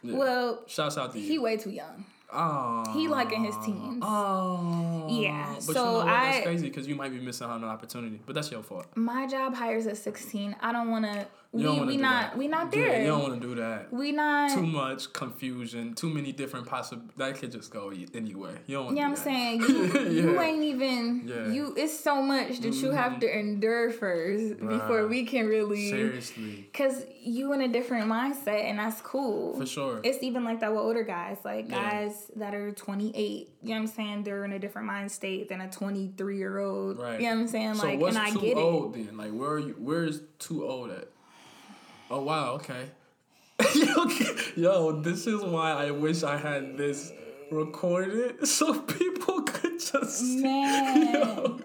Yeah. 0.03 0.17
Well, 0.17 0.65
Shouts 0.67 0.99
out 0.99 1.13
to 1.13 1.21
he 1.21 1.39
way 1.39 1.57
too 1.57 1.71
young. 1.71 2.05
Oh. 2.33 2.85
he 2.93 3.07
like 3.07 3.33
in 3.33 3.45
his 3.45 3.55
teens. 3.65 4.03
Oh. 4.03 5.07
Yeah, 5.09 5.47
But 5.55 5.63
so 5.63 5.71
you 5.71 5.75
know 5.75 5.93
what? 5.99 6.07
That's 6.07 6.37
I- 6.39 6.43
crazy 6.43 6.69
because 6.69 6.89
you 6.89 6.97
might 6.97 7.13
be 7.13 7.21
missing 7.21 7.47
out 7.47 7.53
on 7.53 7.63
an 7.63 7.69
opportunity. 7.69 8.21
But 8.27 8.35
that's 8.35 8.51
your 8.51 8.63
fault. 8.65 8.87
My 8.97 9.29
job 9.29 9.55
hires 9.55 9.87
at 9.87 9.97
16. 9.97 10.57
I 10.61 10.73
don't 10.73 10.91
want 10.91 11.05
to. 11.05 11.27
You 11.59 11.73
We 11.73 11.81
we 11.87 11.97
do 11.97 12.03
not 12.03 12.31
that. 12.31 12.39
we 12.39 12.49
not 12.49 12.75
Yeah, 12.75 12.81
there. 12.89 13.01
you 13.03 13.07
don't 13.09 13.23
want 13.23 13.41
to 13.41 13.49
do 13.49 13.55
that. 13.57 13.93
we 13.93 14.13
not. 14.13 14.51
Too 14.53 14.67
much 14.67 15.13
confusion. 15.13 15.95
Too 15.95 16.11
many 16.11 16.33
different 16.33 16.67
possible. 16.67 17.03
That 17.17 17.37
could 17.37 17.53
just 17.53 17.71
go 17.71 17.93
anywhere. 18.15 18.59
You 18.67 18.77
don't 18.77 18.95
know 18.95 19.01
what 19.01 19.05
I'm 19.05 19.15
do 19.15 19.21
saying? 19.21 19.61
that. 19.61 20.07
You, 20.17 20.31
you 20.33 20.41
ain't 20.41 20.63
even. 20.63 21.23
Yeah. 21.27 21.35
Mm-hmm. 21.35 21.53
You. 21.55 21.75
It's 21.77 21.99
so 21.99 22.23
much 22.23 22.61
that 22.61 22.75
you 22.75 22.91
have 22.93 23.21
to 23.21 23.39
endure 23.39 23.91
first 23.91 24.59
before 24.61 25.07
we 25.09 25.25
can 25.25 25.47
really. 25.47 25.91
Seriously. 25.91 26.69
Cause 26.73 27.05
you 27.23 27.53
in 27.53 27.61
a 27.63 27.69
different 27.69 28.09
mindset 28.11 28.65
and 28.65 28.79
that's 28.79 29.01
cool. 29.01 29.59
For 29.59 29.67
sure. 29.67 30.01
It's 30.05 30.23
even 30.23 30.45
like 30.45 30.61
that 30.61 30.71
with 30.71 30.81
older 30.81 31.03
guys, 31.03 31.39
like 31.45 31.69
Yeah. 31.69 31.91
guys 31.91 32.31
that 32.37 32.55
are 32.55 32.73
28. 32.73 33.17
You 33.63 33.69
know 33.69 33.75
what 33.75 33.81
I'm 33.81 33.87
saying? 33.89 34.23
They're 34.25 34.45
in 34.45 34.53
a 34.53 34.59
different 34.59 34.87
mind 34.87 35.11
state 35.11 35.49
than 35.49 35.61
a 35.61 35.69
23 35.71 36.37
year 36.39 36.59
old. 36.59 36.99
Right. 36.99 37.21
You 37.21 37.29
know 37.29 37.35
what 37.35 37.41
I'm 37.43 37.49
saying? 37.49 37.75
So 37.77 37.87
Like, 37.87 38.01
what's 38.01 38.17
and 38.17 38.25
I 38.27 38.31
too 38.31 38.41
get 38.41 38.57
old 38.57 38.95
then? 38.95 39.17
Like 39.17 39.33
where 39.33 39.51
are 39.51 39.59
you? 39.59 39.75
Where 39.79 40.05
is 40.05 40.23
too 40.39 40.65
old 40.67 40.91
at? 40.91 41.09
Oh 42.11 42.23
wow. 42.23 42.53
Okay. 42.55 42.91
Yo, 44.57 45.01
this 45.01 45.27
is 45.27 45.43
why 45.43 45.73
I 45.73 45.91
wish 45.91 46.23
I 46.23 46.37
had 46.37 46.77
this 46.77 47.13
recorded 47.51 48.47
so 48.57 48.81
people 48.81 49.43
could 49.43 49.79
just. 49.81 50.23
Man. 50.23 51.15
Yo. 51.15 51.61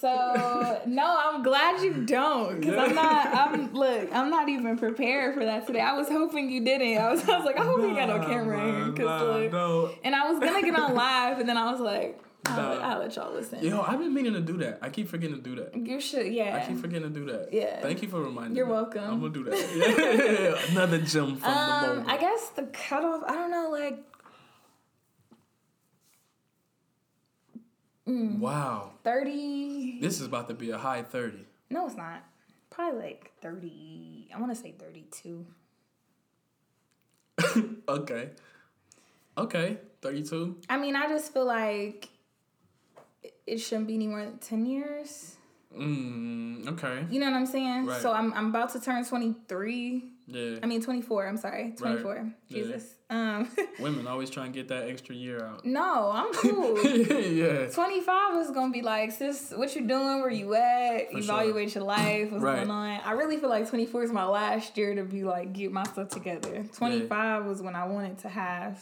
So 0.00 0.82
no, 0.86 1.16
I'm 1.18 1.42
glad 1.42 1.82
you 1.82 2.04
don't, 2.04 2.60
because 2.60 2.76
I'm 2.76 2.94
not. 2.94 3.26
I'm 3.34 3.72
look. 3.72 4.08
I'm 4.14 4.30
not 4.30 4.48
even 4.48 4.76
prepared 4.78 5.34
for 5.34 5.44
that 5.44 5.66
today. 5.66 5.80
I 5.80 5.92
was 5.94 6.08
hoping 6.08 6.50
you 6.50 6.64
didn't. 6.64 6.98
I 6.98 7.10
was. 7.10 7.26
I 7.28 7.36
was 7.36 7.44
like, 7.46 7.58
I 7.58 7.64
hope 7.64 7.80
you 7.80 7.94
got 7.94 8.08
no 8.08 8.18
camera 8.26 8.60
in, 8.66 8.80
Nah, 8.80 8.90
because 8.90 9.06
nah, 9.22 9.22
look. 9.36 9.52
no. 9.52 9.90
And 10.04 10.14
I 10.14 10.30
was 10.30 10.40
gonna 10.40 10.62
get 10.62 10.74
on 10.78 10.94
live, 10.94 11.38
and 11.38 11.48
then 11.48 11.56
I 11.56 11.70
was 11.70 11.80
like, 11.80 12.18
I'll, 12.46 12.68
let, 12.74 12.82
I'll 12.82 12.98
let 13.00 13.16
y'all 13.16 13.32
listen. 13.32 13.62
Yo, 13.62 13.80
I've 13.82 13.98
been 13.98 14.14
meaning 14.14 14.32
to 14.32 14.40
do 14.40 14.56
that. 14.58 14.78
I 14.80 14.88
keep 14.88 15.08
forgetting 15.08 15.36
to 15.36 15.42
do 15.42 15.56
that. 15.56 15.76
You 15.76 16.00
should, 16.00 16.26
yeah. 16.32 16.60
I 16.62 16.66
keep 16.66 16.78
forgetting 16.80 17.12
to 17.12 17.20
do 17.20 17.26
that. 17.26 17.52
Yeah. 17.52 17.80
Thank 17.80 18.02
you 18.02 18.08
for 18.08 18.22
reminding 18.22 18.52
me. 18.54 18.56
You're 18.58 18.66
welcome. 18.66 19.04
I'm 19.04 19.20
gonna 19.20 19.32
do 19.32 19.44
that. 19.44 19.58
Yeah. 19.76 20.60
Another 20.70 20.98
gem 20.98 21.36
from 21.36 21.40
the 21.40 21.48
Um, 21.60 21.86
moment. 21.88 22.08
I 22.08 22.16
guess 22.16 22.48
the 22.50 22.62
cutoff. 22.64 23.22
I 23.26 23.34
don't 23.34 23.50
know, 23.50 23.68
like 23.70 24.04
wow. 28.06 28.92
thirty. 29.04 30.00
This 30.00 30.20
is 30.20 30.26
about 30.26 30.48
to 30.48 30.54
be 30.54 30.70
a 30.70 30.78
high 30.78 31.02
30. 31.02 31.46
No, 31.70 31.86
it's 31.86 31.96
not. 31.96 32.24
Probably 32.70 33.00
like 33.00 33.32
thirty. 33.42 34.28
I 34.34 34.40
want 34.40 34.54
to 34.54 34.60
say 34.60 34.72
thirty-two. 34.72 35.46
Okay. 37.88 38.30
Okay. 39.36 39.78
32. 40.02 40.58
I 40.68 40.78
mean, 40.78 40.94
I 40.94 41.08
just 41.08 41.32
feel 41.32 41.44
like 41.46 42.08
it- 43.46 43.58
shouldn't 43.58 43.86
be 43.88 43.94
any 43.94 44.06
more 44.06 44.20
than 44.24 44.38
ten 44.38 44.66
years. 44.66 45.36
Mm, 45.76 46.66
okay. 46.72 47.06
You 47.10 47.20
know 47.20 47.26
what 47.30 47.36
I'm 47.36 47.46
saying? 47.46 47.86
Right. 47.86 48.02
So 48.02 48.12
I'm 48.12 48.32
I'm 48.34 48.48
about 48.48 48.70
to 48.72 48.80
turn 48.80 49.04
twenty-three. 49.04 50.04
Yeah. 50.26 50.58
I 50.62 50.66
mean 50.66 50.82
twenty-four. 50.82 51.26
I'm 51.26 51.36
sorry, 51.36 51.74
twenty-four. 51.76 52.28
Yeah. 52.48 52.62
Jesus. 52.62 52.94
Um, 53.08 53.48
Women 53.80 54.06
always 54.06 54.30
try 54.30 54.44
and 54.44 54.54
get 54.54 54.68
that 54.68 54.88
extra 54.88 55.14
year 55.14 55.44
out. 55.44 55.64
no, 55.64 56.10
I'm 56.12 56.32
cool. 56.34 56.80
yeah. 56.84 57.66
25 57.68 58.36
is 58.38 58.50
gonna 58.52 58.70
be 58.72 58.82
like, 58.82 59.10
sis, 59.10 59.52
what 59.56 59.74
you 59.74 59.82
doing? 59.86 60.20
Where 60.20 60.30
you 60.30 60.54
at? 60.54 61.10
For 61.10 61.18
Evaluate 61.18 61.74
your 61.74 61.82
life. 61.84 62.30
What's 62.30 62.42
Right. 62.44 62.56
going 62.58 62.70
on? 62.70 63.00
I 63.04 63.12
really 63.12 63.36
feel 63.38 63.48
like 63.48 63.68
24 63.68 64.04
is 64.04 64.12
my 64.12 64.24
last 64.26 64.76
year 64.78 64.94
to 64.94 65.02
be 65.02 65.24
like, 65.24 65.52
get 65.52 65.72
my 65.72 65.82
stuff 65.84 66.08
together. 66.10 66.64
25 66.76 67.46
was 67.46 67.62
when 67.62 67.74
I 67.74 67.84
wanted 67.88 68.18
to 68.18 68.28
have 68.28 68.80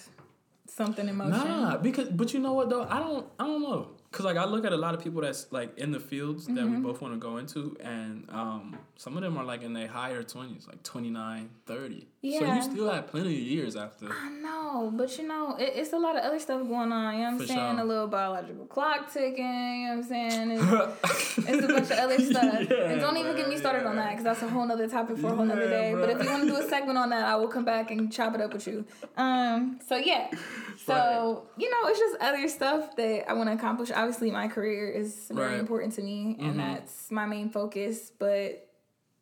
something 0.66 1.08
in 1.08 1.16
motion. 1.16 1.32
Nah, 1.48 1.78
because 1.78 2.08
but 2.10 2.34
you 2.34 2.40
know 2.40 2.52
what 2.52 2.68
though? 2.68 2.82
I 2.88 2.98
don't 2.98 3.26
I 3.38 3.46
don't 3.46 3.62
know. 3.62 3.88
Cause 4.10 4.24
like 4.24 4.38
I 4.38 4.46
look 4.46 4.64
at 4.64 4.72
a 4.72 4.76
lot 4.76 4.94
of 4.94 5.02
people 5.04 5.20
that's 5.20 5.52
like 5.52 5.76
in 5.78 5.92
the 5.92 6.00
fields 6.00 6.46
that 6.46 6.54
Mm-hmm. 6.54 6.76
we 6.76 6.80
both 6.80 7.02
want 7.02 7.12
to 7.12 7.18
go 7.20 7.36
into 7.36 7.76
and 7.80 8.24
um 8.30 8.78
some 8.96 9.16
of 9.18 9.22
them 9.22 9.36
are 9.36 9.44
like 9.44 9.62
in 9.62 9.74
their 9.74 9.86
higher 9.86 10.22
20s, 10.22 10.66
like 10.66 10.82
29, 10.82 11.50
30. 11.66 12.06
Yeah. 12.22 12.38
So 12.40 12.52
you 12.54 12.62
still 12.62 12.90
have 12.90 13.06
plenty 13.08 13.34
of 13.36 13.40
years 13.42 13.76
after. 13.76 14.08
I 14.10 14.30
know, 14.30 14.90
but 14.96 15.16
you 15.18 15.28
know, 15.28 15.54
it, 15.56 15.72
it's 15.76 15.92
a 15.92 15.98
lot 15.98 16.16
of 16.16 16.22
other 16.24 16.38
stuff 16.40 16.66
going 16.66 16.90
on. 16.90 17.14
You 17.14 17.20
know 17.20 17.24
what 17.26 17.32
I'm 17.34 17.38
For 17.38 17.46
saying? 17.46 17.76
sure. 17.76 17.80
A 17.80 17.84
little 17.84 18.08
biological 18.08 18.64
clock 18.66 19.12
ticking. 19.12 19.44
You 19.44 19.88
know 19.88 19.96
what 19.96 20.04
I'm 20.04 20.08
saying? 20.08 20.50
It's, 20.52 21.38
it's 21.38 21.64
a 21.64 21.68
bunch 21.68 21.90
of 21.90 21.98
other 21.98 22.18
stuff. 22.18 22.66
Yeah, 22.70 22.90
and 22.90 23.00
don't 23.00 23.16
even 23.18 23.36
get 23.36 23.48
me 23.48 23.56
started 23.58 23.86
on 23.86 23.96
that 23.96 24.10
because 24.10 24.24
that's 24.24 24.42
a 24.42 24.48
whole 24.48 24.66
nother 24.66 24.88
topic 24.88 25.18
for 25.18 25.28
a 25.28 25.36
whole 25.36 25.44
nother 25.44 25.64
Yeah, 25.64 25.92
day. 25.92 25.94
But 25.94 26.10
if 26.10 26.22
you 26.24 26.30
want 26.30 26.42
to 26.44 26.48
do 26.48 26.56
a 26.56 26.66
segment 26.68 26.98
on 26.98 27.10
that, 27.10 27.24
I 27.24 27.36
will 27.36 27.48
come 27.48 27.64
back 27.66 27.90
and 27.92 28.10
chop 28.10 28.34
it 28.34 28.40
up 28.40 28.52
with 28.54 28.66
you. 28.66 28.84
Um. 29.18 29.78
So 29.86 29.96
yeah. 29.96 30.30
So 30.88 31.42
you 31.58 31.68
know, 31.70 31.88
it's 31.90 31.98
just 31.98 32.16
other 32.22 32.48
stuff 32.48 32.96
that 32.96 33.28
I 33.28 33.34
want 33.34 33.50
to 33.50 33.54
accomplish. 33.54 33.90
Obviously, 33.98 34.30
my 34.30 34.46
career 34.48 34.88
is 34.88 35.28
very 35.30 35.52
Right. 35.52 35.60
important 35.60 35.92
to 35.94 36.02
me, 36.02 36.36
and 36.38 36.58
that's 36.58 37.10
my 37.10 37.26
main 37.26 37.50
focus. 37.50 38.12
But 38.16 38.68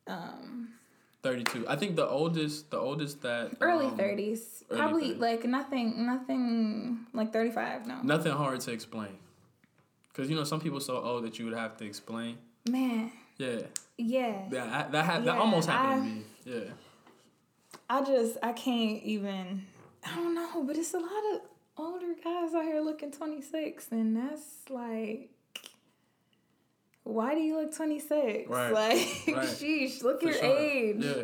um, 0.06 0.68
32. 1.22 1.66
I 1.68 1.76
think 1.76 1.96
the 1.96 2.06
oldest 2.06 2.70
the 2.70 2.78
oldest 2.78 3.22
that 3.22 3.52
early 3.60 3.86
um, 3.86 3.96
thirties, 3.96 4.62
early 4.70 4.78
probably 4.80 5.10
30s. 5.14 5.18
like 5.18 5.44
nothing, 5.44 6.06
nothing 6.06 7.06
like 7.14 7.32
thirty 7.32 7.50
five. 7.50 7.86
No, 7.86 8.00
Nothing 8.02 8.32
hard 8.32 8.60
to 8.60 8.70
explain. 8.72 9.16
Cause 10.14 10.28
you 10.30 10.36
know 10.36 10.44
some 10.44 10.60
people 10.60 10.80
so 10.80 10.96
old 10.98 11.24
that 11.24 11.38
you 11.38 11.44
would 11.46 11.54
have 11.54 11.76
to 11.78 11.84
explain. 11.84 12.38
man. 12.68 13.10
Yeah, 13.38 13.62
Yeah. 13.98 14.48
that 14.50 14.92
that 14.92 15.04
ha- 15.04 15.20
that 15.20 15.36
almost 15.36 15.68
happened 15.68 16.02
I- 16.02 16.08
to 16.08 16.14
me. 16.14 16.24
Yeah, 16.66 16.72
I 17.90 18.02
just 18.04 18.36
I 18.42 18.52
can't 18.52 19.02
even 19.02 19.66
I 20.04 20.14
don't 20.16 20.34
know, 20.34 20.62
but 20.64 20.76
it's 20.76 20.94
a 20.94 20.98
lot 20.98 21.22
of 21.34 21.40
older 21.78 22.14
guys 22.22 22.54
out 22.54 22.64
here 22.64 22.80
looking 22.80 23.10
26 23.10 23.88
and 23.92 24.16
that's 24.16 24.68
like 24.70 25.30
why 27.04 27.34
do 27.34 27.40
you 27.40 27.56
look 27.60 27.72
26? 27.74 28.48
Right, 28.50 28.72
Like 28.72 28.96
right. 29.36 29.46
sheesh, 29.46 30.02
look 30.02 30.20
For 30.22 30.26
your 30.28 30.34
sure. 30.38 30.58
age. 30.58 30.96
Yeah. 30.98 31.22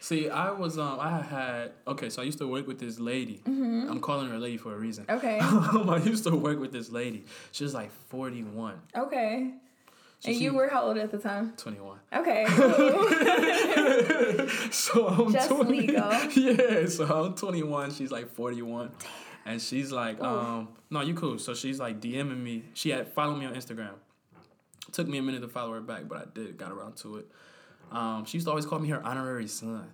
See, 0.00 0.28
I 0.28 0.50
was 0.50 0.78
um 0.78 0.98
I 1.00 1.22
had 1.22 1.72
okay, 1.86 2.10
so 2.10 2.20
I 2.20 2.24
used 2.26 2.38
to 2.38 2.46
work 2.48 2.66
with 2.66 2.78
this 2.80 2.98
lady. 2.98 3.40
Mhm. 3.46 3.88
I'm 3.88 4.00
calling 4.00 4.28
her 4.28 4.34
a 4.34 4.38
lady 4.38 4.56
for 4.58 4.74
a 4.74 4.78
reason. 4.78 5.04
Mm-hmm. 5.06 5.16
Okay. 5.26 5.38
I 5.92 5.96
used 5.98 6.24
to 6.24 6.34
work 6.36 6.58
with 6.60 6.72
this 6.72 6.90
lady. 6.90 7.24
She 7.52 7.64
was 7.64 7.72
like 7.72 7.90
41. 8.08 8.74
Okay. 8.96 9.54
So 10.20 10.28
and 10.28 10.36
she- 10.36 10.44
you 10.44 10.52
were 10.54 10.68
how 10.68 10.82
old 10.82 10.98
at 10.98 11.10
the 11.12 11.18
time? 11.18 11.54
21. 11.56 11.98
Okay. 12.14 12.44
so 14.70 15.08
I'm 15.08 15.32
Just 15.32 15.48
20. 15.48 15.70
legal. 15.78 16.12
Yeah, 16.36 16.86
so 16.86 17.04
I'm 17.06 17.34
21. 17.34 17.92
She's 17.92 18.10
like 18.10 18.28
41. 18.28 18.90
And 19.44 19.60
she's 19.60 19.90
like, 19.90 20.20
um, 20.22 20.68
no, 20.90 21.00
you 21.00 21.14
cool. 21.14 21.38
So 21.38 21.54
she's 21.54 21.80
like 21.80 22.00
DMing 22.00 22.42
me. 22.42 22.64
She 22.74 22.90
had 22.90 23.08
followed 23.12 23.36
me 23.36 23.46
on 23.46 23.54
Instagram. 23.54 23.94
Took 24.92 25.08
me 25.08 25.18
a 25.18 25.22
minute 25.22 25.40
to 25.42 25.48
follow 25.48 25.72
her 25.72 25.80
back, 25.80 26.08
but 26.08 26.18
I 26.18 26.24
did, 26.34 26.56
got 26.56 26.70
around 26.72 26.96
to 26.98 27.16
it. 27.16 27.26
Um, 27.90 28.24
she 28.24 28.36
used 28.36 28.46
to 28.46 28.50
always 28.50 28.66
call 28.66 28.78
me 28.78 28.88
her 28.90 29.04
honorary 29.04 29.48
son. 29.48 29.88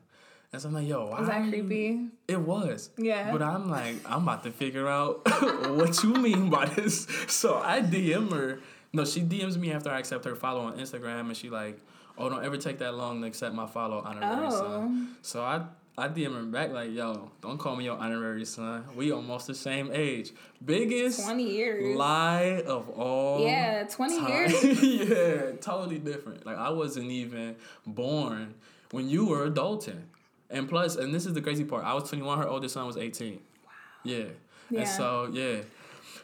And 0.52 0.62
so 0.62 0.68
I'm 0.68 0.74
like, 0.74 0.88
yo, 0.88 1.06
why? 1.10 1.20
Was 1.20 1.28
that 1.28 1.48
creepy? 1.48 2.06
It 2.26 2.40
was. 2.40 2.90
Yeah. 2.96 3.32
But 3.32 3.42
I'm 3.42 3.68
like, 3.68 3.96
I'm 4.06 4.22
about 4.22 4.44
to 4.44 4.50
figure 4.50 4.88
out 4.88 5.20
what 5.76 6.02
you 6.02 6.14
mean 6.14 6.48
by 6.50 6.66
this. 6.66 7.06
So 7.28 7.56
I 7.62 7.80
DM 7.80 8.30
her. 8.32 8.60
No, 8.92 9.04
she 9.04 9.20
DMs 9.20 9.56
me 9.58 9.72
after 9.72 9.90
I 9.90 9.98
accept 9.98 10.24
her 10.24 10.34
follow 10.34 10.62
on 10.62 10.78
Instagram, 10.78 11.20
and 11.28 11.36
she 11.36 11.50
like, 11.50 11.78
oh, 12.16 12.30
don't 12.30 12.42
ever 12.44 12.56
take 12.56 12.78
that 12.78 12.94
long 12.94 13.20
to 13.20 13.26
accept 13.26 13.54
my 13.54 13.66
follow 13.66 13.98
honorary 14.04 14.46
Oh. 14.46 14.50
son. 14.50 15.16
So 15.20 15.42
I 15.42 15.64
I 15.98 16.08
DM 16.08 16.32
her 16.32 16.42
back 16.44 16.70
like, 16.70 16.92
yo, 16.92 17.32
don't 17.42 17.58
call 17.58 17.74
me 17.74 17.84
your 17.84 17.98
honorary 17.98 18.44
son. 18.44 18.84
We 18.94 19.10
almost 19.10 19.48
the 19.48 19.54
same 19.54 19.90
age. 19.92 20.30
Biggest 20.64 21.24
20 21.24 21.42
years. 21.42 21.96
lie 21.96 22.62
of 22.64 22.88
all. 22.90 23.44
Yeah, 23.44 23.82
20 23.82 24.20
time. 24.20 24.28
years. 24.28 24.82
yeah, 24.82 25.50
totally 25.60 25.98
different. 25.98 26.46
Like 26.46 26.56
I 26.56 26.70
wasn't 26.70 27.10
even 27.10 27.56
born 27.84 28.54
when 28.92 29.08
you 29.08 29.26
were 29.26 29.50
adulting. 29.50 30.02
And 30.50 30.68
plus, 30.68 30.94
and 30.94 31.12
this 31.12 31.26
is 31.26 31.34
the 31.34 31.42
crazy 31.42 31.64
part, 31.64 31.84
I 31.84 31.94
was 31.94 32.08
21, 32.08 32.38
her 32.38 32.48
oldest 32.48 32.74
son 32.74 32.86
was 32.86 32.96
18. 32.96 33.34
Wow. 33.34 33.70
Yeah. 34.04 34.24
Yeah. 34.70 34.80
And 34.80 34.88
so, 34.88 35.28
yeah. 35.32 35.56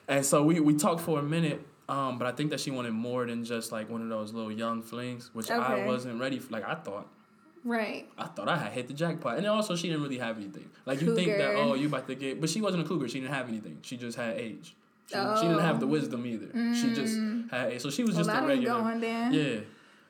And 0.07 0.25
so 0.25 0.45
we, 0.45 0.61
we 0.61 0.75
talked 0.75 1.01
for 1.01 1.19
a 1.19 1.23
minute, 1.23 1.67
um, 1.89 2.19
but 2.19 2.29
I 2.29 2.33
think 2.33 2.51
that 2.51 2.61
she 2.61 2.71
wanted 2.71 2.93
more 2.93 3.27
than 3.27 3.45
just 3.45 3.73
like 3.73 3.91
one 3.91 4.03
of 4.03 4.09
those 4.09 4.33
little 4.33 4.53
young 4.53 4.83
flings, 4.83 5.31
which 5.33 5.51
I 5.51 5.85
wasn't 5.85 6.21
ready 6.21 6.39
for. 6.39 6.53
Like 6.53 6.65
I 6.65 6.77
thought. 6.77 7.09
Right. 7.65 8.09
I 8.19 8.27
thought 8.27 8.49
I 8.49 8.57
had 8.59 8.73
hit 8.73 8.89
the 8.89 8.95
jackpot. 8.95 9.39
And 9.39 9.47
also 9.47 9.75
she 9.75 9.89
didn't 9.89 10.03
really 10.03 10.19
have 10.19 10.37
anything. 10.37 10.69
Like 10.87 11.01
you 11.01 11.15
think 11.17 11.29
that, 11.39 11.55
oh, 11.57 11.75
you 11.75 11.87
about 11.89 12.07
to 12.09 12.15
get 12.15 12.41
but 12.41 12.51
she 12.51 12.61
wasn't 12.61 12.85
a 12.85 12.87
cougar, 12.87 13.09
she 13.09 13.21
didn't 13.21 13.35
have 13.35 13.49
anything. 13.49 13.79
She 13.83 13.97
just 13.97 14.17
had 14.19 14.37
age. 14.39 14.75
She, 15.07 15.15
she 15.15 15.47
didn't 15.49 15.59
have 15.61 15.81
the 15.81 15.87
wisdom 15.87 16.25
either. 16.27 16.49
She 16.75 16.95
just 16.95 17.19
had 17.51 17.73
age. 17.73 17.81
So 17.83 17.91
she 17.91 18.03
was 18.05 18.15
Mm. 18.15 18.17
Well, 18.19 18.25
just 18.27 18.43
a 18.43 18.47
regular. 18.47 18.81
going 18.81 19.01
then. 19.01 19.33
Yeah. 19.35 19.61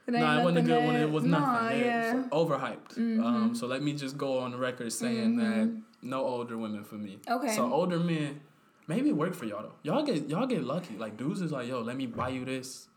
No, 0.06 0.18
ain't 0.18 0.40
it 0.40 0.44
wasn't 0.44 0.58
a 0.58 0.62
good 0.62 0.84
one. 0.84 0.96
It 0.96 1.10
was 1.10 1.24
Nah, 1.24 1.38
nothing. 1.62 1.80
Yeah. 1.80 1.84
yeah. 1.86 2.14
Mm-hmm. 2.14 2.34
Overhyped. 2.34 2.98
Um, 3.24 3.54
so 3.54 3.66
let 3.66 3.82
me 3.82 3.94
just 3.94 4.18
go 4.18 4.38
on 4.40 4.50
the 4.50 4.58
record 4.58 4.92
saying 4.92 5.36
that 5.36 5.74
no 6.02 6.24
older 6.24 6.58
women 6.58 6.84
for 6.84 6.96
me. 6.96 7.18
Okay. 7.28 7.54
So 7.54 7.72
older 7.72 7.98
men, 7.98 8.40
maybe 8.86 9.08
it 9.08 9.16
work 9.16 9.34
for 9.34 9.46
y'all 9.46 9.62
though. 9.62 9.72
Y'all 9.82 10.02
get 10.04 10.28
y'all 10.28 10.46
get 10.46 10.62
lucky. 10.64 10.96
Like 10.96 11.16
dudes 11.16 11.40
is 11.40 11.52
like, 11.52 11.68
yo, 11.68 11.80
let 11.80 11.96
me 11.96 12.06
buy 12.06 12.28
you 12.28 12.44
this. 12.44 12.88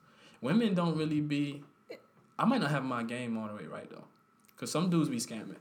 Women 0.42 0.74
don't 0.76 0.98
really 0.98 1.22
be. 1.22 1.64
I 2.38 2.46
might 2.46 2.60
not 2.62 2.70
have 2.72 2.84
my 2.84 3.04
game 3.04 3.38
all 3.38 3.48
the 3.48 3.56
way 3.56 3.66
right 3.66 3.90
though, 3.90 4.04
cause 4.58 4.72
some 4.72 4.90
dudes 4.90 5.10
be 5.10 5.18
scamming. 5.18 5.56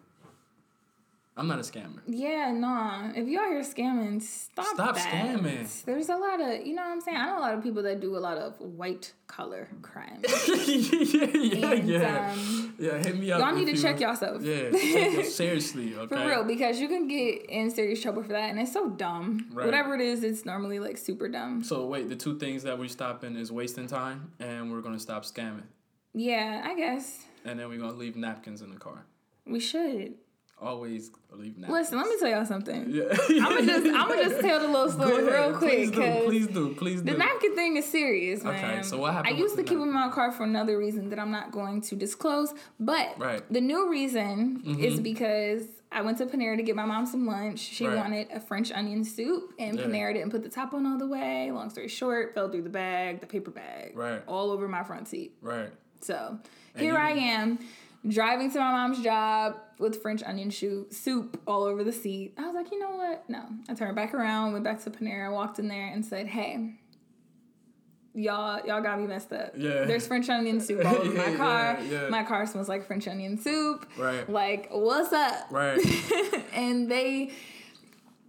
I'm 1.39 1.49
not 1.49 1.59
a 1.59 1.63
scammer. 1.63 2.01
Yeah, 2.09 2.51
nah. 2.51 3.11
If 3.15 3.29
you 3.29 3.39
out 3.39 3.49
here 3.49 3.61
scamming, 3.61 4.23
stop. 4.23 4.65
Stop 4.73 4.95
that. 4.95 5.07
scamming. 5.13 5.85
There's 5.85 6.09
a 6.09 6.17
lot 6.17 6.41
of, 6.41 6.67
you 6.67 6.75
know 6.75 6.81
what 6.81 6.93
I'm 6.93 7.01
saying? 7.03 7.19
I 7.19 7.27
know 7.27 7.39
a 7.39 7.41
lot 7.41 7.53
of 7.53 7.63
people 7.63 7.83
that 7.83 8.01
do 8.01 8.17
a 8.17 8.19
lot 8.19 8.39
of 8.39 8.59
white 8.59 9.13
collar 9.27 9.69
crime. 9.83 10.23
yeah, 10.49 11.35
yeah, 11.35 11.73
And, 11.73 11.89
yeah. 11.91 12.31
um, 12.33 12.75
yeah, 12.79 12.97
hit 12.97 13.19
me 13.19 13.31
up. 13.33 13.41
Y'all 13.41 13.55
need 13.55 13.67
to 13.67 13.73
you- 13.73 13.83
check 13.83 14.01
yourself. 14.01 14.41
Yeah, 14.43 14.71
check 14.73 15.13
your- 15.13 15.25
seriously, 15.25 15.95
okay. 15.95 16.17
For 16.17 16.27
real, 16.27 16.45
because 16.45 16.81
you 16.81 16.89
can 16.89 17.07
get 17.07 17.45
in 17.51 17.71
serious 17.71 18.01
trouble 18.01 18.23
for 18.23 18.33
that, 18.33 18.49
and 18.49 18.59
it's 18.59 18.73
so 18.73 18.89
dumb. 18.89 19.47
Right. 19.53 19.67
Whatever 19.67 19.95
it 19.95 20.01
is, 20.01 20.25
it's 20.25 20.47
normally 20.47 20.79
like 20.79 20.97
super 20.97 21.29
dumb. 21.29 21.63
So 21.63 21.85
wait, 21.85 22.09
the 22.09 22.17
two 22.17 22.39
things 22.39 22.63
that 22.63 22.79
we're 22.79 22.89
stopping 22.89 23.37
is 23.37 23.53
wasting 23.53 23.89
time, 23.89 24.33
and 24.41 24.73
we're 24.73 24.81
gonna 24.81 24.99
stop 24.99 25.25
scamming, 25.27 25.65
Yeah, 26.15 26.63
I 26.65 26.75
guess 26.75 27.27
and 27.47 27.59
then 27.59 27.69
we're 27.69 27.79
gonna 27.79 27.93
leave 27.93 28.17
napkins 28.17 28.61
in 28.63 28.71
the 28.71 28.79
car. 28.79 29.05
we 29.47 29.61
should. 29.61 30.15
Always 30.59 31.11
leave 31.33 31.59
napkins. 31.59 31.71
Listen, 31.79 31.99
let 31.99 32.07
me 32.09 32.17
tell 32.19 32.31
y'all 32.31 32.47
something. 32.47 32.87
Yeah. 32.89 33.05
I'm 33.29 33.43
gonna 33.57 33.67
just, 33.67 33.87
I'm 33.95 34.09
gonna 34.09 34.25
just 34.25 34.41
tell 34.41 34.59
the 34.61 34.69
little 34.69 34.91
story 34.91 35.23
real 35.23 35.53
quick. 35.55 35.71
Please 35.71 35.91
do. 35.91 36.23
Please 36.25 36.47
do. 36.47 36.75
Please 36.75 37.03
The 37.03 37.13
napkin 37.13 37.55
thing 37.55 37.77
is 37.77 37.85
serious, 37.85 38.43
man. 38.43 38.55
Okay, 38.55 38.83
so 38.83 38.97
what 38.99 39.13
happened 39.13 39.35
I 39.35 39.39
used 39.39 39.55
to 39.57 39.63
keep 39.63 39.79
them 39.79 39.83
in 39.89 39.93
my 39.93 40.09
car 40.09 40.33
for 40.33 40.45
another 40.45 40.79
reason 40.79 41.11
that 41.11 41.19
I'm 41.19 41.31
not 41.31 41.53
going 41.53 41.83
to 41.83 41.95
disclose. 41.95 42.55
But 42.81 43.19
Right. 43.19 43.43
the 43.53 43.61
new 43.61 43.91
reason 43.91 44.63
is 44.81 44.99
Mhm. 44.99 45.03
because 45.03 45.65
I 45.93 46.01
went 46.01 46.17
to 46.19 46.27
Panera 46.27 46.57
to 46.57 46.63
get 46.63 46.75
my 46.75 46.87
mom 46.87 47.05
some 47.05 47.27
lunch. 47.27 47.59
She 47.59 47.87
Right. 47.87 47.97
wanted 47.99 48.29
a 48.33 48.41
French 48.41 48.73
onion 48.73 49.05
soup, 49.05 49.53
and 49.59 49.79
Yeah. 49.79 49.85
Panera 49.85 50.15
didn't 50.15 50.31
put 50.31 50.43
the 50.43 50.49
top 50.49 50.73
on 50.73 50.87
all 50.87 50.97
the 50.97 51.07
way. 51.07 51.51
Long 51.53 51.69
story 51.69 51.89
short, 51.89 52.33
fell 52.35 52.49
through 52.51 52.63
the 52.63 52.71
bag, 52.71 53.21
the 53.21 53.27
paper 53.27 53.51
bag, 53.51 53.93
Right. 53.95 54.23
all 54.27 54.51
over 54.51 54.67
my 54.69 54.83
front 54.85 55.07
seat. 55.07 55.37
Right. 55.43 55.71
So 56.01 56.39
here 56.77 56.93
you- 56.93 56.99
I 56.99 57.11
am, 57.13 57.59
driving 58.09 58.51
to 58.53 58.59
my 58.59 58.71
mom's 58.73 59.03
job 59.03 59.57
with 59.79 60.01
French 60.01 60.23
onion 60.25 60.51
soup 60.51 61.41
all 61.47 61.65
over 61.65 61.85
the 61.85 61.93
seat. 61.93 62.35
I 62.39 62.47
was 62.47 62.55
like, 62.55 62.71
you 62.71 62.79
know 62.79 62.97
what? 62.97 63.29
No. 63.29 63.43
I 63.69 63.75
turned 63.75 63.95
back 63.97 64.15
around, 64.15 64.53
went 64.53 64.65
back 64.65 64.83
to 64.85 64.91
Panera, 64.91 65.33
walked 65.33 65.59
in 65.59 65.69
there, 65.69 65.89
and 65.89 66.05
said, 66.05 66.27
hey. 66.29 66.75
Y'all, 68.15 68.67
y'all 68.67 68.81
got 68.81 68.99
me 68.99 69.07
messed 69.07 69.31
up. 69.35 69.53
Yeah. 69.55 69.85
There's 69.85 70.07
French 70.07 70.31
onion 70.31 70.59
soup 70.59 70.83
all 70.87 70.97
over 70.97 71.13
my 71.13 71.37
car. 71.37 71.79
yeah, 71.83 72.03
yeah. 72.05 72.09
My 72.09 72.23
car 72.23 72.47
smells 72.47 72.67
like 72.69 72.87
French 72.87 73.07
onion 73.07 73.37
soup. 73.37 73.87
Right. 73.99 74.27
Like, 74.27 74.69
what's 74.71 75.13
up? 75.13 75.49
Right. 75.51 75.79
and 76.55 76.91
they 76.91 77.33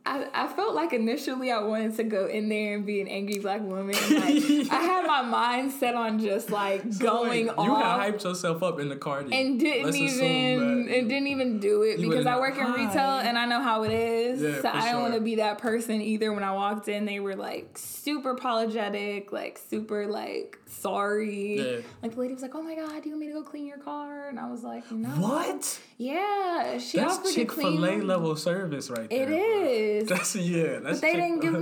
I, 0.08 0.46
I 0.46 0.48
felt 0.48 0.74
like 0.74 0.94
initially 0.94 1.52
I 1.52 1.62
wanted 1.62 1.98
to 1.98 2.04
go 2.04 2.28
in 2.28 2.48
there 2.48 2.76
and 2.76 2.86
be 2.86 3.02
an 3.02 3.08
angry 3.08 3.40
black 3.40 3.62
woman. 3.62 3.96
Like 4.18 4.72
I 4.72 4.82
had 4.82 5.06
my 5.06 5.22
mind 5.22 5.72
set 5.72 5.94
on 5.94 6.20
just 6.20 6.50
like 6.50 6.98
going 6.98 7.48
Wait, 7.48 7.50
off 7.50 7.66
You 7.66 7.76
had 7.76 8.14
hyped 8.14 8.24
yourself 8.24 8.64
up 8.64 8.80
in 8.80 8.90
the 8.90 8.96
car 8.96 9.20
and 9.20 9.60
didn't 9.60 9.86
Let's 9.86 9.98
even 9.98 10.88
and 10.90 11.10
didn't 11.10 11.28
even 11.28 11.60
do 11.60 11.84
it 11.84 12.00
because 12.00 12.26
I 12.26 12.40
work 12.40 12.58
in 12.58 12.72
retail 12.72 13.20
and 13.20 13.38
I 13.38 13.46
know 13.46 13.62
how 13.62 13.84
it 13.84 13.92
is. 13.92 14.42
Yeah, 14.42 14.62
so 14.62 14.70
I 14.70 14.86
don't 14.86 14.92
sure. 14.92 15.02
want 15.02 15.14
to 15.16 15.22
be 15.22 15.36
that 15.36 15.58
person 15.58 16.02
either. 16.02 16.34
When 16.34 16.44
I 16.44 16.54
walked 16.54 16.88
in, 16.88 17.06
they 17.06 17.20
were 17.20 17.36
like 17.36 17.78
super 17.78 18.32
apologetic, 18.32 19.32
like 19.32 19.60
super 19.70 20.08
like 20.08 20.58
sorry. 20.70 21.58
Yeah. 21.58 21.78
Like 22.02 22.14
the 22.16 22.20
lady 22.22 22.34
was 22.34 22.42
like, 22.44 22.56
"Oh 22.56 22.62
my 22.62 22.76
god, 22.76 23.02
do 23.04 23.10
you 23.10 23.16
want 23.16 23.20
me 23.22 23.28
to 23.28 23.34
go 23.34 23.44
clean 23.44 23.66
your 23.66 23.78
car?" 23.78 24.30
And 24.30 24.40
I 24.40 24.50
was 24.50 24.64
like, 24.64 24.90
"No." 24.92 25.10
What? 25.10 25.80
Yeah, 25.98 26.78
she 26.78 27.00
offered 27.00 27.24
That's 27.24 27.34
to 27.34 27.40
Chick 27.40 27.52
Fil 27.52 27.86
A 27.86 27.98
level 28.02 28.36
service 28.36 28.90
right 28.90 29.08
It 29.12 29.28
there. 29.30 30.04
bro. 30.06 30.16
That's 30.16 30.36
yeah. 30.36 30.80
That's 30.80 31.00
But 31.00 31.02
they 31.02 31.14
didn't 31.14 31.40
give 31.42 31.54
Chick- 31.54 31.62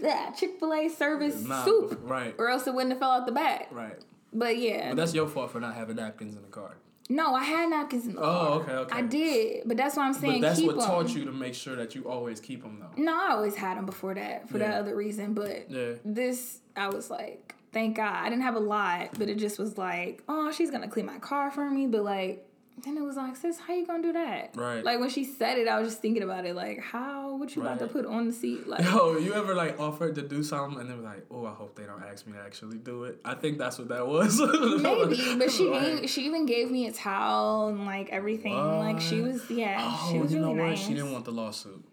me 0.00 0.10
uh, 0.10 0.30
Chick 0.32 0.58
Fil 0.58 0.72
A 0.74 0.88
service 0.88 1.42
Nah, 1.42 1.64
soup, 1.64 2.00
Right. 2.02 2.34
or 2.38 2.48
else 2.48 2.66
it 2.66 2.74
wouldn't 2.74 2.92
have 2.92 2.98
fell 3.00 3.10
out 3.12 3.26
the 3.26 3.32
back, 3.32 3.68
Right. 3.70 3.98
But 4.32 4.58
yeah, 4.58 4.90
But 4.90 4.96
that's 4.98 5.14
your 5.14 5.26
fault 5.26 5.50
for 5.50 5.60
not 5.60 5.74
having 5.74 5.96
napkins 5.96 6.36
in 6.36 6.42
the 6.42 6.48
car. 6.48 6.76
no, 7.08 7.34
I 7.34 7.42
had 7.42 7.68
napkins 7.70 8.06
in 8.06 8.14
the 8.14 8.20
oh, 8.20 8.24
car. 8.24 8.48
Oh, 8.48 8.52
okay, 8.60 8.72
okay. 8.72 8.96
I 8.98 9.02
did, 9.02 9.62
but 9.66 9.76
that's 9.76 9.96
why 9.96 10.04
I'm 10.06 10.14
saying 10.14 10.40
But 10.40 10.48
that's 10.48 10.62
what 10.62 10.76
them. 10.76 10.86
taught 10.86 11.14
you 11.14 11.24
to 11.24 11.32
make 11.32 11.54
sure 11.54 11.74
that 11.76 11.94
you 11.96 12.08
always 12.08 12.38
keep 12.40 12.62
them 12.62 12.78
though. 12.80 13.02
No, 13.02 13.12
I 13.12 13.32
always 13.32 13.56
had 13.56 13.76
them 13.76 13.86
before 13.86 14.14
that 14.14 14.48
for 14.48 14.58
that 14.58 14.74
other 14.80 14.94
reason. 14.94 15.34
But 15.34 15.68
Yeah. 15.70 15.94
this, 16.04 16.60
I 16.76 16.88
was 16.88 17.10
like, 17.10 17.54
thank 17.72 17.96
God. 17.96 18.14
I 18.14 18.28
didn't 18.28 18.42
have 18.42 18.56
a 18.56 18.60
lot, 18.60 19.10
but 19.18 19.28
it 19.28 19.38
just 19.38 19.58
was 19.58 19.78
like, 19.78 20.22
oh, 20.28 20.50
she's 20.52 20.70
gonna 20.70 20.88
clean 20.88 21.06
my 21.06 21.18
car 21.18 21.50
for 21.50 21.68
me. 21.70 21.86
But 21.86 22.02
like, 22.04 22.46
then 22.82 22.96
it 22.96 23.02
was 23.02 23.16
like, 23.16 23.36
sis, 23.36 23.58
how 23.58 23.74
you 23.74 23.86
gonna 23.86 24.02
do 24.02 24.12
that? 24.14 24.52
Right. 24.54 24.82
Like 24.82 25.00
when 25.00 25.10
she 25.10 25.24
said 25.24 25.58
it, 25.58 25.68
I 25.68 25.78
was 25.78 25.88
just 25.90 26.00
thinking 26.00 26.22
about 26.22 26.46
it. 26.46 26.54
Like, 26.56 26.80
how? 26.80 27.36
What 27.36 27.54
you 27.54 27.60
about 27.62 27.78
to 27.80 27.86
put 27.86 28.06
on 28.06 28.26
the 28.26 28.32
seat? 28.32 28.66
Like, 28.66 28.82
Yo, 28.84 29.18
you 29.18 29.34
ever 29.34 29.54
like 29.54 29.78
offered 29.78 30.14
to 30.14 30.22
do 30.22 30.42
something 30.42 30.80
and 30.80 30.88
then 30.88 31.02
like, 31.02 31.26
"Oh, 31.30 31.44
I 31.44 31.52
hope 31.52 31.74
they 31.76 31.84
don't 31.84 32.02
ask 32.02 32.26
me 32.26 32.32
to 32.34 32.38
actually 32.40 32.78
do 32.78 33.04
it." 33.04 33.20
I 33.24 33.34
think 33.34 33.58
that's 33.58 33.78
what 33.78 33.88
that 33.88 34.06
was. 34.06 34.40
Maybe, 34.82 35.36
but 35.38 35.50
she 35.50 35.68
Like, 35.68 35.82
gave, 36.00 36.10
she 36.10 36.24
even 36.26 36.46
gave 36.46 36.70
me 36.70 36.86
a 36.86 36.92
towel 36.92 37.68
and 37.68 37.84
like 37.84 38.08
everything. 38.10 38.54
Like 38.56 39.00
she 39.00 39.20
was 39.20 39.48
yeah, 39.50 39.76
Oh, 39.80 40.08
she 40.10 40.18
was 40.18 40.32
you 40.32 40.38
really 40.40 40.54
know 40.54 40.62
what? 40.62 40.70
nice. 40.70 40.78
She 40.80 40.94
didn't 40.94 41.12
want 41.12 41.24
the 41.26 41.32
lawsuit. 41.32 41.84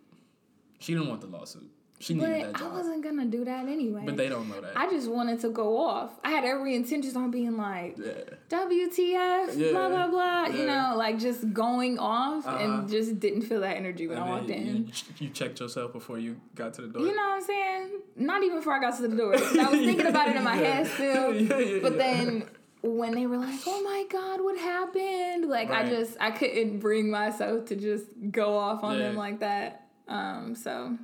She 0.79 0.93
didn't 0.93 1.09
want 1.09 1.19
the 1.21 1.27
lawsuit. 1.27 1.69
She 1.99 2.13
needed 2.13 2.29
that 2.29 2.53
but 2.53 2.61
I 2.61 2.67
wasn't 2.67 3.03
gonna 3.03 3.25
do 3.25 3.43
that 3.45 3.65
anyway. 3.67 4.03
But 4.05 4.17
they 4.17 4.29
don't 4.29 4.47
know 4.49 4.61
that. 4.61 4.73
I 4.77 4.87
just 4.89 5.09
wanted 5.09 5.39
to 5.41 5.49
go 5.49 5.77
off. 5.83 6.11
I 6.23 6.29
had 6.29 6.45
every 6.45 6.75
intention 6.75 7.17
on 7.17 7.31
being 7.31 7.57
like 7.57 7.97
yeah. 7.97 8.11
WTF, 8.49 9.57
Yeah. 9.57 9.71
blah 9.71 9.89
blah 9.89 10.07
blah. 10.07 10.45
You 10.47 10.65
know, 10.65 10.93
like 10.95 11.17
just 11.19 11.51
going 11.53 11.97
off 11.99 12.45
Uh-huh. 12.45 12.57
and 12.63 12.89
just 12.89 13.19
didn't 13.19 13.43
feel 13.43 13.61
that 13.61 13.77
energy 13.77 14.07
when 14.07 14.17
And 14.17 14.25
I 14.27 14.29
walked 14.29 14.49
in. 14.49 14.65
You, 14.67 14.85
you 15.19 15.29
checked 15.29 15.59
yourself 15.59 15.93
before 15.93 16.19
you 16.19 16.39
got 16.55 16.73
to 16.75 16.81
the 16.83 16.87
door. 16.89 17.01
You 17.01 17.15
know 17.15 17.21
what 17.29 17.35
I'm 17.37 17.41
saying? 17.43 17.89
Not 18.15 18.43
even 18.43 18.57
before 18.57 18.73
I 18.73 18.79
got 18.79 18.95
to 18.97 19.07
the 19.07 19.15
door. 19.15 19.33
I 19.35 19.39
was 19.39 19.79
thinking 19.87 20.05
about 20.07 20.27
it 20.29 20.35
in 20.35 20.43
my 20.43 20.59
Yeah. 20.61 20.67
head 20.73 20.87
still. 20.87 21.33
Yeah, 21.47 21.57
yeah, 21.57 21.79
But 21.81 21.93
yeah. 21.93 21.97
then 21.97 22.43
when 22.81 23.13
they 23.15 23.25
were 23.25 23.37
like, 23.37 23.59
"Oh 23.65 23.81
my 23.83 24.05
God, 24.09 24.41
what 24.41 24.57
happened?" 24.57 25.49
Like 25.49 25.71
I 25.71 25.89
just 25.89 26.15
I 26.19 26.31
couldn't 26.31 26.79
bring 26.79 27.09
myself 27.09 27.65
to 27.65 27.75
just 27.75 28.05
go 28.31 28.55
off 28.57 28.83
on 28.83 28.97
them 28.99 29.15
like 29.15 29.39
that. 29.39 29.87
Um, 30.07 30.55
so 30.55 30.97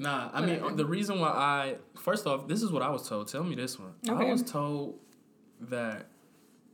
Nah, 0.00 0.30
I 0.32 0.40
mean 0.40 0.76
the 0.76 0.86
reason 0.86 1.20
why 1.20 1.28
I 1.28 1.76
first 1.98 2.26
off, 2.26 2.48
this 2.48 2.62
is 2.62 2.72
what 2.72 2.82
I 2.82 2.88
was 2.90 3.06
told. 3.08 3.28
Tell 3.28 3.44
me 3.44 3.54
this 3.54 3.78
one. 3.78 3.92
I 4.08 4.24
was 4.24 4.42
told 4.42 4.98
that 5.60 6.06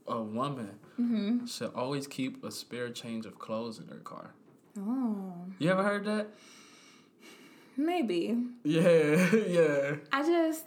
a 0.06 0.20
woman 0.22 0.78
Mm-hmm. 0.98 1.44
should 1.44 1.72
always 1.74 2.06
keep 2.06 2.42
a 2.42 2.50
spare 2.50 2.88
change 2.88 3.26
of 3.26 3.38
clothes 3.38 3.78
in 3.80 3.86
her 3.88 4.00
car. 4.12 4.30
oh 4.78 5.34
You 5.58 5.70
ever 5.70 5.82
heard 5.82 6.04
that? 6.06 6.28
maybe 7.76 8.34
Yeah, 8.64 9.34
yeah. 9.46 9.96
I 10.12 10.22
just. 10.22 10.64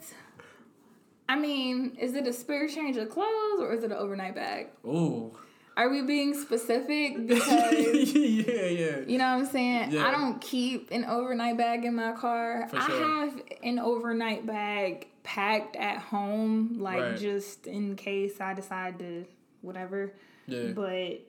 I 1.28 1.36
mean, 1.36 1.96
is 2.00 2.14
it 2.14 2.26
a 2.26 2.32
spare 2.32 2.68
change 2.68 2.96
of 2.96 3.08
clothes 3.08 3.60
or 3.60 3.72
is 3.72 3.82
it 3.84 3.90
an 3.92 3.96
overnight 3.96 4.34
bag? 4.34 4.68
Ooh. 4.84 5.36
Are 5.76 5.88
we 5.88 6.02
being 6.02 6.34
specific? 6.34 7.16
Because 7.26 8.12
yeah, 8.14 8.64
yeah. 8.66 8.98
You 9.06 9.18
know 9.18 9.24
what 9.36 9.44
I'm 9.44 9.46
saying? 9.46 9.92
Yeah. 9.92 10.06
I 10.06 10.10
don't 10.10 10.40
keep 10.40 10.90
an 10.90 11.04
overnight 11.04 11.56
bag 11.56 11.84
in 11.84 11.94
my 11.94 12.12
car. 12.12 12.66
For 12.68 12.76
I 12.76 12.80
have 12.82 13.40
an 13.62 13.78
overnight 13.78 14.46
bag 14.46 15.08
packed 15.22 15.76
at 15.76 15.98
home, 15.98 16.76
like 16.80 17.00
Right. 17.00 17.16
just 17.18 17.66
in 17.66 17.96
case 17.96 18.40
I 18.40 18.54
decide 18.54 18.98
to 18.98 19.24
whatever. 19.62 20.12
Yeah. 20.46 20.68
But 20.74 21.20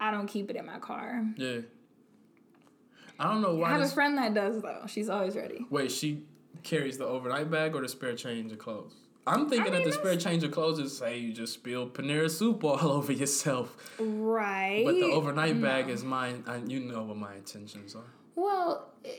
I 0.00 0.10
don't 0.10 0.28
keep 0.28 0.50
it 0.50 0.56
in 0.56 0.66
my 0.66 0.78
car. 0.78 1.24
Yeah. 1.36 1.58
I 3.18 3.30
don't 3.30 3.42
know 3.42 3.54
why. 3.54 3.68
I 3.68 3.72
have 3.72 3.80
this 3.80 3.92
a 3.92 3.94
friend 3.94 4.18
that 4.18 4.34
does 4.34 4.60
though. 4.62 4.84
She's 4.86 5.08
always 5.08 5.36
ready. 5.36 5.66
Wait, 5.70 5.92
she 5.92 6.24
carries 6.62 6.98
the 6.98 7.06
overnight 7.06 7.50
bag 7.50 7.74
or 7.74 7.82
the 7.82 7.88
spare 7.88 8.14
change 8.14 8.50
of 8.52 8.58
clothes? 8.58 8.94
I'm 9.26 9.48
thinking 9.48 9.72
I 9.72 9.78
that 9.78 9.84
the 9.84 9.92
spare 9.92 10.16
change 10.16 10.44
of 10.44 10.50
clothes 10.50 10.78
is 10.78 10.96
say 10.96 11.18
you 11.18 11.32
just 11.32 11.54
spill 11.54 11.88
Panera 11.88 12.30
soup 12.30 12.62
all 12.64 12.78
over 12.98 13.12
yourself, 13.12 13.74
Right. 13.98 14.82
but 14.84 14.94
the 14.96 15.12
overnight 15.12 15.60
bag 15.60 15.88
is 15.88 16.04
mine. 16.04 16.44
And 16.46 16.70
you 16.70 16.80
know 16.80 17.02
what 17.04 17.16
my 17.16 17.34
intentions 17.36 17.94
are. 17.94 18.04
Well, 18.36 18.90
eh, 19.04 19.10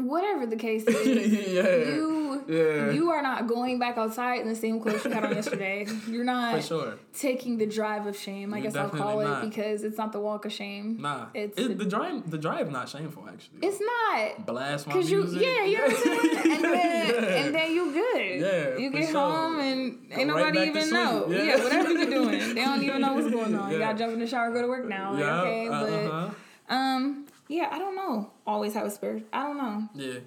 whatever 0.00 0.46
the 0.46 0.56
case 0.56 0.84
is, 0.86 1.32
yeah, 1.52 1.76
you 1.94 2.42
yeah, 2.48 2.90
you 2.92 3.10
are 3.10 3.22
not 3.22 3.46
going 3.46 3.78
back 3.78 3.98
outside 3.98 4.40
in 4.40 4.48
the 4.48 4.54
same 4.54 4.80
clothes 4.80 5.04
you 5.04 5.10
had 5.10 5.24
on 5.24 5.34
yesterday. 5.34 5.86
You're 6.08 6.20
for 6.20 6.24
not 6.24 6.64
sure. 6.64 6.94
taking 7.12 7.58
the 7.58 7.66
drive 7.66 8.06
of 8.06 8.16
shame. 8.16 8.54
I 8.54 8.58
You're 8.58 8.64
guess 8.70 8.76
I'll 8.76 8.88
call 8.90 9.18
definitely 9.20 9.48
it 9.48 9.50
because 9.50 9.84
it's 9.84 9.98
not 9.98 10.12
the 10.12 10.20
walk 10.20 10.44
of 10.46 10.52
shame. 10.52 10.98
Nah, 11.00 11.26
It's 11.34 11.58
it's 11.58 11.74
the 11.76 11.84
drive. 11.84 12.30
The 12.30 12.38
drive 12.38 12.70
not 12.70 12.88
shameful 12.88 13.24
actually. 13.28 13.58
It's 13.62 13.80
not. 13.80 14.46
Blast 14.46 14.86
my 14.86 14.92
Cause 14.94 15.10
you, 15.10 15.22
music. 15.24 15.42
yeah, 15.42 15.64
you 15.64 15.78
know 15.78 15.84
what 15.84 15.92
I'm 15.96 16.02
saying, 16.02 16.52
and 16.54 16.64
then 16.64 17.08
Yeah. 17.08 17.28
and 17.44 17.54
then 17.54 17.72
you 17.72 17.92
good. 17.92 18.40
Yeah, 18.40 18.76
you 18.78 18.90
get 18.90 19.10
sure. 19.10 19.20
home 19.20 19.58
and 19.60 19.98
ain't 20.12 20.30
right 20.32 20.52
nobody 20.52 20.60
even 20.70 20.90
know. 20.90 21.26
Yeah. 21.28 21.42
Yeah. 21.42 21.62
whatever 21.62 21.92
you're 21.92 22.10
doing, 22.10 22.54
they 22.54 22.64
don't 22.64 22.82
even 22.82 23.00
know 23.00 23.12
what's 23.14 23.30
going 23.30 23.54
on. 23.54 23.70
You 23.72 23.78
Yeah. 23.78 23.86
gotta 23.88 23.98
jump 23.98 24.12
in 24.14 24.20
the 24.20 24.26
shower, 24.26 24.50
go 24.52 24.62
to 24.62 24.68
work 24.68 24.86
now. 24.88 25.12
Like, 25.12 25.20
Yeah, 25.20 25.40
okay, 25.42 25.68
uh-huh. 25.68 26.30
but 26.68 26.74
um, 26.74 27.26
yeah, 27.48 27.68
I 27.72 27.78
don't 27.78 27.96
know. 27.96 28.30
Always 28.46 28.74
have 28.74 28.86
a 28.86 28.90
spirit. 28.90 29.26
I 29.32 29.42
don't 29.42 29.56
know. 29.58 29.88
Yeah, 29.94 30.20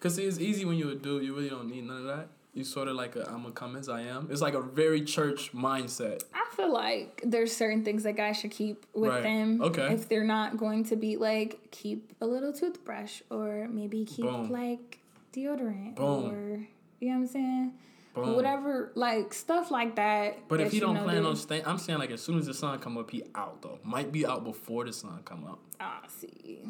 cause 0.00 0.14
see, 0.16 0.24
it's 0.24 0.38
easy 0.38 0.64
when 0.64 0.76
you're 0.76 0.92
a 0.92 0.94
dude. 0.94 1.24
You 1.24 1.34
really 1.34 1.48
don't 1.50 1.68
need 1.70 1.84
none 1.86 1.98
of 1.98 2.04
that. 2.04 2.28
You 2.54 2.64
sort 2.64 2.88
of 2.88 2.96
like 2.96 3.16
a 3.16 3.26
I'm 3.28 3.42
gonna 3.42 3.52
come 3.52 3.76
as 3.76 3.88
I 3.88 4.02
am. 4.02 4.28
It's 4.30 4.40
like 4.40 4.54
a 4.54 4.62
very 4.62 5.02
church 5.02 5.52
mindset. 5.52 6.22
I 6.32 6.44
feel 6.56 6.72
like 6.72 7.20
there's 7.24 7.54
certain 7.54 7.84
things 7.84 8.02
that 8.04 8.16
guys 8.16 8.38
should 8.38 8.50
keep 8.50 8.86
with 8.94 9.10
Right. 9.10 9.22
them. 9.22 9.60
Okay. 9.60 9.92
If 9.92 10.08
they're 10.08 10.24
not 10.24 10.56
going 10.56 10.84
to 10.84 10.96
be 10.96 11.16
like 11.18 11.58
keep 11.70 12.14
a 12.22 12.26
little 12.26 12.52
toothbrush 12.54 13.20
or 13.30 13.68
maybe 13.70 14.06
keep 14.06 14.24
Boom. 14.24 14.50
like 14.50 15.00
deodorant 15.34 15.96
Boom. 15.96 16.30
or 16.30 16.66
you 16.98 17.08
know 17.10 17.16
what 17.16 17.20
I'm 17.20 17.26
saying. 17.26 17.72
Boom. 18.16 18.34
Whatever, 18.34 18.92
like 18.94 19.32
stuff 19.34 19.70
like 19.70 19.96
that. 19.96 20.48
But 20.48 20.56
that 20.58 20.66
if 20.66 20.72
he 20.72 20.78
you 20.78 20.80
don't 20.86 20.96
plan 21.04 21.24
on 21.26 21.36
staying, 21.36 21.64
I'm 21.66 21.76
saying 21.78 21.98
like 21.98 22.10
as 22.10 22.22
soon 22.22 22.38
as 22.38 22.46
the 22.46 22.54
sun 22.54 22.78
come 22.78 22.96
up, 22.96 23.10
he 23.10 23.22
out 23.34 23.60
though. 23.62 23.78
Might 23.84 24.10
be 24.10 24.24
out 24.26 24.42
before 24.42 24.84
the 24.86 24.92
sun 24.92 25.20
come 25.24 25.44
up. 25.44 25.58
Ah, 25.78 26.00
see. 26.08 26.60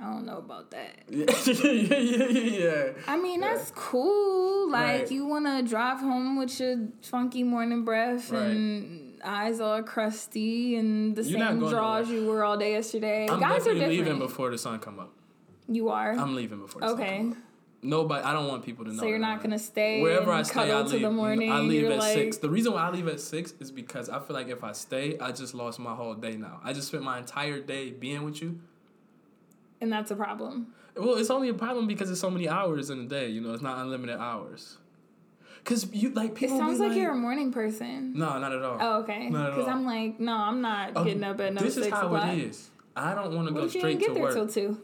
I 0.00 0.04
don't 0.12 0.24
know 0.26 0.38
about 0.38 0.70
that. 0.70 1.04
Yeah, 1.08 1.24
yeah, 1.46 1.98
yeah, 1.98 2.26
yeah, 2.28 2.58
yeah. 2.64 2.92
I 3.08 3.16
mean, 3.16 3.40
that's 3.40 3.72
cool. 3.74 4.70
Like, 4.70 5.00
Right. 5.00 5.10
you 5.10 5.24
want 5.26 5.46
to 5.46 5.62
drive 5.68 6.00
home 6.00 6.36
with 6.36 6.60
your 6.60 6.88
funky 7.02 7.42
morning 7.42 7.84
breath 7.84 8.30
Right. 8.30 8.42
and 8.50 9.18
eyes 9.24 9.58
all 9.58 9.82
crusty 9.82 10.76
and 10.76 11.16
the 11.16 11.22
You're 11.24 11.40
same 11.40 11.58
drawers 11.60 12.08
you 12.10 12.26
wore 12.26 12.44
all 12.44 12.56
day 12.58 12.72
yesterday. 12.72 13.26
I'm 13.28 13.40
Guys 13.40 13.66
are 13.66 13.72
different. 13.72 13.90
leaving 13.90 14.18
before 14.18 14.50
the 14.50 14.58
sun 14.58 14.78
come 14.80 15.00
up. 15.00 15.12
you 15.66 15.88
are? 15.88 16.12
I'm 16.12 16.36
leaving 16.36 16.60
before 16.60 16.82
the 16.82 16.88
sun 16.88 17.00
okay. 17.00 17.16
come 17.18 17.30
up. 17.32 17.38
Nobody, 17.82 18.24
I 18.24 18.32
don't 18.32 18.48
want 18.48 18.64
people 18.64 18.84
to 18.84 18.92
know. 18.92 19.00
So 19.02 19.06
you're 19.06 19.18
not 19.18 19.38
going 19.38 19.50
to 19.50 19.58
stay 19.58 20.00
Wherever 20.02 20.32
I 20.32 20.42
stay, 20.42 20.72
I 20.72 20.80
leave. 20.80 21.10
morning. 21.12 21.52
I 21.52 21.60
leave 21.60 21.84
at 21.88 21.98
like, 21.98 22.14
six. 22.14 22.38
The 22.38 22.48
reason 22.50 22.72
why 22.72 22.88
I 22.88 22.90
leave 22.90 23.06
at 23.06 23.20
six 23.20 23.54
is 23.60 23.70
because 23.70 24.08
I 24.08 24.18
feel 24.18 24.34
like 24.34 24.48
if 24.48 24.64
I 24.64 24.72
stay, 24.72 25.18
I 25.18 25.30
just 25.32 25.54
lost 25.54 25.78
my 25.78 25.94
whole 25.94 26.14
day 26.14 26.36
now. 26.36 26.60
I 26.64 26.72
just 26.72 26.88
spent 26.88 27.04
my 27.04 27.18
entire 27.18 27.60
day 27.60 27.90
being 27.90 28.24
with 28.24 28.42
you. 28.42 28.58
And 29.80 29.92
that's 29.92 30.10
a 30.10 30.16
problem. 30.16 30.68
Well, 30.96 31.16
it's 31.16 31.30
only 31.30 31.48
a 31.50 31.54
problem 31.54 31.86
because 31.86 32.10
it's 32.10 32.20
so 32.20 32.30
many 32.30 32.48
hours 32.48 32.88
in 32.90 33.00
a 33.00 33.04
day. 33.04 33.28
You 33.28 33.40
know, 33.42 33.52
it's 33.52 33.62
not 33.62 33.78
unlimited 33.78 34.18
hours. 34.18 34.78
Cause 35.64 35.92
you 35.92 36.10
like 36.10 36.34
people. 36.36 36.56
It 36.56 36.60
sounds 36.60 36.78
be 36.78 36.88
like, 36.88 36.96
you're 36.96 37.10
a 37.10 37.16
morning 37.16 37.52
person. 37.52 38.12
No, 38.14 38.38
not 38.38 38.52
at 38.52 38.62
all. 38.62 38.78
Oh, 38.80 39.00
okay. 39.00 39.28
Because. 39.28 39.66
I'm 39.66 39.84
like, 39.84 40.20
no, 40.20 40.32
I'm 40.32 40.60
not 40.60 40.92
Oh, 40.94 41.04
getting 41.04 41.24
up 41.24 41.40
at 41.40 41.54
no 41.54 41.60
This 41.60 41.76
is 41.76 41.88
how 41.88 42.06
o'clock. 42.06 42.32
it 42.34 42.38
is. 42.38 42.70
I 42.94 43.14
don't 43.14 43.34
want 43.34 43.48
to 43.48 43.54
go 43.54 43.66
straight 43.66 43.98
to 43.98 44.06
get 44.06 44.14
there 44.14 44.32
till 44.32 44.46
two? 44.46 44.80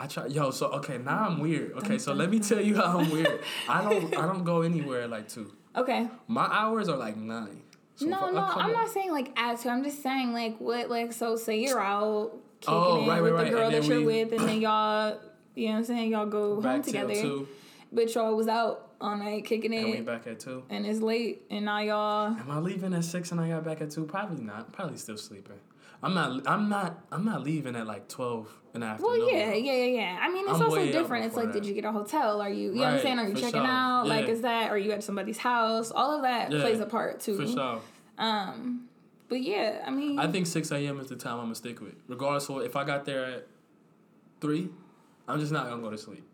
I 0.00 0.06
try. 0.06 0.26
Yo, 0.26 0.50
so 0.50 0.68
okay, 0.68 0.96
now 0.96 1.26
I'm 1.26 1.32
mm-hmm. 1.32 1.42
weird. 1.42 1.72
Okay, 1.74 1.98
so 1.98 2.14
let 2.14 2.30
me 2.30 2.40
tell 2.40 2.60
you 2.60 2.74
how 2.74 2.98
I'm 2.98 3.10
weird. 3.10 3.40
I 3.68 3.82
don't. 3.82 4.16
I 4.22 4.26
don't 4.26 4.44
go 4.44 4.62
anywhere 4.62 5.06
like 5.06 5.28
two. 5.28 5.52
Okay. 5.76 6.08
My 6.26 6.46
hours 6.46 6.88
are 6.88 6.96
like 6.96 7.18
nine. 7.18 7.62
So 7.96 8.06
no, 8.06 8.18
I- 8.18 8.30
no, 8.30 8.38
oh, 8.38 8.50
come 8.50 8.62
I'm 8.62 8.72
not 8.72 8.88
saying 8.88 9.12
like 9.12 9.38
at 9.38 9.60
two. 9.60 9.68
I'm 9.68 9.84
just 9.84 10.02
saying 10.02 10.32
like 10.32 10.58
what 10.58 10.88
like 10.88 11.12
so 11.12 11.36
say 11.36 11.60
you're 11.60 11.78
out 11.78 12.32
oh, 12.32 12.40
kicking 12.60 12.74
Oh, 12.74 13.04
it 13.04 13.08
right, 13.08 13.22
with 13.22 13.32
right, 13.34 13.44
the 13.44 13.50
girl 13.50 13.70
that 13.70 13.84
you're 13.84 13.98
we- 13.98 14.06
with, 14.06 14.32
and 14.32 14.48
then 14.48 14.60
y'all, 14.62 15.20
you 15.54 15.66
know 15.66 15.72
what 15.72 15.78
I'm 15.80 15.84
saying, 15.84 16.10
y'all 16.12 16.26
go 16.26 16.62
home 16.62 16.82
together. 16.82 17.14
two, 17.14 17.46
But 17.92 18.14
y'all 18.14 18.34
was 18.34 18.48
out 18.48 18.92
all 19.02 19.18
night 19.18 19.44
kicking 19.44 19.74
in. 19.74 19.84
and 19.84 19.94
we 19.96 20.00
back 20.00 20.26
at 20.26 20.40
two. 20.40 20.64
and 20.70 20.86
it's 20.86 21.00
late, 21.00 21.42
and 21.50 21.66
now 21.66 21.80
y'all. 21.80 22.28
Am 22.28 22.50
I 22.50 22.58
leaving 22.58 22.94
at 22.94 23.04
six 23.04 23.32
and 23.32 23.40
I 23.40 23.50
got 23.50 23.64
back 23.64 23.82
at 23.82 23.90
two? 23.90 24.06
Probably 24.06 24.42
not. 24.42 24.72
Probably 24.72 24.96
still 24.96 25.18
sleeping. 25.18 25.60
I'm 26.02 26.14
not. 26.14 26.46
I'm 26.46 26.68
not. 26.68 27.04
I'm 27.12 27.24
not 27.24 27.42
leaving 27.42 27.76
at 27.76 27.86
like 27.86 28.08
twelve 28.08 28.48
in 28.74 28.80
the 28.80 28.86
afternoon. 28.86 29.18
Well, 29.18 29.32
yeah, 29.32 29.52
yeah, 29.52 29.72
yeah, 29.72 29.84
yeah. 29.84 30.18
I 30.20 30.30
mean, 30.30 30.44
it's 30.48 30.54
I'm 30.54 30.62
also 30.62 30.86
different. 30.86 31.26
It's 31.26 31.36
like, 31.36 31.52
that. 31.52 31.54
did 31.54 31.66
you 31.66 31.74
get 31.74 31.84
a 31.84 31.92
hotel? 31.92 32.40
Are 32.40 32.48
you, 32.48 32.70
you 32.70 32.76
know 32.76 32.82
what 32.82 32.94
I'm 32.94 33.00
saying? 33.00 33.18
Are 33.18 33.28
you 33.28 33.34
checking 33.34 33.50
sure. 33.50 33.66
out? 33.66 34.06
Like, 34.06 34.28
is 34.28 34.42
that? 34.42 34.70
Are 34.70 34.78
you 34.78 34.92
at 34.92 35.04
somebody's 35.04 35.38
house? 35.38 35.90
All 35.90 36.16
of 36.16 36.22
that 36.22 36.50
Yeah, 36.50 36.60
plays 36.60 36.80
a 36.80 36.86
part 36.86 37.20
too. 37.20 37.36
For 37.36 37.46
sure. 37.46 37.80
Um, 38.18 38.88
but 39.28 39.42
yeah, 39.42 39.82
I 39.86 39.90
mean, 39.90 40.18
I 40.18 40.30
think 40.30 40.46
six 40.46 40.70
a.m. 40.70 41.00
is 41.00 41.08
the 41.08 41.16
time 41.16 41.34
I'm 41.34 41.44
gonna 41.46 41.54
stick 41.54 41.80
with, 41.80 41.94
regardless 42.08 42.48
of 42.48 42.62
if 42.62 42.76
I 42.76 42.84
got 42.84 43.04
there 43.04 43.24
at 43.24 43.46
three. 44.40 44.70
I'm 45.28 45.38
just 45.38 45.52
not 45.52 45.68
gonna 45.68 45.82
go 45.82 45.90
to 45.90 45.98
sleep. 45.98 46.24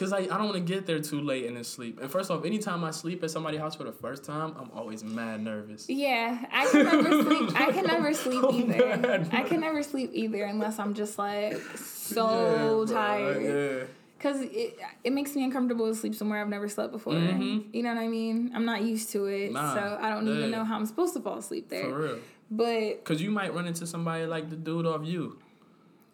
Cause 0.00 0.14
I, 0.14 0.20
I 0.20 0.26
don't 0.38 0.44
want 0.44 0.54
to 0.54 0.60
get 0.60 0.86
there 0.86 0.98
too 0.98 1.20
late 1.20 1.44
and 1.44 1.58
then 1.58 1.64
sleep. 1.64 2.00
And 2.00 2.10
first 2.10 2.30
off, 2.30 2.46
anytime 2.46 2.82
I 2.84 2.90
sleep 2.90 3.22
at 3.22 3.30
somebody's 3.30 3.60
house 3.60 3.76
for 3.76 3.84
the 3.84 3.92
first 3.92 4.24
time, 4.24 4.54
I'm 4.58 4.70
always 4.70 5.04
mad 5.04 5.42
nervous. 5.42 5.90
Yeah, 5.90 6.42
I 6.50 6.66
can 6.68 6.84
never 6.86 7.22
sleep. 7.22 7.60
I 7.60 7.70
can 7.70 7.84
never 7.84 8.14
sleep 8.14 8.44
either. 8.50 9.26
I 9.30 9.42
can 9.42 9.60
never 9.60 9.82
sleep 9.82 10.12
either 10.14 10.44
unless 10.44 10.78
I'm 10.78 10.94
just 10.94 11.18
like 11.18 11.52
Yeah, 11.52 11.58
so 11.84 12.86
bro, 12.86 12.86
tired. 12.86 13.42
Yeah. 13.42 13.86
Cause 14.20 14.40
it 14.40 14.78
it 15.04 15.12
makes 15.12 15.36
me 15.36 15.44
uncomfortable 15.44 15.86
to 15.86 15.94
sleep 15.94 16.14
somewhere 16.14 16.40
I've 16.40 16.48
never 16.48 16.68
slept 16.68 16.92
before. 16.92 17.12
Mhm. 17.12 17.66
You 17.74 17.82
know 17.82 17.94
what 17.94 18.00
I 18.00 18.08
mean? 18.08 18.52
I'm 18.54 18.64
not 18.64 18.80
used 18.80 19.10
to 19.12 19.26
it, 19.26 19.52
Nah, 19.52 19.74
so 19.74 19.98
I 20.00 20.08
don't 20.08 20.26
even 20.26 20.50
know 20.50 20.64
how 20.64 20.76
I'm 20.76 20.86
supposed 20.86 21.12
to 21.12 21.20
fall 21.20 21.36
asleep 21.36 21.68
there. 21.68 21.84
For 21.90 21.98
real. 21.98 22.18
But 22.50 23.04
Cause 23.04 23.20
you 23.20 23.30
might 23.30 23.52
run 23.54 23.66
into 23.66 23.86
somebody 23.86 24.24
like 24.24 24.48
the 24.48 24.56
dude 24.56 24.86
off 24.86 25.04
you. 25.04 25.38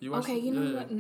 You 0.01 0.13
okay, 0.17 0.39
you 0.39 0.53
know 0.53 0.73
yeah, 0.73 0.79
what? 0.81 0.91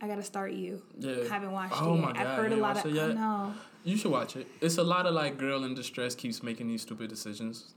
I 0.00 0.06
gotta 0.08 0.22
start 0.22 0.52
you. 0.52 0.82
Yeah. 0.98 1.28
haven't 1.28 1.52
watched 1.52 1.74
Oh 1.76 1.94
it. 1.96 2.04
I've 2.04 2.14
God, 2.16 2.38
heard 2.38 2.52
a 2.52 2.56
lot 2.56 2.76
of. 2.78 2.86
it 2.86 2.98
I 3.00 3.06
yet? 3.06 3.14
know. 3.16 3.54
You 3.84 3.96
should 3.96 4.10
watch 4.10 4.36
it. 4.36 4.46
It's 4.60 4.78
a 4.78 4.82
lot 4.82 5.06
of 5.06 5.14
like 5.14 5.38
girl 5.38 5.64
in 5.64 5.74
distress 5.74 6.14
keeps 6.14 6.42
making 6.42 6.68
these 6.68 6.82
stupid 6.82 7.08
decisions. 7.08 7.72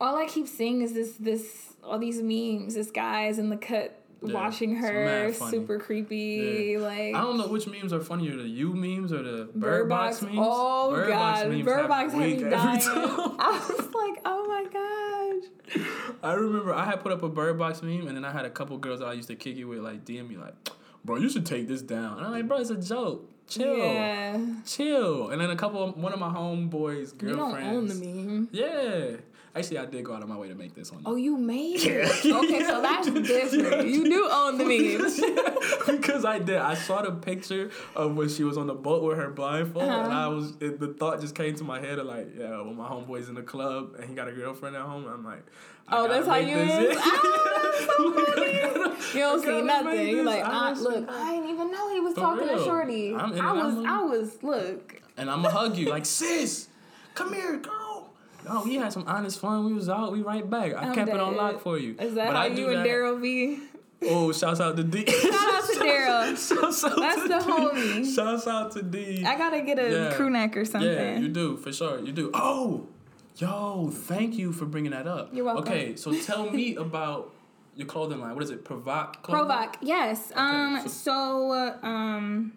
All 0.00 0.16
I 0.16 0.26
keep 0.26 0.46
seeing 0.48 0.82
is 0.82 0.92
this 0.92 1.12
this 1.18 1.74
all 1.84 1.98
these 1.98 2.20
memes. 2.22 2.74
This 2.74 2.90
guy's 2.90 3.38
in 3.38 3.48
the 3.50 3.56
cut 3.56 3.98
Yeah, 4.22 4.34
watching 4.34 4.76
her, 4.76 5.32
super 5.32 5.78
creepy. 5.78 6.76
Like 6.78 7.14
I 7.14 7.20
don't 7.20 7.38
know 7.38 7.46
which 7.48 7.66
memes 7.66 7.92
are 7.92 8.00
funnier, 8.00 8.36
the 8.36 8.48
you 8.48 8.74
memes 8.74 9.12
or 9.12 9.22
the 9.22 9.44
Bird 9.44 9.54
Bird 9.54 9.88
Box. 9.88 10.20
Box 10.20 10.22
memes. 10.34 10.38
Oh 10.40 10.90
Bird 10.90 11.08
god, 11.08 11.48
memes 11.48 11.64
Bird 11.64 11.88
Box 11.88 12.12
had 12.12 12.20
me 12.22 12.36
dying. 12.38 12.50
I 13.38 13.66
was 13.68 13.86
like, 13.94 14.22
oh 14.24 14.46
my 14.48 14.64
gosh. 15.80 15.84
I 16.22 16.32
remember 16.34 16.74
I 16.74 16.84
had 16.84 17.00
put 17.00 17.12
up 17.12 17.22
a 17.22 17.28
Bird 17.28 17.58
Box 17.58 17.82
meme 17.82 18.06
and 18.08 18.16
then 18.16 18.24
I 18.24 18.32
had 18.32 18.44
a 18.44 18.50
couple 18.50 18.76
girls 18.78 19.00
I 19.00 19.12
used 19.12 19.28
to 19.28 19.36
kick 19.36 19.56
it 19.56 19.64
with 19.64 19.78
like 19.78 20.04
DM 20.04 20.28
me 20.28 20.36
like, 20.36 20.54
bro, 21.06 21.16
you 21.16 21.28
should 21.30 21.46
take 21.46 21.68
this 21.68 21.82
down. 21.82 22.18
And 22.18 22.26
I'm 22.26 22.32
like, 22.32 22.48
bro, 22.48 22.58
it's 22.58 22.70
a 22.70 22.76
joke. 22.76 23.30
Chill. 23.48 23.76
Yeah, 23.76 24.40
Chill. 24.66 25.30
And 25.30 25.40
then 25.40 25.50
a 25.50 25.56
couple 25.56 25.82
of, 25.82 25.96
one 25.96 26.12
of 26.12 26.18
my 26.18 26.28
homeboys' 26.28 27.22
you 27.22 27.28
don't 27.30 27.38
own 27.40 27.52
girlfriends. 27.52 28.00
the 28.00 28.06
meme. 28.06 28.48
Yeah. 28.50 29.16
Actually, 29.56 29.78
I 29.78 29.86
did 29.86 30.04
go 30.04 30.14
out 30.14 30.22
of 30.22 30.28
my 30.28 30.36
way 30.36 30.48
to 30.48 30.54
make 30.54 30.74
this 30.74 30.92
one. 30.92 31.02
Oh, 31.06 31.16
you 31.16 31.36
made 31.38 31.80
it. 31.82 32.26
Okay, 32.26 32.62
so 32.64 32.82
that's 32.82 33.10
different. 33.10 33.88
You 33.88 34.04
do 34.04 34.28
own 34.30 34.58
the 34.58 34.64
memes. 34.66 35.20
because 35.98 36.24
I 36.26 36.38
did. 36.38 36.58
I 36.58 36.74
saw 36.74 37.00
the 37.02 37.12
picture 37.12 37.70
of 37.94 38.14
when 38.16 38.28
she 38.28 38.44
was 38.44 38.58
on 38.58 38.66
the 38.66 38.74
boat 38.74 39.02
with 39.02 39.16
her 39.16 39.30
blindfold, 39.30 39.84
and 39.84 39.92
Uh-huh. 40.12 40.24
I 40.24 40.26
was 40.28 40.52
it, 40.60 40.78
the 40.78 40.88
thought 40.88 41.20
just 41.22 41.34
came 41.34 41.54
to 41.56 41.64
my 41.64 41.80
head 41.80 41.98
of 41.98 42.06
like, 42.06 42.28
yeah, 42.38 42.60
when 42.60 42.76
my 42.76 42.86
homeboy's 42.86 43.28
in 43.30 43.34
the 43.34 43.42
club 43.42 43.94
and 43.98 44.08
he 44.08 44.14
got 44.14 44.28
a 44.28 44.32
girlfriend 44.32 44.76
at 44.76 44.82
home, 44.82 45.06
I'm 45.06 45.24
like, 45.24 45.44
I 45.88 45.98
Oh, 45.98 46.06
gotta 46.06 46.14
that's 46.14 46.26
how 46.28 46.36
you 46.36 46.56
is? 46.56 46.96
it. 46.96 46.98
So 46.98 48.04
Like, 48.10 48.28
I 48.28 48.32
funny. 48.34 48.52
gotta- 48.60 48.96
You 49.14 49.20
don't 49.20 49.42
see 49.42 49.62
nothing. 49.62 50.08
You're 50.08 50.24
like, 50.24 50.44
I 50.44 50.50
ah, 50.52 50.74
look, 50.78 51.08
I 51.08 51.34
didn't 51.36 51.50
even 51.50 51.70
know 51.70 51.94
he 51.94 52.00
was 52.00 52.14
For 52.14 52.20
talking 52.20 52.46
real. 52.46 52.58
to 52.58 52.64
Shorty. 52.64 53.14
I 53.14 53.26
was, 53.52 53.84
I 53.86 54.02
was, 54.02 54.42
look. 54.42 55.00
and 55.16 55.30
I'm 55.30 55.42
gonna 55.42 55.54
hug 55.54 55.76
you 55.78 55.88
like, 55.88 56.04
sis, 56.04 56.68
come 57.14 57.32
here, 57.32 57.56
girl. 57.56 57.85
No, 58.48 58.62
we 58.64 58.76
had 58.76 58.92
some 58.92 59.04
honest 59.06 59.40
fun. 59.40 59.64
We 59.66 59.72
was 59.72 59.88
out. 59.88 60.12
We 60.12 60.22
right 60.22 60.48
back. 60.48 60.74
I 60.74 60.88
I'm 60.88 60.94
kept 60.94 61.08
it 61.10 61.18
on 61.20 61.36
lock 61.36 61.60
for 61.60 61.78
you. 61.78 61.96
Is 61.98 62.14
that 62.14 62.26
But 62.28 62.36
how 62.36 62.42
I 62.42 62.46
you 62.46 62.68
and 62.70 62.86
Daryl 62.86 63.20
be? 63.20 63.58
Oh, 64.02 64.30
shouts 64.32 64.60
out 64.60 64.76
to 64.76 64.84
D. 64.84 65.04
Shout 65.06 65.32
out 65.54 65.64
to 65.68 65.78
Daryl. 65.80 66.36
Shouts 66.48 66.84
out 66.84 66.96
That's 66.98 67.22
to 67.22 67.28
the 67.28 67.38
D. 67.38 67.44
homie. 67.44 68.14
Shouts 68.14 68.46
out 68.46 68.70
to 68.72 68.82
D. 68.82 69.24
I 69.24 69.36
gotta 69.38 69.62
get 69.62 69.78
a 69.78 69.90
Yeah. 69.90 70.12
crew 70.14 70.30
neck 70.30 70.56
or 70.56 70.64
something. 70.64 70.90
Yeah, 70.90 71.18
you 71.18 71.28
do 71.28 71.56
for 71.56 71.72
sure. 71.72 72.00
You 72.00 72.12
do. 72.12 72.30
Oh, 72.34 72.86
yo, 73.36 73.90
thank 73.90 74.36
you 74.36 74.52
for 74.52 74.66
bringing 74.66 74.92
that 74.92 75.06
up. 75.08 75.30
You're 75.32 75.44
welcome. 75.46 75.64
Okay, 75.64 75.96
so 75.96 76.14
tell 76.20 76.50
me 76.50 76.74
about 76.86 77.32
your 77.74 77.86
clothing 77.86 78.20
line. 78.20 78.34
What 78.34 78.44
is 78.44 78.50
it? 78.50 78.64
Provok. 78.64 79.22
Provok, 79.22 79.74
yes. 79.80 80.30
um, 80.36 80.82
so- 80.82 80.88
so, 80.88 81.78
um, 81.82 82.52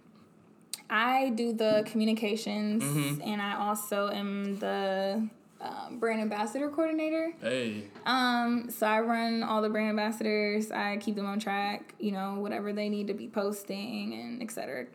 I 0.89 1.29
do 1.29 1.53
the 1.53 1.83
communications, 1.85 2.83
Mhm. 2.83 3.25
and 3.25 3.41
I 3.41 3.55
also 3.67 4.09
am 4.09 4.57
the 4.59 5.27
um, 5.61 5.99
brand 5.99 6.21
ambassador 6.21 6.69
coordinator. 6.69 7.33
Hey. 7.41 7.83
Um, 8.05 8.69
so 8.69 8.87
I 8.87 9.01
run 9.01 9.43
all 9.43 9.61
the 9.61 9.69
brand 9.69 9.89
ambassadors. 9.89 10.71
I 10.71 10.97
keep 10.97 11.15
them 11.15 11.25
on 11.25 11.39
track. 11.39 11.93
You 11.99 12.11
know, 12.11 12.35
whatever 12.39 12.71
they 12.73 12.89
need 12.89 13.07
to 13.07 13.13
be 13.13 13.27
posting 13.27 14.13
and 14.13 14.41
etc. 14.41 14.85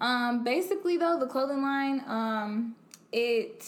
Um, 0.00 0.44
basically, 0.44 0.96
though, 0.96 1.18
the 1.18 1.26
clothing 1.26 1.62
line, 1.62 2.02
um, 2.06 2.74
it 3.12 3.66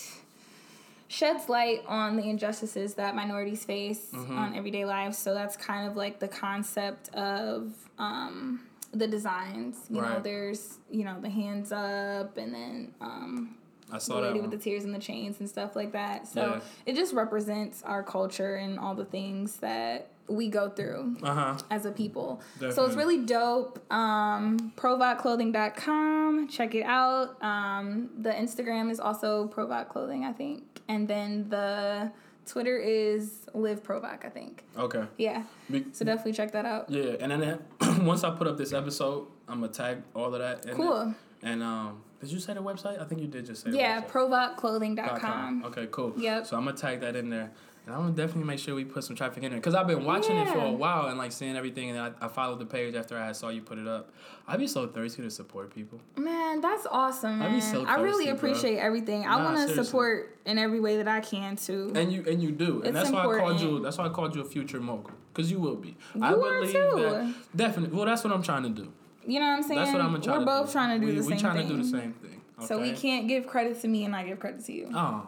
sheds 1.09 1.48
light 1.48 1.82
on 1.86 2.16
the 2.16 2.22
injustices 2.30 2.94
that 2.94 3.14
minorities 3.14 3.64
face 3.64 4.09
Mhm. 4.12 4.30
on 4.36 4.55
everyday 4.55 4.84
lives. 4.86 5.18
So 5.18 5.34
that's 5.34 5.57
kind 5.57 5.86
of 5.86 5.94
like 5.96 6.20
the 6.20 6.28
concept 6.28 7.14
of 7.14 7.74
um, 7.98 8.61
the 8.92 9.07
designs. 9.07 9.76
You 9.90 10.00
know, 10.00 10.20
there's 10.22 10.78
you 10.90 11.05
know 11.05 11.20
the 11.20 11.28
hands 11.30 11.70
up, 11.72 12.36
and 12.38 12.55
then 12.55 12.94
um, 13.00 13.57
I 13.93 13.97
the 13.97 14.01
saw 14.01 14.20
that 14.22 14.28
lady 14.28 14.40
with 14.40 14.51
the 14.51 14.57
tears 14.57 14.84
and 14.84 14.95
the 14.95 14.99
chains 14.99 15.38
and 15.40 15.49
stuff 15.49 15.76
like 15.76 15.93
that. 15.93 16.26
So 16.26 16.55
Yeah. 16.55 16.61
it 16.86 16.97
just 16.97 17.12
represents 17.14 17.82
our 17.84 18.03
culture 18.03 18.57
and 18.57 18.78
all 18.78 18.95
the 18.95 19.05
things 19.05 19.57
that 19.59 20.09
we 20.28 20.49
go 20.49 20.70
through 20.70 21.16
Uh 21.22 21.34
huh. 21.34 21.59
as 21.70 21.84
a 21.84 21.90
people. 21.93 22.40
So 22.59 22.84
it's 22.86 22.95
really 22.97 23.18
dope. 23.24 23.78
Um, 23.93 24.72
ProvokClothing.com. 24.76 26.49
Check 26.49 26.74
it 26.74 26.84
out. 26.84 27.43
Um, 27.43 28.11
the 28.18 28.30
Instagram 28.30 28.90
is 28.90 29.01
also 29.01 29.49
Provok 29.49 29.88
Clothing, 29.88 30.24
I 30.24 30.32
think. 30.32 30.62
And 30.88 31.07
then 31.09 31.49
the 31.49 32.11
Twitter 32.47 32.78
is 32.78 33.47
Live 33.55 33.82
Provok, 33.82 34.24
I 34.24 34.28
think. 34.28 34.64
Okay. 34.76 35.05
Yeah. 35.18 35.45
Be- 35.70 35.86
So 35.93 36.05
definitely 36.05 36.32
check 36.32 36.53
that 36.53 36.64
out. 36.66 36.90
yeah, 36.90 37.16
and 37.20 37.30
then 37.32 37.59
once 38.07 38.24
I 38.24 38.30
put 38.30 38.47
up 38.47 38.57
this 38.57 38.72
episode, 38.72 39.26
I'm 39.49 39.61
gonna 39.61 39.72
tag 39.72 39.99
all 40.14 40.32
of 40.32 40.40
that. 40.40 40.64
In 40.64 40.70
it. 40.70 40.76
Cool. 40.76 41.14
And 41.43 41.62
um, 41.62 42.03
did 42.22 42.32
you 42.32 42.40
say 42.40 42.54
the 42.54 42.62
website? 42.62 42.98
I 43.00 43.04
think 43.04 43.20
you 43.20 43.26
did 43.26 43.44
just 43.46 43.64
say. 43.64 43.70
Yeah. 43.72 44.00
ProvokClothing.com. 44.02 45.64
Okay, 45.66 45.88
cool. 45.90 46.14
Yep. 46.16 46.46
So 46.46 46.56
I'm 46.56 46.64
gonna 46.64 46.76
tag 46.76 47.00
that 47.00 47.16
in 47.16 47.30
there, 47.30 47.50
and 47.86 47.94
I'm 47.94 48.02
gonna 48.02 48.12
definitely 48.14 48.44
make 48.44 48.58
sure 48.58 48.74
we 48.74 48.84
put 48.84 49.04
some 49.04 49.16
traffic 49.16 49.42
in 49.42 49.50
there 49.50 49.58
because 49.60 49.74
I've 49.74 49.86
been 49.86 50.04
watching 50.04 50.36
it 50.36 50.48
for 50.48 50.58
a 50.60 50.70
while 50.72 51.08
and 51.08 51.18
like 51.18 51.32
seeing 51.32 51.56
everything, 51.56 51.90
and 51.90 51.98
I, 51.98 52.24
I 52.24 52.28
followed 52.28 52.58
the 52.58 52.66
page 52.66 52.94
after 52.94 53.18
I 53.18 53.32
saw 53.32 53.48
you 53.48 53.60
put 53.62 53.78
it 53.78 53.88
up. 53.88 54.12
I'd 54.46 54.58
be 54.60 54.66
so 54.66 54.86
thirsty 54.86 55.22
to 55.22 55.30
support 55.30 55.74
people. 55.74 56.00
Man, 56.16 56.60
that's 56.60 56.86
awesome, 56.90 57.38
Man. 57.38 57.50
I'd 57.50 57.54
be 57.54 57.60
so 57.60 57.84
I 57.86 57.96
really 57.96 58.26
thirsty, 58.26 58.40
bro. 58.40 58.50
appreciate 58.50 58.78
everything. 58.78 59.26
I 59.26 59.36
Nah, 59.38 59.44
want 59.54 59.68
to 59.68 59.84
support 59.84 60.36
in 60.44 60.58
every 60.58 60.80
way 60.80 60.96
that 60.98 61.08
I 61.08 61.20
can 61.20 61.56
too. 61.56 61.92
And 61.94 62.12
you 62.12 62.24
and 62.28 62.42
you 62.42 62.52
do, 62.52 62.82
and 62.82 62.96
It's 62.96 63.10
that's 63.10 63.10
why 63.10 63.22
I 63.26 63.38
called 63.38 63.60
you. 63.60 63.80
That's 63.80 63.98
why 63.98 64.06
I 64.06 64.10
called 64.10 64.34
you 64.34 64.42
a 64.42 64.44
future 64.44 64.80
mogul 64.80 65.10
because 65.32 65.50
you 65.50 65.58
will 65.58 65.76
be. 65.76 65.96
I 66.20 66.30
You 66.30 66.42
are 66.44 66.60
believe 66.60 66.72
too. 66.72 66.90
that 67.00 67.34
definitely. 67.56 67.96
Well, 67.96 68.06
that's 68.06 68.22
what 68.24 68.32
I'm 68.32 68.42
trying 68.42 68.62
to 68.64 68.68
do. 68.70 68.92
You 69.26 69.40
know 69.40 69.46
what 69.46 69.56
I'm 69.56 69.62
saying? 69.62 69.80
That's 69.80 69.92
what 69.92 70.00
I'm 70.00 70.12
We're 70.12 70.20
to 70.20 70.44
both 70.44 70.66
do. 70.66 70.72
trying 70.72 71.00
to 71.00 71.06
do 71.06 71.12
we, 71.12 71.18
the 71.18 71.24
we 71.26 71.28
same 71.32 71.38
trying 71.38 71.56
thing. 71.58 71.68
to 71.68 71.76
do 71.76 71.82
the 71.82 71.88
same 71.88 72.12
thing. 72.14 72.40
So 72.66 72.80
we 72.80 72.92
can't 72.92 73.28
give 73.28 73.46
credit 73.46 73.80
to 73.82 73.88
me 73.88 74.04
and 74.04 74.14
I 74.14 74.24
give 74.24 74.38
credit 74.38 74.64
to 74.66 74.72
you. 74.72 74.90
Oh. 74.94 75.26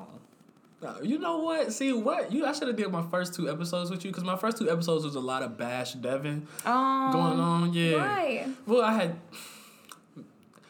You 1.03 1.19
know 1.19 1.39
what? 1.39 1.73
See 1.73 1.93
what 1.93 2.31
you? 2.31 2.45
I 2.45 2.53
should 2.53 2.69
have 2.69 2.77
did 2.77 2.91
my 2.93 3.03
first 3.11 3.35
two 3.35 3.51
episodes 3.51 3.91
with 3.91 4.05
you 4.05 4.11
because 4.11 4.25
my 4.25 4.37
first 4.37 4.59
two 4.59 4.71
episodes 4.71 5.05
was 5.05 5.15
a 5.15 5.21
lot 5.21 5.43
of 5.43 5.57
bash 5.57 5.95
Devin 5.95 6.47
Um, 6.67 7.13
going 7.13 7.41
on. 7.41 7.73
Yeah. 7.73 7.97
Right. 7.97 8.47
Well, 8.67 8.83
I 8.83 8.93
had 8.93 9.17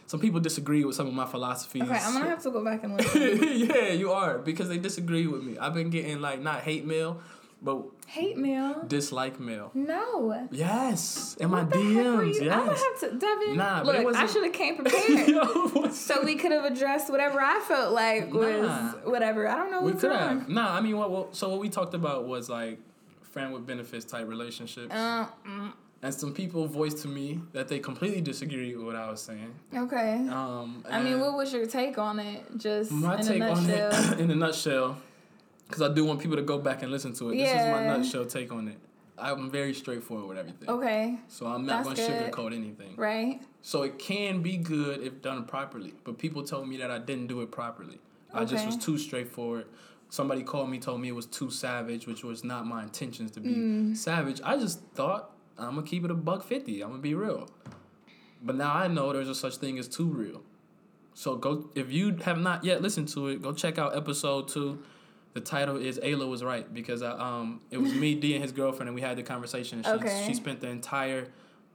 some 0.07 0.20
people 0.20 0.39
disagree 0.39 0.85
with 0.85 0.95
some 0.95 1.09
of 1.09 1.14
my 1.14 1.27
philosophies. 1.27 1.83
Okay, 1.83 1.99
I'm 2.01 2.12
gonna 2.12 2.27
have 2.27 2.43
to 2.45 2.51
go 2.53 2.62
back 2.62 2.85
and 2.85 2.97
listen. 2.97 3.43
yeah, 3.59 3.89
you 3.89 4.12
are 4.12 4.39
because 4.39 4.68
they 4.68 4.79
disagree 4.79 5.27
with 5.27 5.43
me. 5.43 5.59
I've 5.59 5.75
been 5.75 5.91
getting 5.91 6.20
like 6.20 6.41
not 6.41 6.61
hate 6.61 6.85
mail, 6.87 7.20
but 7.65 7.83
Hate 8.07 8.37
mail? 8.37 8.85
dislike 8.87 9.41
mail. 9.41 9.71
No. 9.75 10.47
Yes, 10.53 11.37
in 11.41 11.51
my 11.51 11.62
What 11.65 11.75
were 11.75 11.81
DMs. 11.83 12.35
you- 12.41 12.51
I'm 12.51 12.59
gonna 12.59 12.71
Yes. 12.73 12.85
have 13.01 13.11
to, 13.11 13.19
Devin. 13.19 13.57
Nah, 13.57 13.83
look, 13.83 14.15
I 14.15 14.27
should 14.27 14.45
have 14.45 14.53
came 14.53 14.77
prepared. 14.83 15.29
Yo, 15.29 15.89
so 15.91 16.23
we 16.23 16.37
could 16.37 16.53
have 16.53 16.65
addressed 16.65 17.11
whatever 17.11 17.41
I 17.41 17.61
felt 17.61 17.93
like 17.93 18.33
was 18.33 18.62
Nah. 18.62 18.93
whatever. 19.11 19.49
I 19.49 19.57
don't 19.57 19.71
know 19.71 19.81
we 19.83 19.93
could 19.93 20.12
have. 20.12 20.49
Nah, 20.49 20.77
I 20.77 20.81
mean, 20.81 20.97
what, 20.99 21.11
what? 21.11 21.35
So 21.35 21.49
what 21.49 21.59
we 21.61 21.69
talked 21.71 21.95
about 21.95 22.27
was 22.27 22.49
like 22.49 22.79
friend 23.23 23.53
with 23.53 23.67
benefits 23.67 24.05
type 24.05 24.29
relationships. 24.29 24.95
Uh, 24.95 25.27
mm, 25.49 25.73
and 26.03 26.15
some 26.15 26.33
people 26.35 26.67
voiced 26.67 26.99
to 26.99 27.09
me 27.09 27.41
that 27.53 27.67
they 27.69 27.79
completely 27.79 28.21
disagree 28.21 28.77
with 28.77 28.85
what 28.85 28.95
I 28.95 29.11
was 29.11 29.23
saying. 29.23 29.55
okay. 29.75 30.29
Um, 30.31 30.85
I 30.89 31.03
mean, 31.03 31.19
what 31.19 31.35
was 31.35 31.53
your 31.53 31.67
take 31.67 31.97
on 31.99 32.19
it? 32.21 32.45
Just 32.59 32.93
my 32.93 33.17
in 33.19 33.27
take 33.27 33.41
a 33.43 33.51
on 33.51 33.71
it 33.71 34.19
in 34.21 34.31
a 34.31 34.35
nutshell, 34.37 34.99
because 35.67 35.83
I 35.83 35.93
do 35.93 36.05
want 36.05 36.21
people 36.21 36.37
to 36.37 36.43
go 36.43 36.59
back 36.59 36.83
and 36.83 36.91
listen 36.93 37.12
to 37.15 37.31
it. 37.31 37.37
This 37.37 37.49
is 37.51 37.67
my 37.71 37.87
nutshell 37.87 38.27
take 38.27 38.53
on 38.53 38.69
it. 38.69 38.79
I'm 39.17 39.49
very 39.51 39.73
straightforward 39.75 40.27
with 40.29 40.39
everything. 40.39 40.69
okay, 40.69 41.19
So 41.29 41.47
I'm 41.47 41.65
not 41.65 41.85
going 41.85 41.95
to 41.97 42.03
sugarcoat 42.03 42.53
anything. 42.55 42.97
right. 42.97 43.41
So 43.62 43.83
it 43.83 43.99
can 43.99 44.43
be 44.43 44.57
good 44.57 45.03
if 45.03 45.23
done 45.23 45.45
properly. 45.45 45.95
But 46.05 46.19
people 46.19 46.43
told 46.43 46.69
me 46.69 46.77
that 46.79 46.91
I 46.91 46.99
didn't 46.99 47.29
do 47.29 47.41
it 47.43 47.51
properly. 47.53 47.99
Okay. 48.31 48.43
I 48.43 48.45
just 48.45 48.67
was 48.67 48.77
too 48.77 48.99
straightforward. 48.99 49.67
Somebody 50.11 50.43
called 50.43 50.69
me, 50.69 50.79
told 50.81 51.01
me 51.01 51.09
it 51.09 51.15
was 51.15 51.27
too 51.27 51.49
savage, 51.51 52.07
which 52.07 52.25
was 52.25 52.43
not 52.45 52.67
my 52.67 52.83
intentions 52.83 53.31
to 53.33 53.41
be 53.41 53.51
Mm. 53.51 53.97
savage. 53.97 54.41
I 54.45 54.59
just 54.59 54.81
thought 54.95 55.31
I'm 55.57 55.77
gonna 55.77 55.87
keep 55.87 56.05
it 56.05 56.11
a 56.11 56.15
buck 56.15 56.43
fifty. 56.45 56.83
I'm 56.83 56.91
gonna 56.91 57.01
be 57.03 57.15
real. 57.15 57.49
But 58.43 58.57
now 58.57 58.75
I 58.75 58.89
know 58.89 59.12
there's 59.12 59.29
a 59.29 59.35
such 59.35 59.57
thing 59.57 59.79
as 59.79 59.89
too 59.89 60.07
real. 60.09 60.43
So 61.15 61.37
go 61.37 61.71
if 61.77 61.91
you 61.93 62.17
have 62.25 62.39
not 62.39 62.65
yet 62.65 62.83
listened 62.83 63.09
to 63.11 63.29
it, 63.29 63.41
go 63.43 63.53
check 63.53 63.79
out 63.79 63.97
episode 63.97 64.49
two. 64.49 64.81
The 65.35 65.41
title 65.41 65.76
is 65.76 65.99
Ayla 65.99 66.28
was 66.28 66.43
right 66.45 66.72
because 66.72 67.03
I, 67.03 67.11
um 67.11 67.61
it 67.70 67.78
was 67.78 67.93
me, 67.93 68.14
D, 68.14 68.35
and 68.35 68.43
his 68.43 68.53
girlfriend, 68.53 68.89
and 68.89 68.95
we 68.95 69.01
had 69.01 69.16
the 69.18 69.22
conversation. 69.22 69.78
And 69.78 69.87
she 69.87 70.07
Okay. 70.07 70.24
she 70.26 70.35
spent 70.35 70.61
the 70.61 70.68
entire 70.68 71.28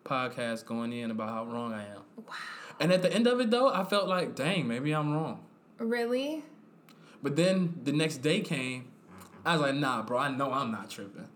podcast 0.06 0.66
going 0.66 0.94
in 0.94 1.12
about 1.12 1.30
how 1.30 1.46
wrong 1.46 1.74
I 1.74 1.84
am. 1.84 2.02
Wow. 2.16 2.34
And 2.80 2.92
at 2.94 3.02
the 3.02 3.14
end 3.14 3.28
of 3.28 3.40
it 3.42 3.52
though, 3.52 3.70
I 3.70 3.84
felt 3.84 4.08
like, 4.08 4.34
dang, 4.36 4.68
maybe 4.68 4.92
I'm 4.94 5.14
wrong. 5.14 5.44
Really? 5.78 6.44
But 7.22 7.36
then 7.36 7.82
the 7.84 7.92
next 7.92 8.18
day 8.18 8.40
came, 8.40 8.88
I 9.46 9.54
was 9.54 9.62
like, 9.62 9.76
nah, 9.76 10.04
bro, 10.04 10.18
I 10.20 10.32
know 10.32 10.54
I'm 10.54 10.72
not 10.72 10.90
tripping. 10.90 11.28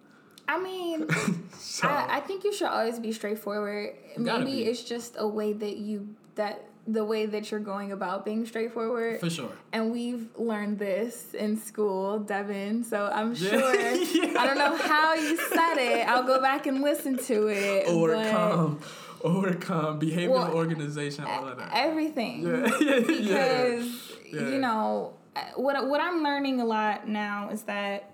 I 0.47 0.59
mean, 0.61 1.07
So 1.57 1.87
I, 1.89 2.17
I 2.17 2.19
think 2.21 2.43
you 2.45 2.53
should 2.53 2.67
always 2.67 2.99
be 2.99 3.11
straightforward. 3.11 3.95
Maybe 4.17 4.45
be. 4.45 4.63
it's 4.63 4.83
just 4.83 5.15
a 5.17 5.27
way 5.27 5.51
that 5.53 5.75
you 5.77 6.15
that 6.35 6.63
the 6.85 7.05
way 7.05 7.25
that 7.25 7.49
you're 7.49 7.59
going 7.61 7.91
about 7.93 8.25
being 8.25 8.45
straightforward. 8.45 9.19
for 9.21 9.29
sure. 9.29 9.51
And 9.71 9.91
we've 9.91 10.27
learned 10.37 10.79
this 10.79 11.33
in 11.33 11.55
school, 11.57 12.19
Devin. 12.19 12.83
So 12.83 13.09
I'm 13.13 13.33
Yeah. 13.35 13.49
sure. 13.49 13.95
Yeah. 14.13 14.39
I 14.41 14.45
don't 14.45 14.57
know 14.57 14.75
how 14.75 15.13
you 15.13 15.37
said 15.37 15.75
it. 15.77 16.07
I'll 16.07 16.23
go 16.23 16.41
back 16.41 16.67
and 16.67 16.81
listen 16.81 17.17
to 17.17 17.47
it. 17.47 17.85
but 17.85 17.93
Overcome, 17.93 18.81
overcome, 19.23 19.99
behavioral 19.99 20.29
Well, 20.31 20.53
organization, 20.55 21.23
all 21.25 21.47
of 21.47 21.57
that. 21.57 21.71
Everything. 21.73 22.43
Yeah, 22.45 22.99
because 23.07 24.11
you 24.31 24.57
know 24.59 25.13
what 25.55 25.87
what 25.87 26.01
I'm 26.01 26.21
learning 26.23 26.59
a 26.61 26.65
lot 26.65 27.07
now 27.07 27.49
is 27.49 27.63
that 27.63 28.11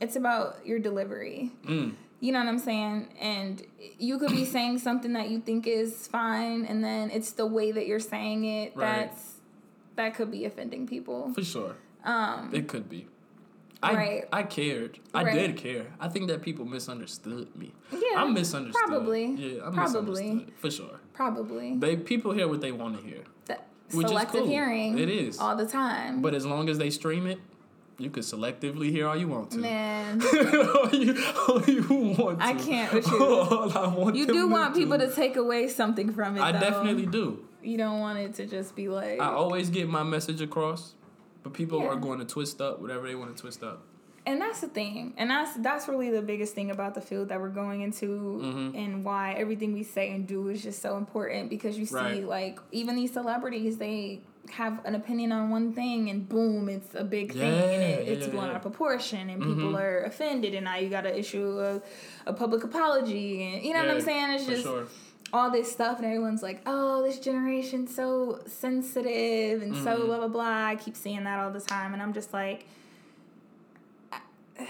it's 0.00 0.16
about 0.16 0.64
your 0.64 0.78
delivery. 0.78 1.50
Mm, 1.66 1.94
You 2.24 2.32
know 2.32 2.38
what 2.38 2.48
I'm 2.48 2.58
saying? 2.58 3.08
And 3.20 3.62
you 3.98 4.18
could 4.18 4.30
be 4.30 4.44
saying 4.56 4.78
something 4.78 5.12
that 5.12 5.28
you 5.28 5.40
think 5.40 5.66
is 5.66 6.06
fine, 6.06 6.64
and 6.64 6.82
then 6.82 7.10
it's 7.10 7.32
the 7.32 7.44
way 7.44 7.70
that 7.70 7.86
you're 7.86 8.00
saying 8.00 8.46
it 8.46 8.74
Right. 8.74 9.10
that's 9.10 9.32
that 9.96 10.14
could 10.14 10.30
be 10.30 10.46
offending 10.46 10.86
people. 10.86 11.32
for 11.34 11.44
sure. 11.44 11.76
Um, 12.02 12.48
It 12.52 12.66
could 12.66 12.88
be. 12.88 13.06
I, 13.82 13.94
Right. 13.94 14.24
I 14.32 14.42
cared. 14.44 14.98
I 15.12 15.24
Right. 15.24 15.34
did 15.34 15.56
care. 15.58 15.86
I 16.00 16.08
think 16.08 16.28
that 16.28 16.40
people 16.40 16.64
misunderstood 16.64 17.54
me. 17.54 17.74
yeah, 17.92 18.00
I'm 18.16 18.32
misunderstood. 18.32 18.82
probably. 18.86 19.26
Yeah, 19.26 19.66
I'm 19.66 19.74
Probably. 19.74 20.22
misunderstood. 20.22 20.52
For 20.56 20.70
sure. 20.70 21.00
probably. 21.12 21.76
They 21.76 21.94
people 21.98 22.32
hear 22.32 22.48
what 22.48 22.62
they 22.62 22.72
want 22.72 22.96
to 22.98 23.02
hear. 23.06 23.22
That, 23.48 23.66
Which 23.92 24.06
is 24.06 24.10
selective 24.12 24.40
cool. 24.44 24.48
hearing. 24.48 24.98
It 24.98 25.10
is. 25.10 25.38
all 25.38 25.56
the 25.56 25.66
time. 25.66 26.22
But 26.22 26.32
as 26.34 26.46
long 26.46 26.70
as 26.70 26.78
they 26.78 26.88
stream 26.88 27.26
it, 27.26 27.38
you 27.98 28.10
can 28.10 28.22
selectively 28.22 28.90
hear 28.90 29.06
all 29.08 29.16
you 29.16 29.28
want 29.28 29.50
to. 29.52 29.58
man, 29.58 30.20
all, 30.22 30.94
you, 30.94 31.14
all 31.48 31.62
you 31.64 32.14
want 32.18 32.40
to. 32.40 32.44
I 32.44 32.54
can't 32.54 32.92
with 32.92 33.06
you. 33.06 33.24
all 33.24 33.76
I 33.78 33.86
want 33.94 34.16
you 34.16 34.26
do 34.26 34.48
want 34.48 34.74
people 34.74 34.98
to 34.98 35.10
take 35.12 35.36
away 35.36 35.68
something 35.68 36.12
from 36.12 36.36
it. 36.36 36.40
I 36.40 36.52
though. 36.52 36.60
definitely 36.60 37.06
do. 37.06 37.44
You 37.62 37.78
don't 37.78 38.00
want 38.00 38.18
it 38.18 38.34
to 38.34 38.46
just 38.46 38.74
be 38.76 38.88
like. 38.88 39.20
I 39.20 39.28
always 39.28 39.70
get 39.70 39.88
my 39.88 40.02
message 40.02 40.40
across, 40.40 40.94
but 41.42 41.52
people 41.54 41.80
Yeah. 41.80 41.88
are 41.88 41.96
going 41.96 42.18
to 42.18 42.24
twist 42.24 42.60
up 42.60 42.80
whatever 42.80 43.06
they 43.06 43.14
want 43.14 43.34
to 43.36 43.40
twist 43.40 43.62
up. 43.62 43.82
and 44.26 44.40
that's 44.40 44.60
the 44.62 44.68
thing 44.68 45.12
and 45.18 45.28
that's 45.28 45.52
that's 45.58 45.86
really 45.86 46.10
the 46.10 46.22
biggest 46.22 46.54
thing 46.54 46.70
about 46.70 46.94
the 46.94 47.00
field 47.02 47.28
that 47.28 47.38
we're 47.38 47.50
going 47.62 47.82
into 47.82 48.06
Mhm. 48.42 48.74
and 48.74 49.04
why 49.04 49.34
everything 49.34 49.74
we 49.74 49.82
say 49.82 50.10
and 50.14 50.26
do 50.26 50.48
is 50.48 50.62
just 50.62 50.80
so 50.80 50.96
important 50.96 51.50
because 51.50 51.76
you 51.78 51.84
see 51.84 51.94
Right. 51.96 52.26
like 52.26 52.58
even 52.72 52.96
these 52.96 53.12
celebrities 53.12 53.76
they 53.76 54.22
have 54.50 54.84
an 54.84 54.94
opinion 54.94 55.32
on 55.32 55.50
one 55.50 55.72
thing 55.72 56.10
and 56.10 56.28
boom 56.28 56.68
it's 56.68 56.94
a 56.94 57.02
big 57.02 57.32
thing 57.32 57.42
and 57.42 57.82
Yeah, 57.82 57.88
it, 57.88 58.08
it's 58.08 58.26
yeah, 58.26 58.32
blown 58.32 58.44
yeah. 58.44 58.50
out 58.50 58.56
of 58.56 58.62
proportion 58.62 59.30
and 59.30 59.42
people 59.42 59.72
Mhm. 59.72 59.80
are 59.80 60.02
offended 60.04 60.54
and 60.54 60.64
now 60.64 60.76
you 60.76 60.88
got 60.90 61.00
to 61.02 61.18
issue 61.18 61.58
a, 61.60 61.80
a 62.26 62.32
public 62.32 62.62
apology 62.62 63.42
and 63.42 63.62
you 63.64 63.72
know 63.72 63.80
what 63.80 63.90
i'm 63.90 64.00
saying 64.00 64.30
it's 64.30 64.46
just 64.46 64.62
sure. 64.62 64.86
all 65.32 65.50
this 65.50 65.72
stuff 65.72 65.96
and 65.96 66.06
everyone's 66.06 66.42
like 66.42 66.60
oh 66.66 67.02
this 67.02 67.18
generation's 67.18 67.94
so 67.94 68.40
sensitive 68.46 69.62
and 69.62 69.74
so 69.76 69.96
Mhm. 69.98 70.06
blah 70.06 70.18
blah 70.18 70.28
blah 70.28 70.64
i 70.66 70.76
keep 70.76 70.94
seeing 70.96 71.24
that 71.24 71.40
all 71.40 71.50
the 71.50 71.60
time 71.60 71.92
and 71.94 72.02
i'm 72.02 72.12
just 72.12 72.32
like 72.32 72.66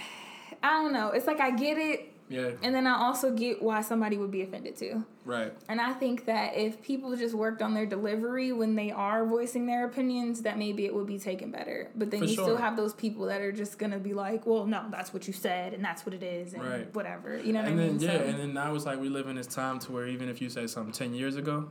I 0.62 0.70
don't 0.82 0.94
know. 0.94 1.08
It's 1.10 1.26
like 1.26 1.40
I 1.40 1.50
get 1.50 1.76
it, 1.76 2.10
Yeah. 2.34 2.50
and 2.62 2.74
then 2.74 2.86
I 2.86 2.96
also 2.98 3.30
get 3.32 3.62
why 3.62 3.80
somebody 3.82 4.16
would 4.16 4.30
be 4.30 4.42
offended 4.42 4.76
too. 4.76 5.04
Right. 5.24 5.52
And 5.68 5.80
I 5.80 5.92
think 5.92 6.26
that 6.26 6.56
if 6.56 6.82
people 6.82 7.16
just 7.16 7.34
worked 7.34 7.62
on 7.62 7.72
their 7.74 7.86
delivery 7.86 8.52
when 8.52 8.74
they 8.74 8.90
are 8.90 9.24
voicing 9.24 9.66
their 9.66 9.86
opinions, 9.86 10.42
that 10.42 10.58
maybe 10.58 10.84
it 10.84 10.94
would 10.94 11.06
be 11.06 11.18
taken 11.18 11.50
better. 11.50 11.88
But 11.94 12.10
then 12.10 12.20
For 12.20 12.26
you 12.26 12.34
sure. 12.34 12.44
still 12.44 12.56
have 12.56 12.76
those 12.76 12.92
people 12.92 13.26
that 13.26 13.40
are 13.40 13.52
just 13.52 13.78
gonna 13.78 13.98
be 13.98 14.12
like, 14.12 14.46
"Well, 14.46 14.66
no, 14.66 14.84
that's 14.90 15.14
what 15.14 15.26
you 15.26 15.32
said, 15.32 15.72
and 15.74 15.84
that's 15.84 16.04
what 16.04 16.14
it 16.14 16.22
is, 16.22 16.52
and 16.54 16.62
Right. 16.62 16.94
whatever." 16.94 17.38
You 17.38 17.52
know 17.52 17.60
what 17.60 17.68
and 17.68 17.80
I 17.80 17.84
then 17.84 17.92
mean? 17.94 18.00
yeah, 18.02 18.18
so, 18.18 18.24
and 18.24 18.38
then 18.38 18.52
now 18.54 18.74
it's 18.74 18.84
like 18.86 19.00
we 19.00 19.08
live 19.08 19.28
in 19.28 19.36
this 19.36 19.46
time 19.46 19.78
to 19.80 19.92
where 19.92 20.06
even 20.06 20.28
if 20.28 20.42
you 20.42 20.50
say 20.50 20.66
something 20.66 20.92
ten 20.92 21.14
years 21.14 21.36
ago, 21.36 21.68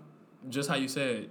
just 0.49 0.70
how 0.70 0.76
you 0.76 0.88
said, 0.88 1.30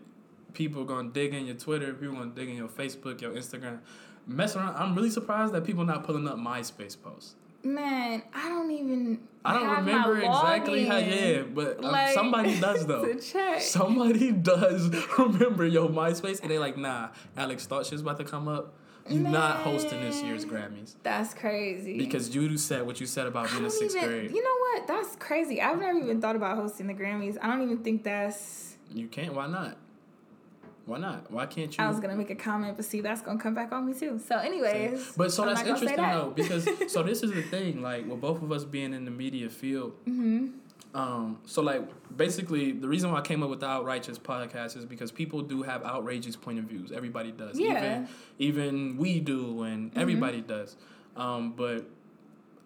people 0.52 0.84
gonna 0.84 1.08
dig 1.10 1.34
in 1.34 1.46
your 1.46 1.56
Twitter, 1.56 1.92
people 1.94 2.14
gonna 2.16 2.30
dig 2.30 2.48
in 2.48 2.56
your 2.56 2.68
Facebook, 2.68 3.20
your 3.20 3.32
Instagram, 3.32 3.78
mess 4.26 4.54
around. 4.54 4.76
I'm 4.76 4.94
really 4.94 5.10
surprised 5.10 5.52
that 5.54 5.64
people 5.64 5.84
not 5.84 6.04
pulling 6.04 6.28
up 6.28 6.36
MySpace 6.36 6.96
posts. 7.00 7.34
Man, 7.64 8.22
I 8.34 8.48
don't 8.48 8.70
even. 8.70 9.20
I 9.44 9.54
don't 9.54 9.76
remember 9.76 10.18
exactly 10.20 10.84
how. 10.86 10.98
Yeah, 10.98 11.42
but 11.42 11.78
um, 11.84 11.90
Like, 11.90 12.14
somebody 12.14 12.58
does 12.60 12.86
though. 12.86 13.16
Somebody 13.58 14.32
does 14.50 14.88
remember 15.18 15.66
your 15.66 15.88
MySpace, 15.88 16.40
and 16.42 16.50
they're 16.50 16.60
like, 16.60 16.76
nah, 16.76 17.08
Alyx 17.36 17.62
thought 17.66 17.86
she 17.86 17.94
was 17.94 18.02
about 18.02 18.18
to 18.18 18.24
come 18.24 18.48
up. 18.48 18.74
You're 19.08 19.20
not 19.20 19.58
hosting 19.58 20.00
this 20.00 20.22
year's 20.22 20.44
Grammys 20.44 20.94
That's 21.02 21.34
crazy. 21.34 21.98
because 21.98 22.32
you 22.36 22.56
said 22.56 22.86
what 22.86 23.00
you 23.00 23.06
said 23.06 23.26
about 23.26 23.50
being 23.50 23.64
in 23.64 23.70
sixth 23.70 23.96
even. 23.96 24.08
grade. 24.08 24.30
You 24.30 24.42
know 24.44 24.56
what? 24.80 24.86
That's 24.86 25.16
crazy. 25.16 25.60
I've 25.60 25.80
never 25.80 25.98
even 25.98 26.20
thought 26.20 26.36
about 26.36 26.56
hosting 26.56 26.86
the 26.86 26.94
Grammys. 26.94 27.36
I 27.42 27.48
don't 27.48 27.62
even 27.62 27.78
think 27.78 28.04
that's. 28.04 28.76
You 28.92 29.08
can't. 29.08 29.34
Why 29.34 29.48
not? 29.48 29.76
Why 30.84 30.98
not? 30.98 31.30
Why 31.30 31.46
can't 31.46 31.76
you? 31.76 31.84
I 31.84 31.88
was 31.88 32.00
gonna 32.00 32.16
make 32.16 32.30
a 32.30 32.34
comment, 32.34 32.76
but 32.76 32.84
see, 32.84 33.00
that's 33.00 33.22
gonna 33.22 33.38
come 33.38 33.54
back 33.54 33.72
on 33.72 33.86
me 33.86 33.94
too. 33.94 34.18
So, 34.26 34.36
anyways, 34.38 35.12
But 35.16 35.32
so 35.32 35.42
I'm 35.44 35.54
that's 35.54 35.60
interesting 35.68 35.96
that. 35.96 36.14
though, 36.14 36.30
because 36.30 36.68
so 36.92 37.02
this 37.02 37.22
is 37.22 37.32
the 37.32 37.42
thing, 37.42 37.82
like 37.82 38.06
with 38.08 38.20
both 38.20 38.42
of 38.42 38.50
us 38.50 38.64
being 38.64 38.92
in 38.92 39.04
the 39.04 39.10
media 39.10 39.48
field. 39.48 39.92
hmm 40.04 40.48
Um, 40.94 41.38
so 41.46 41.62
like 41.62 41.82
basically 42.16 42.72
the 42.72 42.88
reason 42.88 43.10
why 43.12 43.18
I 43.18 43.22
came 43.22 43.42
up 43.42 43.48
with 43.50 43.60
the 43.60 43.66
Outrighteous 43.66 44.18
podcast 44.18 44.76
is 44.76 44.84
because 44.84 45.10
people 45.10 45.40
do 45.40 45.62
have 45.62 45.82
outrageous 45.84 46.36
point 46.36 46.58
of 46.58 46.64
views. 46.66 46.92
Everybody 46.92 47.32
does. 47.32 47.58
Yeah. 47.58 47.68
Even 47.78 48.08
even 48.38 48.96
we 48.98 49.20
do 49.20 49.62
and 49.62 49.96
everybody 49.96 50.40
does. 50.42 50.76
Um, 51.16 51.52
but 51.52 51.86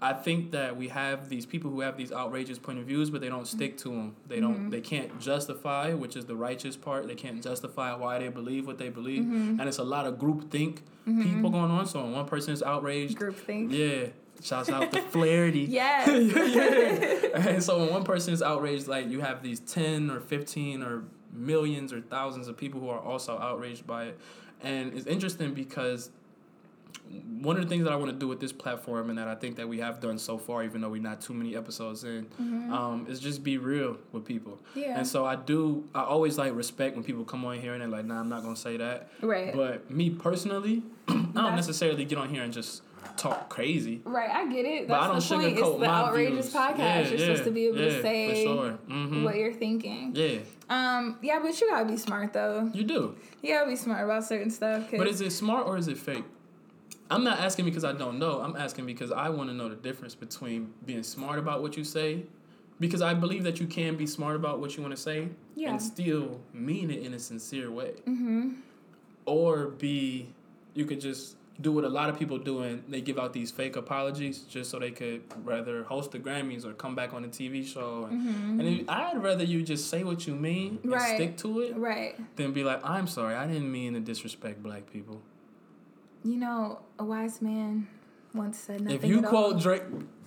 I 0.01 0.13
think 0.13 0.51
that 0.51 0.77
we 0.77 0.89
have 0.89 1.31
these 1.31 1.47
people 1.47 1.71
who 1.71 1.81
have 1.81 1.97
these 1.97 2.13
outrageous 2.13 2.59
point 2.59 2.79
of 2.79 2.85
views, 2.85 3.09
but 3.09 3.23
they 3.23 3.31
don't 3.31 3.47
stick 3.47 3.79
to 3.79 3.89
them. 3.89 4.17
They 4.29 4.41
don't. 4.41 4.55
Mm-hmm. 4.55 4.71
They 4.71 4.83
can't 4.83 5.19
justify, 5.19 5.95
which 5.95 6.17
is 6.17 6.27
the 6.27 6.37
righteous 6.37 6.77
part. 6.77 7.09
They 7.09 7.15
can't 7.15 7.43
justify 7.43 7.95
why 7.95 8.19
they 8.19 8.29
believe 8.29 8.67
what 8.67 8.77
they 8.77 8.91
believe, 8.91 9.23
mm-hmm. 9.23 9.59
and 9.59 9.63
it's 9.63 9.79
a 9.79 9.85
lot 9.85 10.07
of 10.07 10.19
group 10.19 10.51
think 10.51 10.83
mm-hmm. 11.09 11.23
people 11.23 11.51
going 11.51 11.71
on. 11.71 11.87
So 11.87 12.03
when 12.03 12.13
one 12.13 12.27
person 12.27 12.53
is 12.53 12.63
outraged, 12.63 13.17
Group 13.17 13.37
thing. 13.37 13.71
yeah, 13.71 14.09
shouts 14.43 14.69
out 14.69 14.93
to 14.93 15.01
Flaherty. 15.03 15.61
Yes. 15.71 16.09
yeah. 17.33 17.49
And 17.49 17.63
so 17.63 17.79
when 17.79 17.91
one 17.91 18.05
person 18.05 18.35
is 18.35 18.43
outraged, 18.43 18.89
like 18.89 19.09
you 19.09 19.21
have 19.21 19.43
these 19.43 19.61
ten 19.61 20.11
or 20.11 20.21
fifteen 20.21 20.83
or 20.83 21.05
millions 21.33 21.95
or 21.95 22.03
thousands 22.03 22.49
of 22.49 22.57
people 22.59 22.81
who 22.81 22.91
are 22.91 23.01
also 23.01 23.39
outraged 23.39 23.87
by 23.87 24.05
it, 24.05 24.19
and 24.63 24.93
it's 24.93 25.07
interesting 25.07 25.55
because 25.55 26.11
one 27.41 27.57
of 27.57 27.63
the 27.63 27.69
things 27.69 27.85
that 27.85 27.93
I 27.93 27.97
want 27.97 28.11
to 28.11 28.17
do 28.17 28.27
with 28.29 28.41
this 28.41 28.53
platform 28.53 29.11
and 29.11 29.19
that 29.19 29.29
I 29.29 29.35
think 29.35 29.57
that 29.57 29.69
we 29.69 29.79
have 29.79 30.01
done 30.01 30.19
so 30.19 30.39
far, 30.39 30.65
even 30.65 30.81
though 30.81 30.89
we're 30.89 31.01
not 31.03 31.21
too 31.21 31.35
many 31.35 31.57
episodes 31.57 32.03
in, 32.05 32.27
um, 32.73 33.07
is 33.09 33.21
just 33.21 33.45
be 33.45 33.59
real 33.59 33.97
with 34.13 34.25
people. 34.25 34.59
Yeah. 34.75 34.99
And 34.99 35.07
so 35.07 35.25
I 35.25 35.37
do. 35.37 35.85
I 35.95 36.03
always 36.03 36.39
like 36.39 36.55
respect 36.55 36.95
when 36.97 37.05
people 37.05 37.25
come 37.25 37.45
on 37.45 37.59
here 37.61 37.73
and 37.75 37.81
they're 37.83 37.89
like, 37.89 38.05
"Nah, 38.07 38.21
I'm 38.21 38.29
not 38.29 38.43
gonna 38.43 38.57
say 38.57 38.77
that." 38.79 39.09
Right. 39.23 39.55
But 39.55 39.91
me 39.91 40.11
personally, 40.11 40.83
I 41.09 41.13
don't 41.13 41.33
That's- 41.35 41.57
necessarily 41.57 42.05
get 42.05 42.19
on 42.19 42.29
here 42.31 42.43
and 42.43 42.53
just 42.53 42.83
talk 43.17 43.49
crazy. 43.49 44.03
Right, 44.05 44.29
I 44.29 44.53
get 44.53 44.65
it. 44.65 44.89
But 44.89 45.01
I 45.01 45.07
don't 45.07 45.21
the 45.21 45.35
point. 45.37 45.53
It's 45.59 45.61
the 45.79 45.85
outrageous 45.87 46.47
views. 46.51 46.55
podcast. 46.55 46.79
Yeah, 46.79 47.09
You're 47.09 47.19
supposed 47.19 47.45
to 47.45 47.51
be 47.53 47.67
able 47.67 47.79
yeah, 47.79 47.85
to 47.97 48.03
say 48.03 48.45
sure. 48.45 48.79
Mhm. 48.89 49.23
what 49.25 49.37
you're 49.37 49.53
thinking. 49.53 50.13
Yeah, 50.15 50.39
Um, 50.69 51.17
yeah, 51.23 51.39
but 51.41 51.59
you 51.61 51.69
gotta 51.71 51.85
be 51.87 51.97
smart 51.97 52.33
though. 52.33 52.69
you 52.75 52.83
do. 52.83 53.15
You 53.43 53.55
gotta 53.55 53.71
be 53.71 53.77
smart 53.77 54.05
about 54.05 54.25
certain 54.25 54.51
stuff. 54.51 54.89
But 54.91 55.07
is 55.07 55.21
it 55.21 55.31
smart 55.31 55.67
or 55.69 55.77
is 55.79 55.87
it 55.89 55.97
fake? 55.99 56.25
I'm 57.11 57.23
not 57.25 57.39
asking 57.41 57.65
because 57.67 57.85
I 57.85 57.93
don't 57.93 58.19
know. 58.19 58.41
I'm 58.41 58.57
asking 58.57 58.87
because 58.87 59.13
I 59.13 59.29
want 59.29 59.49
to 59.51 59.55
know 59.55 59.69
the 59.69 59.77
difference 59.77 60.15
between 60.15 60.73
being 60.85 61.03
smart 61.03 61.39
about 61.39 61.63
what 61.63 61.77
you 61.77 61.85
say, 61.85 62.25
because 62.81 63.01
I 63.03 63.15
believe 63.15 63.45
that 63.45 63.61
you 63.61 63.67
can 63.67 63.97
be 63.97 64.07
smart 64.07 64.35
about 64.37 64.59
what 64.61 64.77
you 64.77 64.83
want 64.83 64.95
to 64.95 65.01
say 65.01 65.29
Yeah. 65.55 65.71
and 65.71 65.81
still 65.83 66.41
mean 66.53 66.91
it 66.91 67.03
in 67.03 67.15
a 67.15 67.19
sincere 67.19 67.71
way, 67.71 67.93
Mm-hmm. 68.07 68.51
or 69.25 69.67
be 69.69 70.29
you 70.75 70.85
could 70.85 71.01
just 71.01 71.37
do 71.63 71.73
what 71.73 71.85
a 71.85 71.89
lot 71.89 72.11
of 72.11 72.19
people 72.19 72.37
do 72.37 72.61
and 72.61 72.83
they 72.87 73.01
give 73.01 73.19
out 73.19 73.33
these 73.33 73.51
fake 73.51 73.77
apologies 73.77 74.41
just 74.41 74.71
so 74.71 74.79
they 74.79 74.91
could 74.91 75.23
rather 75.43 75.85
host 75.85 76.11
the 76.11 76.19
Grammys 76.19 76.67
or 76.67 76.75
come 76.75 76.95
back 76.95 77.15
on 77.15 77.25
a 77.25 77.29
TV 77.29 77.67
show. 77.67 78.07
And, 78.11 78.61
and 78.61 78.69
if, 78.81 78.91
I'd 78.91 79.23
rather 79.23 79.43
you 79.43 79.63
just 79.63 79.89
say 79.89 80.05
what 80.05 80.27
you 80.27 80.35
mean 80.35 80.79
and 80.83 80.93
Mm-hmm. 80.93 81.15
Stick 81.15 81.37
to 81.39 81.61
it 81.61 81.75
Right. 81.77 82.15
than 82.37 82.53
be 82.53 82.63
like, 82.63 82.81
I'm 82.85 83.07
sorry, 83.07 83.35
I 83.37 83.47
didn't 83.47 83.73
mean 83.73 83.95
to 83.95 84.01
disrespect 84.01 84.63
black 84.63 84.93
people. 84.93 85.23
You 86.27 86.39
know, 86.39 86.81
a 86.99 87.05
wise 87.05 87.41
man 87.41 87.87
once 88.35 88.59
said 88.59 88.81
nothing. 88.81 88.97
if 88.97 89.05
you 89.05 89.19
at 89.19 89.27
all. 89.27 89.31
quote 89.31 89.61
Drake, 89.61 89.83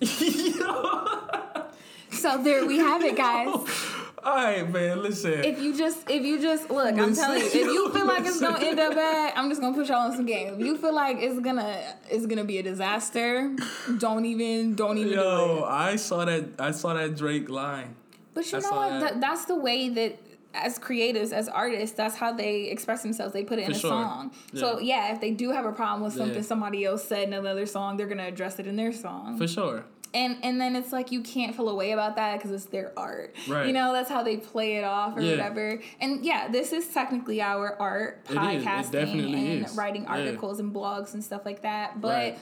So 2.10 2.42
there 2.42 2.64
we 2.64 2.78
have 2.78 3.04
it, 3.04 3.16
guys. 3.16 3.48
all 4.24 4.34
right, 4.34 4.66
man, 4.72 5.02
listen. 5.02 5.44
If 5.44 5.60
you 5.60 5.76
just, 5.76 6.08
if 6.08 6.24
you 6.24 6.40
just 6.40 6.70
look, 6.70 6.98
I'm 6.98 7.14
telling 7.14 7.40
you, 7.40 7.46
if 7.46 7.54
you 7.54 7.92
feel 7.92 8.06
like 8.06 8.24
it's 8.24 8.40
gonna 8.40 8.64
end 8.64 8.80
up 8.80 8.94
bad, 8.94 9.34
I'm 9.36 9.50
just 9.50 9.60
gonna 9.60 9.76
put 9.76 9.88
y'all 9.88 9.98
on 10.10 10.16
some 10.16 10.24
game. 10.24 10.54
If 10.54 10.60
you 10.60 10.78
feel 10.78 10.94
like 10.94 11.18
it's 11.20 11.38
gonna, 11.38 11.78
it's 12.08 12.24
gonna 12.24 12.44
be 12.44 12.56
a 12.56 12.62
disaster, 12.62 13.54
don't 13.98 14.24
even, 14.24 14.76
don't 14.76 14.96
even 14.96 15.10
do 15.12 15.16
Yo, 15.16 15.58
it. 15.58 15.64
I 15.64 15.96
saw 15.96 16.24
that. 16.24 16.44
I 16.58 16.70
saw 16.70 16.94
that 16.94 17.14
Drake 17.14 17.50
line. 17.50 17.94
But 18.32 18.50
you 18.50 18.56
I 18.56 18.60
know 18.62 18.70
what? 18.70 18.88
that. 18.88 19.00
That, 19.00 19.20
that's 19.20 19.44
the 19.44 19.56
way 19.56 19.90
that. 19.90 20.18
As 20.52 20.78
creatives, 20.80 21.32
as 21.32 21.48
artists, 21.48 21.94
that's 21.96 22.16
how 22.16 22.32
they 22.32 22.62
express 22.64 23.02
themselves. 23.02 23.32
They 23.32 23.44
put 23.44 23.58
it 23.60 23.62
in 23.66 23.72
For 23.72 23.76
a 23.76 23.80
sure. 23.80 23.90
song. 23.90 24.32
So 24.54 24.80
yeah, 24.80 25.12
if 25.14 25.20
they 25.20 25.30
do 25.30 25.50
have 25.52 25.64
a 25.64 25.72
problem 25.72 26.02
with 26.02 26.14
something 26.14 26.34
Yeah. 26.36 26.42
somebody 26.42 26.84
else 26.84 27.04
said 27.04 27.28
in 27.28 27.34
another 27.34 27.66
song, 27.66 27.96
they're 27.96 28.08
gonna 28.08 28.26
address 28.26 28.58
it 28.58 28.66
in 28.66 28.74
their 28.76 28.92
song. 28.92 29.38
For 29.38 29.46
sure. 29.46 29.84
and 30.12 30.38
and 30.42 30.60
then 30.60 30.74
it's 30.74 30.92
like 30.92 31.12
you 31.12 31.20
can't 31.20 31.54
feel 31.54 31.68
away 31.68 31.92
about 31.92 32.16
that 32.16 32.36
because 32.36 32.50
it's 32.50 32.64
their 32.64 32.92
art 32.96 33.32
Right. 33.46 33.68
you 33.68 33.72
know 33.72 33.92
that's 33.92 34.08
how 34.10 34.24
they 34.24 34.38
play 34.38 34.74
it 34.74 34.82
off 34.82 35.16
or 35.16 35.20
Yeah. 35.20 35.30
whatever 35.36 35.80
and 36.00 36.24
yeah 36.24 36.48
this 36.48 36.72
is 36.72 36.88
technically 36.88 37.40
our 37.40 37.80
art 37.80 38.18
It 38.28 38.32
is. 38.32 38.36
It 38.36 38.40
podcasting 38.66 38.90
definitely 38.90 39.52
and 39.52 39.66
is. 39.66 39.76
writing 39.76 40.02
Yeah. 40.02 40.10
articles 40.16 40.58
and 40.58 40.74
blogs 40.74 41.14
and 41.14 41.22
stuff 41.22 41.42
like 41.46 41.62
that 41.62 42.00
but 42.00 42.08
Right. 42.08 42.38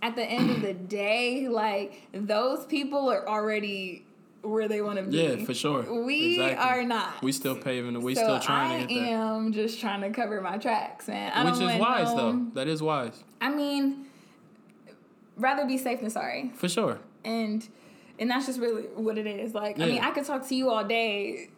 at 0.00 0.16
the 0.16 0.24
end 0.24 0.48
of 0.48 0.62
the 0.62 0.72
day 0.72 1.46
like 1.46 1.92
those 2.14 2.64
people 2.64 3.10
are 3.10 3.28
already 3.28 4.06
where 4.42 4.68
they 4.68 4.80
want 4.80 4.98
to 4.98 5.04
be 5.04 5.16
Yeah, 5.18 5.44
for 5.44 5.52
sure. 5.54 5.82
we 6.04 6.34
Exactly. 6.40 6.56
are 6.56 6.82
not 6.84 7.22
We 7.22 7.32
still 7.32 7.56
paving 7.56 7.94
it. 7.94 8.02
We 8.02 8.14
so 8.14 8.22
still 8.22 8.40
trying 8.40 8.82
I 8.84 8.86
to 8.86 8.86
get 8.94 9.00
that. 9.02 9.08
am 9.10 9.52
just 9.52 9.80
trying 9.80 10.00
to 10.00 10.10
cover 10.10 10.40
my 10.40 10.56
tracks, 10.58 11.08
man. 11.08 11.32
I 11.34 11.44
Which 11.44 11.54
is 11.60 11.78
wise 11.80 12.14
no- 12.14 12.16
though. 12.32 12.46
That 12.54 12.66
is 12.68 12.82
wise. 12.82 13.22
I 13.40 13.50
mean, 13.50 14.06
rather 15.36 15.66
be 15.66 15.78
safe 15.78 16.00
than 16.00 16.10
sorry 16.10 16.50
For 16.54 16.68
sure. 16.68 16.98
and 17.24 17.66
and 18.18 18.30
that's 18.30 18.46
just 18.46 18.60
really 18.60 18.82
what 18.94 19.16
it 19.16 19.26
is. 19.26 19.54
Like, 19.54 19.80
I 19.80 19.86
mean, 19.86 20.02
I 20.02 20.10
could 20.10 20.26
talk 20.26 20.46
to 20.48 20.54
you 20.54 20.68
all 20.68 20.84
day 20.84 21.48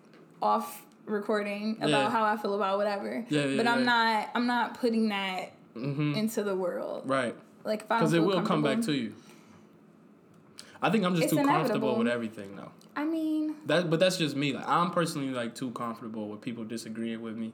off 0.40 0.84
recording 1.06 1.76
about 1.78 1.88
Yeah. 1.90 2.10
how 2.10 2.22
I 2.24 2.36
feel 2.36 2.54
about 2.54 2.78
whatever. 2.78 3.24
Yeah, 3.28 3.46
yeah, 3.46 3.56
but 3.56 3.66
I'm 3.66 3.80
yeah. 3.80 3.84
not. 3.84 4.28
I'm 4.36 4.46
not 4.46 4.78
putting 4.78 5.08
that 5.08 5.52
Mm-hmm. 5.76 6.14
into 6.16 6.42
the 6.44 6.54
world. 6.54 7.04
Right. 7.08 7.34
Like, 7.64 7.88
Because 7.88 8.12
it 8.12 8.22
will 8.22 8.42
come 8.42 8.62
back 8.62 8.82
to 8.82 8.92
you. 8.92 9.14
I 10.82 10.90
think 10.90 11.04
I'm 11.04 11.14
just 11.14 11.24
It's 11.24 11.32
too 11.32 11.44
comfortable 11.44 11.96
with 11.96 12.08
everything 12.08 12.56
though. 12.56 12.72
I 12.94 13.04
mean, 13.04 13.54
That, 13.66 13.88
but 13.88 14.00
that's 14.00 14.18
just 14.18 14.36
me. 14.36 14.52
Like 14.52 14.68
I'm 14.68 14.90
personally 14.90 15.30
like 15.30 15.54
too 15.54 15.70
comfortable 15.70 16.28
with 16.28 16.40
people 16.42 16.64
disagreeing 16.64 17.22
with 17.22 17.36
me. 17.36 17.52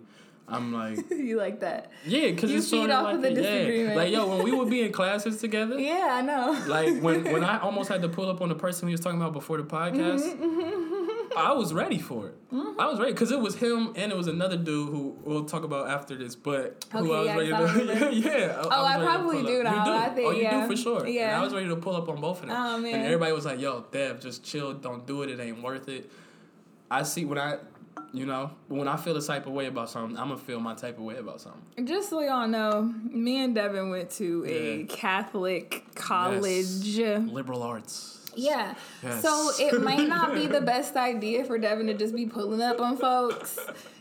I'm 0.51 0.73
like, 0.73 1.11
you 1.11 1.37
like 1.37 1.61
that? 1.61 1.91
yeah, 2.07 2.31
because 2.31 2.51
it's 2.51 2.67
sort 2.69 2.89
of 2.89 2.97
off 2.97 3.05
like 3.05 3.15
of 3.17 3.23
the 3.23 3.29
yeah. 3.33 3.35
disagreement. 3.43 3.97
Like 3.97 4.11
yo, 4.13 4.27
when 4.27 4.43
we 4.45 4.51
would 4.53 4.71
be 4.71 4.81
in 4.81 4.93
classes 5.01 5.39
together, 5.41 5.79
Yeah, 5.79 6.09
I 6.11 6.23
know. 6.23 6.59
like 6.67 7.01
when 7.03 7.25
when 7.31 7.45
I 7.53 7.59
almost 7.61 7.91
had 7.91 8.01
to 8.03 8.09
pull 8.09 8.31
up 8.31 8.41
on 8.41 8.49
the 8.49 8.55
person 8.55 8.87
we 8.87 8.93
was 8.93 9.01
talking 9.01 9.21
about 9.21 9.35
before 9.35 9.59
the 9.59 9.65
podcast, 9.65 10.23
Mm-hmm, 10.25 11.18
I 11.39 11.53
was 11.53 11.73
ready 11.73 11.99
for 11.99 12.29
it. 12.29 12.35
I 12.53 12.87
was 12.87 12.99
ready 12.99 13.13
because 13.13 13.31
it 13.31 13.41
was 13.41 13.57
him 13.57 13.93
and 13.97 14.11
it 14.11 14.17
was 14.17 14.27
another 14.27 14.57
dude 14.57 14.89
who 14.89 15.17
we'll 15.23 15.45
talk 15.45 15.65
about 15.65 15.89
after 15.91 16.17
this, 16.17 16.35
but 16.35 16.85
who 16.93 17.13
I 17.13 17.19
was 17.19 17.27
yeah, 17.27 17.37
ready 17.37 17.53
I 17.55 17.61
oh, 17.61 17.67
to 17.67 17.79
remember. 17.79 18.11
yeah. 18.11 18.57
Oh, 18.63 18.69
I 18.69 18.97
was 18.97 19.07
ready 19.07 19.19
probably 19.19 19.43
do 19.45 19.63
now. 19.63 19.79
You 19.79 19.85
do. 19.93 19.99
I 19.99 20.09
think, 20.15 20.27
oh, 20.29 20.31
you 20.33 20.43
yeah. 20.43 20.61
do 20.61 20.71
for 20.71 20.77
sure. 20.77 21.05
And 21.05 21.15
Yeah. 21.15 21.39
I 21.41 21.45
was 21.45 21.53
ready 21.53 21.69
to 21.69 21.77
pull 21.77 21.97
up 21.97 22.09
on 22.09 22.21
both 22.21 22.43
of 22.43 22.49
them. 22.49 22.57
Oh, 22.57 22.79
man. 22.79 22.95
And 22.95 23.05
everybody 23.05 23.33
was 23.33 23.45
like, 23.45 23.61
"Yo, 23.61 23.85
Dev, 23.91 24.21
just 24.21 24.45
chill. 24.45 24.73
Don't 24.75 25.07
do 25.07 25.23
it. 25.23 25.31
It 25.31 25.41
ain't 25.41 25.63
worth 25.63 25.89
it." 25.89 26.11
I 26.91 27.03
see 27.03 27.25
when 27.27 27.39
I, 27.39 27.59
you 28.15 28.25
know, 28.25 28.51
when 28.69 28.89
I 28.89 28.97
feel 28.97 29.15
the 29.15 29.21
type 29.21 29.47
of 29.47 29.53
way 29.53 29.67
about 29.67 29.91
something, 29.91 30.17
I'm 30.19 30.29
gonna 30.29 30.41
feel 30.41 30.59
my 30.61 30.75
type 30.75 30.97
of 30.97 31.05
way 31.05 31.17
about 31.17 31.41
something. 31.41 31.87
Just 31.87 32.09
so 32.09 32.21
y'all 32.21 32.49
know, 32.49 32.83
me 33.05 33.45
and 33.45 33.55
Devin 33.55 33.91
went 33.91 34.11
to 34.13 34.45
a 34.47 34.85
Catholic 34.85 35.85
college. 35.95 36.97
Liberal 36.99 37.63
arts. 37.63 38.18
Yeah. 38.39 38.75
Yes. 39.03 39.23
So 39.23 39.51
it 39.59 39.83
might 39.83 40.09
not 40.09 40.35
be 40.35 40.47
the 40.47 40.61
best 40.75 40.97
idea 40.97 41.45
for 41.45 41.59
Devin 41.59 41.87
to 41.89 41.95
just 41.95 42.15
be 42.15 42.27
pulling 42.27 42.63
up 42.63 42.81
on 42.81 42.97
folks, 42.97 43.59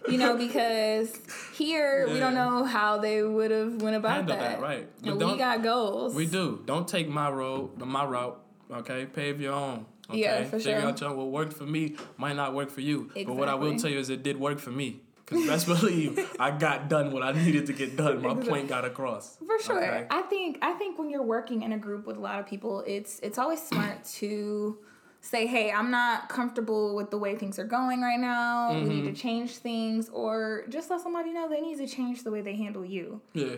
you 0.08 0.18
know, 0.18 0.38
because 0.38 1.20
here 1.56 2.08
we 2.08 2.20
don't 2.20 2.36
know 2.36 2.64
how 2.64 2.98
they 3.00 3.24
would 3.24 3.52
have 3.52 3.82
went 3.82 3.96
about 3.96 4.12
Handle 4.18 4.36
that. 4.38 4.60
that, 4.60 4.62
right. 4.62 4.88
But 5.02 5.12
And 5.14 5.20
we 5.32 5.38
got 5.38 5.64
goals. 5.64 6.14
We 6.14 6.28
do. 6.28 6.62
Don't 6.66 6.88
take 6.88 7.10
my 7.10 7.30
road, 7.30 7.78
my 7.78 8.06
route. 8.06 8.40
Okay, 8.72 9.06
pave 9.06 9.40
your 9.42 9.54
own. 9.54 9.86
Okay, 10.10 10.20
Yeah, 10.20 10.44
for 10.46 10.60
figure 10.60 10.80
sure. 10.82 10.90
out 10.90 11.02
your 11.02 11.14
what 11.14 11.28
worked 11.28 11.54
for 11.54 11.64
me 11.66 11.96
might 12.18 12.36
not 12.36 12.54
work 12.54 12.70
for 12.70 12.82
you. 12.82 13.10
But 13.14 13.36
what 13.36 13.50
I 13.50 13.56
will 13.56 13.78
tell 13.78 13.90
you 13.90 14.00
is 14.00 14.10
it 14.10 14.24
did 14.24 14.40
work 14.40 14.60
for 14.60 14.72
me. 14.72 15.02
Cause 15.28 15.46
best 15.46 15.66
believe 15.82 16.18
I 16.40 16.52
got 16.52 16.88
done 16.90 17.12
what 17.12 17.22
I 17.22 17.32
needed 17.34 17.66
to 17.68 17.74
get 17.74 17.96
done. 17.98 18.22
My 18.22 18.34
point 18.34 18.68
got 18.70 18.86
across. 18.86 19.38
For 19.46 19.60
sure. 19.62 19.84
Okay? 19.84 20.08
I 20.10 20.22
think 20.24 20.58
I 20.62 20.74
think 20.74 20.98
when 20.98 21.10
you're 21.10 21.22
working 21.24 21.62
in 21.64 21.74
a 21.74 21.78
group 21.78 22.08
with 22.08 22.18
a 22.18 22.20
lot 22.22 22.40
of 22.40 22.48
people, 22.48 22.84
it's 22.88 23.20
it's 23.20 23.38
always 23.38 23.62
smart 23.62 24.04
to 24.20 24.78
say, 25.20 25.46
"Hey, 25.46 25.70
I'm 25.72 25.92
not 25.92 26.30
comfortable 26.30 26.96
with 26.96 27.12
the 27.12 27.18
way 27.18 27.36
things 27.36 27.60
are 27.60 27.66
going 27.66 28.02
right 28.02 28.20
now. 28.20 28.74
We 28.74 28.82
need 28.84 29.02
to 29.02 29.08
Mm-hmm. 29.10 29.14
change 29.16 29.58
things," 29.58 30.08
or 30.10 30.64
just 30.70 30.90
let 30.90 31.02
somebody 31.02 31.34
know 31.34 31.50
they 31.50 31.60
need 31.62 31.78
to 31.80 31.88
change 31.88 32.24
the 32.24 32.32
way 32.32 32.42
they 32.42 32.56
handle 32.56 32.86
you. 32.86 33.20
Yeah. 33.34 33.58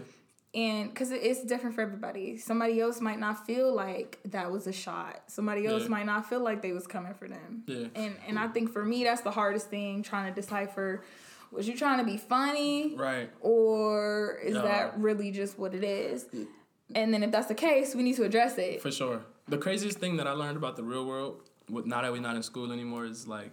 and 0.56 0.90
because 0.90 1.12
it's 1.12 1.44
different 1.44 1.76
for 1.76 1.82
everybody 1.82 2.36
somebody 2.36 2.82
else 2.82 3.00
might 3.00 3.20
not 3.20 3.46
feel 3.46 3.72
like 3.72 4.18
that 4.26 4.52
was 4.52 4.66
a 4.66 4.72
shot 4.72 5.22
somebody 5.28 5.68
else 5.68 5.84
Yeah. 5.84 5.90
might 5.90 6.08
not 6.08 6.28
feel 6.28 6.40
like 6.40 6.64
they 6.64 6.72
was 6.72 6.88
coming 6.88 7.14
for 7.14 7.28
them 7.28 7.62
Yeah. 7.68 7.86
and 7.94 8.16
and 8.28 8.40
i 8.40 8.48
think 8.48 8.72
for 8.74 8.84
me 8.84 9.04
that's 9.04 9.22
the 9.22 9.30
hardest 9.30 9.68
thing 9.70 10.02
trying 10.02 10.34
to 10.34 10.42
decipher 10.42 11.04
was 11.52 11.68
you 11.68 11.76
trying 11.76 12.00
to 12.00 12.06
be 12.06 12.18
funny 12.18 12.96
Right. 12.96 13.30
or 13.42 14.38
is 14.44 14.54
that 14.54 14.98
really 15.00 15.32
just 15.32 15.58
what 15.58 15.74
it 15.74 15.84
is 15.84 16.26
mm. 16.26 16.48
and 16.96 17.14
then 17.14 17.24
if 17.24 17.32
that's 17.32 17.48
the 17.48 17.56
case 17.56 17.96
we 17.96 18.04
need 18.04 18.16
to 18.16 18.24
address 18.24 18.58
it 18.58 18.82
For 18.82 18.92
sure. 18.92 19.22
The 19.48 19.58
craziest 19.58 19.98
thing 19.98 20.18
that 20.18 20.28
I 20.28 20.32
learned 20.32 20.58
about 20.58 20.76
the 20.76 20.84
real 20.84 21.06
world, 21.08 21.42
with 21.72 21.86
now 21.88 22.02
that 22.04 22.12
we're 22.12 22.22
not 22.22 22.36
in 22.36 22.44
school 22.44 22.72
anymore, 22.72 23.06
is 23.06 23.28
like 23.28 23.52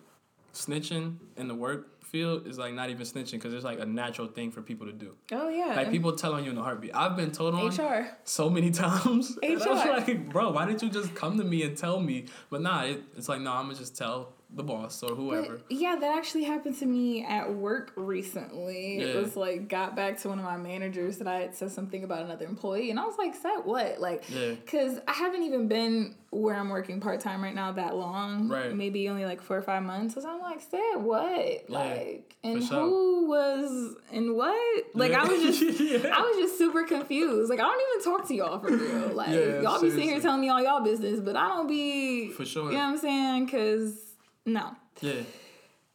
snitching 0.53 1.17
in 1.37 1.49
the 1.49 1.55
work 1.55 2.03
field 2.05 2.47
is 2.47 2.57
like 2.59 2.73
not 2.73 2.89
even 2.91 3.05
snitching 3.05 3.33
because 3.33 3.53
it's 3.53 3.65
like 3.65 3.81
a 3.81 3.85
natural 3.87 4.27
thing 4.29 4.51
for 4.51 4.63
people 4.63 4.87
to 4.87 4.93
do. 4.93 5.15
oh 5.33 5.49
yeah 5.49 5.75
Like 5.75 5.91
people 5.91 6.13
tell 6.13 6.35
on 6.35 6.45
you 6.45 6.51
in 6.51 6.57
the 6.57 6.63
heartbeat. 6.63 6.93
I've 6.95 7.17
been 7.17 7.33
told 7.33 7.55
on 7.55 7.67
hr 7.69 8.09
so 8.25 8.49
many 8.49 8.71
times. 8.85 9.37
And 9.43 9.61
I 9.63 9.69
was 9.69 9.85
HR. 9.85 9.89
like, 9.89 10.29
bro, 10.31 10.51
why 10.53 10.67
didn't 10.67 10.83
you 10.83 10.91
just 10.91 11.15
come 11.15 11.37
to 11.39 11.45
me 11.45 11.63
and 11.63 11.77
tell 11.77 11.99
me? 12.01 12.27
But 12.51 12.61
nah, 12.63 12.83
it, 12.85 13.03
it's 13.17 13.29
like, 13.29 13.41
no, 13.41 13.53
I'm 13.53 13.65
gonna 13.67 13.75
just 13.79 13.97
tell 13.97 14.35
the 14.49 14.63
boss 14.63 15.03
or 15.03 15.15
whoever. 15.15 15.57
But, 15.69 15.77
yeah, 15.77 15.97
that 15.97 16.17
actually 16.17 16.45
happened 16.45 16.79
to 16.79 16.87
me 16.87 17.25
at 17.25 17.53
work 17.53 17.93
recently. 17.97 18.99
It 18.99 19.17
was 19.17 19.37
like 19.37 19.69
got 19.69 19.97
back 19.97 20.19
to 20.21 20.29
one 20.29 20.39
of 20.39 20.45
my 20.45 20.57
managers 20.57 21.19
that 21.19 21.27
I 21.27 21.41
had 21.41 21.55
said 21.55 21.73
something 21.73 22.05
about 22.05 22.23
another 22.23 22.47
employee, 22.47 22.91
and 22.91 22.99
I 23.01 23.05
was 23.05 23.17
like, 23.19 23.35
"Said 23.35 23.61
what?" 23.65 24.01
Like, 24.01 24.25
Yeah. 24.29 24.51
because 24.53 24.99
I 25.09 25.13
haven't 25.13 25.43
even 25.43 25.69
been 25.69 26.15
where 26.31 26.55
I'm 26.55 26.69
working 26.69 27.01
part 27.01 27.21
time 27.21 27.43
right 27.43 27.55
now 27.55 27.73
that 27.73 27.97
long. 27.97 28.49
Right. 28.49 28.75
Maybe 28.75 29.09
only 29.09 29.25
like 29.25 29.41
four 29.43 29.57
or 29.57 29.63
five 29.63 29.83
months. 29.83 30.15
So 30.15 30.29
I'm 30.29 30.41
like, 30.41 30.61
"Said 30.61 30.97
what?" 30.97 31.69
Yeah, 31.69 31.79
like, 31.79 32.37
and 32.45 32.63
sure. 32.63 32.81
who 32.81 33.27
was 33.29 33.97
and 34.13 34.35
what? 34.37 34.85
Like, 34.95 35.13
I 35.13 35.25
was 35.25 35.41
just. 35.59 35.81
Yeah. 35.87 36.09
I 36.17 36.21
was 36.21 36.37
just 36.39 36.59
super 36.59 36.85
confused. 36.85 37.49
Like 37.51 37.61
I 37.61 37.63
don't 37.63 37.81
even 37.97 38.13
talk 38.13 38.29
to 38.29 38.35
y'all 38.35 38.59
for 38.59 38.69
real. 38.75 39.09
Like 39.15 39.29
Yeah, 39.31 39.61
y'all 39.61 39.81
be 39.81 39.91
sitting 39.91 40.09
here 40.09 40.21
telling 40.21 40.41
me 40.41 40.49
all 40.49 40.61
y'all 40.63 40.81
business, 40.83 41.21
but 41.21 41.37
I 41.37 41.49
don't 41.49 41.67
be 41.69 42.31
For 42.31 42.45
sure. 42.45 42.67
You 42.71 42.73
know 42.73 42.85
what 42.85 42.85
I'm 42.93 42.99
saying? 42.99 43.49
Cause 43.49 44.06
no. 44.47 44.75
yeah. 45.01 45.23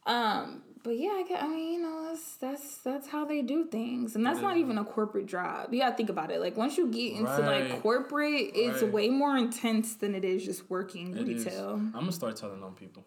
Um, 0.06 0.62
but 0.84 0.98
yeah, 0.98 1.10
I, 1.10 1.24
get, 1.28 1.42
I 1.42 1.46
mean, 1.46 1.72
you 1.74 1.80
know, 1.80 2.08
that's 2.08 2.36
that's 2.36 2.76
that's 2.78 3.08
how 3.08 3.24
they 3.24 3.40
do 3.42 3.66
things, 3.66 4.16
and 4.16 4.26
that's 4.26 4.40
It 4.40 4.42
not 4.42 4.56
even 4.56 4.78
a 4.78 4.84
corporate 4.84 5.26
job. 5.26 5.72
You 5.72 5.80
gotta 5.80 5.94
think 5.96 6.10
about 6.10 6.32
it. 6.32 6.40
Like 6.40 6.56
once 6.56 6.76
you 6.76 6.88
get 6.88 7.12
into 7.12 7.30
Right. 7.30 7.70
like 7.70 7.82
corporate, 7.82 8.50
it's 8.54 8.82
Right. 8.82 8.92
way 8.92 9.08
more 9.08 9.36
intense 9.36 9.94
than 9.94 10.14
it 10.16 10.24
is 10.24 10.44
just 10.44 10.68
working 10.68 11.16
It 11.16 11.24
retail. 11.24 11.74
I'm 11.74 11.92
gonna 11.92 12.10
start 12.12 12.34
telling 12.36 12.62
on 12.64 12.74
people. 12.74 13.04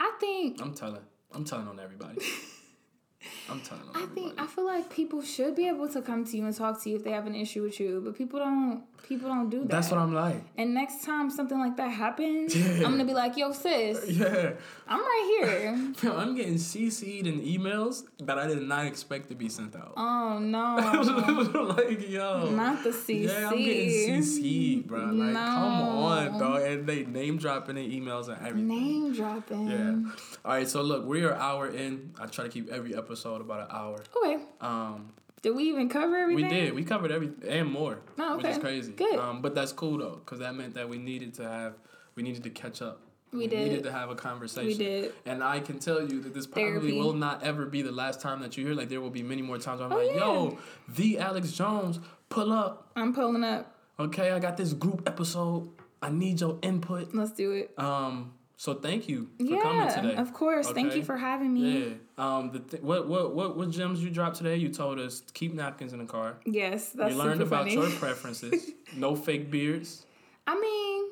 I 0.00 0.12
think 0.18 0.60
I'm 0.60 0.74
telling. 0.74 1.02
I'm 1.32 1.44
telling 1.44 1.68
on 1.68 1.78
everybody. 1.78 2.18
I'm 3.48 3.60
telling 3.60 3.84
I 3.94 4.02
everybody. 4.02 4.28
think 4.28 4.40
I 4.40 4.46
feel 4.46 4.64
like 4.64 4.90
people 4.90 5.22
should 5.22 5.54
be 5.54 5.68
able 5.68 5.88
to 5.90 6.02
come 6.02 6.24
to 6.24 6.36
you 6.36 6.46
and 6.46 6.56
talk 6.56 6.82
to 6.82 6.90
you 6.90 6.96
if 6.96 7.04
they 7.04 7.12
have 7.12 7.26
an 7.26 7.34
issue 7.36 7.62
with 7.62 7.78
you, 7.78 8.00
but 8.04 8.16
people 8.16 8.40
don't. 8.40 8.82
People 9.08 9.28
don't 9.28 9.50
do 9.50 9.60
that. 9.60 9.68
That's 9.70 9.90
what 9.90 9.98
I'm 9.98 10.14
like. 10.14 10.42
And 10.56 10.72
next 10.74 11.04
time 11.04 11.30
something 11.30 11.58
like 11.58 11.76
that 11.78 11.88
happens, 11.90 12.54
Yeah. 12.54 12.84
I'm 12.86 12.92
gonna 12.92 13.04
be 13.04 13.12
like, 13.14 13.36
"Yo, 13.36 13.50
sis, 13.52 14.08
Yeah. 14.08 14.52
I'm 14.86 15.00
right 15.00 15.36
here." 15.40 15.92
Yo, 16.02 16.16
I'm 16.16 16.34
getting 16.36 16.54
CC'd 16.54 17.26
in 17.26 17.40
emails 17.40 18.04
that 18.20 18.38
I 18.38 18.46
did 18.46 18.62
not 18.62 18.86
expect 18.86 19.28
to 19.30 19.34
be 19.34 19.48
sent 19.48 19.74
out. 19.74 19.94
Oh 19.96 20.38
no, 20.38 20.76
like, 21.76 22.08
yo. 22.08 22.50
not 22.50 22.84
the 22.84 22.90
CC. 22.90 23.24
Yeah, 23.26 23.48
I'm 23.50 23.56
getting 23.56 24.22
CC'd, 24.22 24.86
bro. 24.86 25.06
Like, 25.06 25.34
come 25.34 25.88
on, 25.88 26.38
dog. 26.38 26.62
And 26.62 26.86
they 26.86 27.04
name 27.04 27.38
dropping 27.38 27.76
in 27.78 27.90
emails 27.90 28.28
and 28.28 28.38
everything. 28.46 28.68
Name 28.68 29.12
dropping. 29.12 29.68
Yeah. 29.68 30.12
All 30.44 30.52
right, 30.52 30.68
so 30.68 30.82
look, 30.82 31.04
we're 31.04 31.32
hour 31.32 31.68
in. 31.68 32.12
I 32.20 32.26
try 32.26 32.44
to 32.44 32.50
keep 32.50 32.68
every 32.70 32.94
episode 32.96 33.40
about 33.40 33.68
an 33.70 33.76
hour. 33.76 33.98
Okay. 34.16 34.38
Um, 34.60 35.12
Did 35.42 35.56
we 35.56 35.64
even 35.64 35.88
cover 35.88 36.16
everything? 36.16 36.44
we 36.44 36.50
did. 36.50 36.74
We 36.74 36.84
covered 36.84 37.10
everything 37.10 37.48
and 37.48 37.70
more, 37.70 37.98
Oh, 38.18 38.36
which 38.36 38.46
is 38.46 38.58
crazy. 38.58 38.92
Good. 38.92 39.18
Um, 39.18 39.40
but 39.40 39.54
that's 39.54 39.72
cool 39.72 39.98
though, 39.98 40.20
because 40.24 40.40
that 40.40 40.54
meant 40.54 40.74
that 40.74 40.88
we 40.88 40.98
needed 40.98 41.34
to 41.34 41.48
have, 41.48 41.74
we 42.14 42.22
needed 42.22 42.42
to 42.44 42.50
catch 42.50 42.82
up. 42.82 43.00
We 43.32 43.46
did. 43.46 43.58
We 43.60 43.64
needed 43.68 43.84
to 43.84 43.92
have 43.92 44.10
a 44.10 44.16
conversation. 44.16 44.66
We 44.66 44.74
did. 44.74 45.12
And 45.24 45.42
I 45.44 45.60
can 45.60 45.78
tell 45.78 46.00
you 46.02 46.20
that 46.22 46.34
this 46.34 46.46
probably 46.48 46.70
Therapy. 46.72 46.98
will 46.98 47.12
not 47.12 47.42
ever 47.44 47.64
be 47.64 47.80
the 47.80 47.92
last 47.92 48.20
time 48.20 48.40
that 48.40 48.56
you 48.56 48.66
hear. 48.66 48.74
Like 48.74 48.88
there 48.88 49.00
will 49.00 49.08
be 49.10 49.22
many 49.22 49.40
more 49.40 49.56
times 49.56 49.80
where 49.80 49.88
I'm 49.88 49.92
Oh, 49.94 49.98
like, 49.98 50.10
yeah. 50.10 50.18
yo, 50.18 50.58
the 50.88 51.14
Alyx 51.16 51.54
Jones, 51.54 52.00
pull 52.28 52.52
up. 52.52 52.90
I'm 52.96 53.14
pulling 53.14 53.44
up. 53.44 53.72
Okay, 54.00 54.32
I 54.32 54.40
got 54.40 54.56
this 54.56 54.72
group 54.72 55.02
episode. 55.06 55.68
I 56.02 56.10
need 56.10 56.40
your 56.40 56.58
input. 56.62 57.14
Let's 57.14 57.30
do 57.32 57.52
it. 57.52 57.72
Um, 57.78 58.32
so 58.60 58.74
thank 58.74 59.08
you 59.08 59.30
for 59.38 59.44
yeah, 59.44 59.62
coming 59.62 59.88
today. 59.88 60.16
of 60.16 60.34
course. 60.34 60.70
Thank 60.70 60.94
you 60.94 61.02
for 61.02 61.16
having 61.16 61.54
me. 61.54 61.78
Yeah. 61.78 61.94
Um. 62.18 62.50
The 62.50 62.58
th- 62.58 62.82
what 62.82 63.08
what 63.08 63.34
what 63.34 63.56
what 63.56 63.70
gems 63.70 64.04
you 64.04 64.10
dropped 64.10 64.36
today? 64.36 64.56
You 64.56 64.68
told 64.68 64.98
us 64.98 65.22
keep 65.32 65.54
napkins 65.54 65.94
in 65.94 65.98
the 65.98 66.04
car. 66.04 66.36
Yes, 66.44 66.90
that's 66.90 67.14
we 67.14 67.18
learned 67.18 67.40
about 67.40 67.60
funny. 67.60 67.72
your 67.72 67.88
preferences. 68.04 68.72
no 68.94 69.16
fake 69.16 69.50
beards. 69.50 70.04
I 70.46 70.60
mean, 70.60 71.06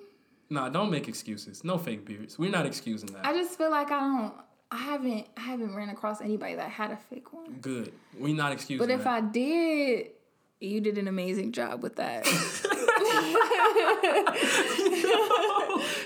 Nah, 0.51 0.69
don't 0.69 0.91
make 0.91 1.09
excuses. 1.09 1.65
No 1.65 1.79
fake 1.79 2.05
beards. 2.05 2.39
We're 2.39 2.51
not 2.51 2.67
excusing 2.67 3.15
that. 3.15 3.25
I 3.25 3.33
just 3.33 3.57
feel 3.57 3.71
like 3.71 3.91
I 3.91 4.01
don't. 4.01 4.35
I 4.71 4.77
haven't. 4.77 5.27
I 5.35 5.41
haven't 5.41 5.75
ran 5.75 5.89
across 5.89 6.21
anybody 6.21 6.55
that 6.55 6.69
had 6.69 6.91
a 6.91 6.99
fake 6.99 7.33
one. 7.33 7.61
Good. 7.63 7.95
We're 8.19 8.37
not 8.37 8.53
excusing 8.53 8.87
But 8.87 8.93
if 8.93 9.05
that. 9.05 9.25
I 9.25 9.27
did, 9.27 10.09
you 10.61 10.83
did 10.83 10.99
an 10.99 11.09
amazing 11.09 11.53
job 11.53 11.83
with 11.83 11.97
that. 11.97 12.27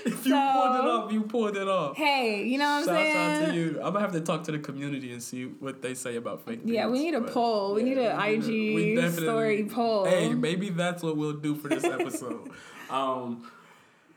if 0.05 0.25
you 0.25 0.33
pulled 0.33 0.75
it 0.75 0.85
off, 0.85 1.11
you 1.11 1.21
pulled 1.43 1.57
it 1.57 1.67
off. 1.67 1.97
hey, 1.97 2.43
you 2.43 2.57
know 2.57 2.65
what 2.65 2.71
I'm 2.89 2.95
Shouts 2.95 2.97
saying? 2.97 3.43
out 3.43 3.49
to 3.49 3.55
you. 3.55 3.67
I'm 3.81 3.93
gonna 3.93 3.99
have 4.01 4.11
to 4.13 4.21
talk 4.21 4.43
to 4.45 4.51
the 4.51 4.59
community 4.59 5.11
and 5.11 5.21
see 5.21 5.45
what 5.45 5.81
they 5.81 5.93
say 5.93 6.15
about 6.15 6.45
fake. 6.45 6.61
Yeah, 6.65 6.87
we 6.87 6.99
need 6.99 7.13
a 7.15 7.21
poll. 7.21 7.73
We 7.75 7.83
need 7.83 7.97
an 7.97 8.19
IG 8.19 9.11
story 9.13 9.65
poll. 9.65 10.05
Hey, 10.05 10.33
maybe 10.33 10.69
that's 10.69 11.03
what 11.03 11.17
we'll 11.17 11.33
do 11.33 11.55
for 11.55 11.67
this 11.69 11.83
episode. 11.83 12.49
um, 12.89 13.49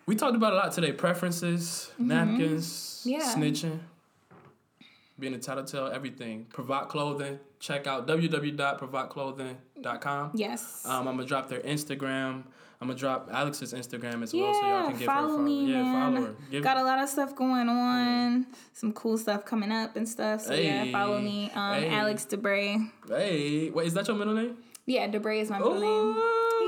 we 0.06 0.14
talked 0.14 0.36
about 0.36 0.52
a 0.52 0.56
lot 0.56 0.72
today: 0.72 0.92
preferences, 0.92 1.90
napkins, 1.98 3.02
Mm-hmm. 3.06 3.10
Yeah. 3.10 3.34
snitching, 3.34 3.78
being 5.18 5.34
a 5.34 5.38
tattletale, 5.38 5.88
everything. 5.88 6.46
Provok 6.52 6.88
Clothing. 6.88 7.38
Check 7.58 7.86
out 7.86 8.06
www.provokclothing.com. 8.06 10.30
Yes. 10.34 10.82
Um, 10.84 11.08
I'm 11.08 11.16
gonna 11.16 11.26
drop 11.26 11.48
their 11.48 11.60
Instagram. 11.60 12.42
I'm 12.80 12.88
gonna 12.88 12.98
drop 12.98 13.30
Alyx's 13.30 13.72
Instagram 13.72 14.22
as 14.22 14.34
well, 14.34 14.52
so 14.52 14.60
y'all 14.60 14.82
can 14.90 14.98
give 14.98 14.98
her 15.00 15.04
a 15.04 15.06
follow 15.06 15.28
follow. 15.28 15.38
me, 15.42 15.72
yeah, 15.72 15.82
man. 15.82 16.14
follow 16.14 16.26
her. 16.26 16.34
Give 16.50 16.62
Got 16.62 16.76
a 16.76 16.82
lot 16.84 16.98
of 17.02 17.08
stuff 17.08 17.34
going 17.34 17.68
on. 17.68 18.46
Some 18.74 18.92
cool 18.92 19.16
stuff 19.16 19.44
coming 19.46 19.72
up 19.72 19.96
and 19.96 20.06
stuff. 20.08 20.42
So 20.42 20.50
Hey. 20.54 20.66
yeah, 20.66 20.92
follow 20.92 21.20
me. 21.20 21.50
Um, 21.54 21.82
Hey. 21.82 21.88
Alyx 21.88 22.26
Debray. 22.26 22.90
Hey, 23.08 23.70
wait, 23.70 23.86
is 23.86 23.94
that 23.94 24.06
your 24.08 24.16
middle 24.16 24.34
name? 24.34 24.56
Yeah, 24.84 25.08
Debray 25.08 25.40
is 25.40 25.50
my 25.50 25.58
middle 25.58 25.80
name. 25.80 26.16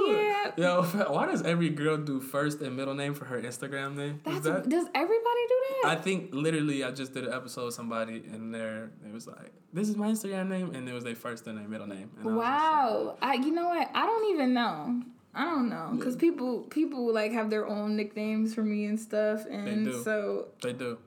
Yeah. 0.08 0.52
Yo, 0.56 0.82
why 1.12 1.26
does 1.26 1.42
every 1.42 1.68
girl 1.68 1.98
do 1.98 2.20
first 2.20 2.62
and 2.62 2.74
middle 2.74 2.94
name 2.94 3.12
for 3.14 3.26
her 3.26 3.40
Instagram 3.42 3.94
name? 3.94 4.20
That's 4.24 4.40
that? 4.40 4.68
does 4.68 4.86
everybody 4.94 5.42
do 5.48 5.54
that? 5.82 5.90
I 5.90 5.94
think 5.96 6.30
literally 6.32 6.82
I 6.82 6.90
just 6.90 7.12
did 7.12 7.24
an 7.26 7.32
episode 7.34 7.66
with 7.66 7.74
somebody 7.74 8.22
and 8.32 8.54
there 8.54 8.90
it 9.06 9.12
was 9.12 9.26
like, 9.26 9.52
this 9.72 9.88
is 9.88 9.96
my 9.96 10.08
Instagram 10.10 10.48
name 10.48 10.74
and 10.74 10.88
it 10.88 10.92
was 10.94 11.04
their 11.04 11.14
first 11.14 11.46
and 11.46 11.58
their 11.58 11.68
middle 11.68 11.86
name. 11.86 12.10
And 12.20 12.30
I 12.30 12.32
wow. 12.32 13.18
I 13.20 13.34
you 13.34 13.50
know 13.52 13.68
what? 13.68 13.90
I 13.94 14.06
don't 14.06 14.30
even 14.34 14.54
know. 14.54 15.02
I 15.38 15.44
don't 15.44 15.68
know 15.70 15.92
because 15.96 16.16
people 16.16 16.62
people 16.62 17.14
like 17.14 17.30
have 17.32 17.48
their 17.48 17.64
own 17.64 17.94
nicknames 17.96 18.54
for 18.54 18.62
me 18.64 18.86
and 18.86 18.98
stuff, 18.98 19.46
and 19.48 19.84
do. 19.86 20.02
so 20.02 20.48
they 20.62 20.72
do. 20.72 20.98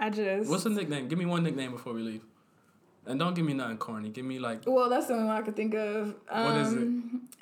I 0.00 0.08
just 0.08 0.48
What's 0.50 0.64
the 0.64 0.70
nickname? 0.70 1.06
Give 1.08 1.18
me 1.18 1.26
one 1.26 1.42
nickname 1.42 1.70
before 1.72 1.92
we 1.92 2.00
leave. 2.02 2.22
And 3.06 3.18
don't 3.18 3.34
give 3.34 3.44
me 3.44 3.52
nothing 3.52 3.76
corny. 3.76 4.08
Give 4.08 4.24
me 4.24 4.38
like 4.38 4.62
Well, 4.66 4.88
that's 4.88 5.08
the 5.08 5.12
only 5.12 5.26
one 5.26 5.36
I 5.36 5.42
could 5.42 5.54
think 5.54 5.74
of. 5.74 6.14
Um, 6.30 6.44
What 6.46 6.56
is 6.56 6.72
it? 6.72 6.88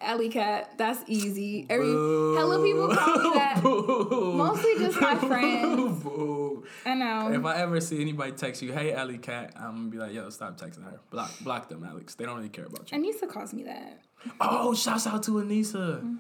Alley 0.01 0.28
Cat. 0.28 0.76
That's 0.76 1.05
easy. 1.07 1.64
Every 1.70 1.86
Boo. 1.86 2.34
hella 2.34 2.61
people 2.64 2.88
call 2.93 3.18
me 3.18 3.30
that. 3.38 3.61
Boo. 3.62 4.34
Mostly 4.36 4.74
just 4.78 5.01
my 5.01 5.14
friends. 5.28 6.03
Boo. 6.03 6.64
I 6.84 6.95
know. 6.95 7.30
If 7.32 7.45
I 7.45 7.59
ever 7.59 7.80
see 7.80 8.01
anybody 8.01 8.32
text 8.32 8.61
you, 8.62 8.72
hey 8.72 8.93
Alley 8.93 9.18
Cat, 9.18 9.53
I'm 9.57 9.76
gonna 9.76 9.88
be 9.90 9.99
like, 9.99 10.12
yo, 10.12 10.28
stop 10.30 10.59
texting 10.61 10.82
her. 10.82 10.99
Block 11.11 11.30
block 11.43 11.68
them, 11.68 11.82
Alyx. 11.82 12.16
They 12.16 12.24
don't 12.24 12.36
really 12.36 12.49
care 12.49 12.66
about 12.66 12.90
you. 12.90 12.99
Anissa 12.99 13.28
calls 13.30 13.55
me 13.55 13.62
that. 13.62 14.01
Oh, 14.40 14.74
shouts 14.74 15.07
out 15.07 15.22
to 15.24 15.30
Anissa. 15.32 16.18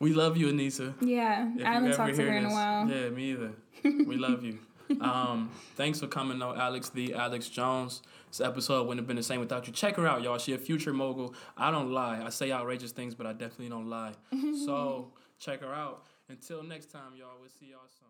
We 0.00 0.12
love 0.12 0.36
you, 0.36 0.46
Anissa. 0.46 0.94
Yeah, 1.00 1.48
If 1.56 1.66
I 1.66 1.72
haven't 1.72 1.92
talked 1.94 2.14
to 2.16 2.22
her 2.22 2.36
in 2.36 2.44
a 2.46 2.50
while. 2.50 2.88
Yeah, 2.88 3.08
me 3.10 3.32
either. 3.32 3.52
We 3.84 4.16
love 4.16 4.44
you. 4.44 4.58
Um, 5.02 5.50
thanks 5.76 6.00
for 6.00 6.06
coming 6.06 6.38
though, 6.38 6.54
Alyx, 6.54 6.90
the 6.90 7.08
Alyx 7.10 7.52
Jones. 7.52 8.00
This 8.30 8.40
episode 8.40 8.86
wouldn't 8.86 9.00
have 9.00 9.06
been 9.06 9.16
the 9.16 9.22
same 9.22 9.38
without 9.38 9.66
you. 9.66 9.72
Check 9.74 9.96
her 9.96 10.06
out, 10.06 10.22
y'all. 10.22 10.38
She 10.38 10.54
a 10.54 10.58
future 10.58 10.94
mogul. 10.94 11.34
I 11.58 11.70
don't 11.70 11.92
lie. 11.92 12.22
I 12.24 12.30
say 12.30 12.50
outrageous 12.50 12.92
things, 12.92 13.14
but 13.14 13.26
I 13.26 13.32
definitely 13.34 13.68
don't 13.68 13.90
lie. 13.90 14.12
so 14.64 15.12
check 15.38 15.60
her 15.60 15.74
out. 15.74 16.06
Until 16.30 16.62
next 16.62 16.90
time, 16.90 17.12
y'all. 17.16 17.36
We'll 17.38 17.50
see 17.50 17.66
y'all 17.66 17.80
soon. 17.98 18.08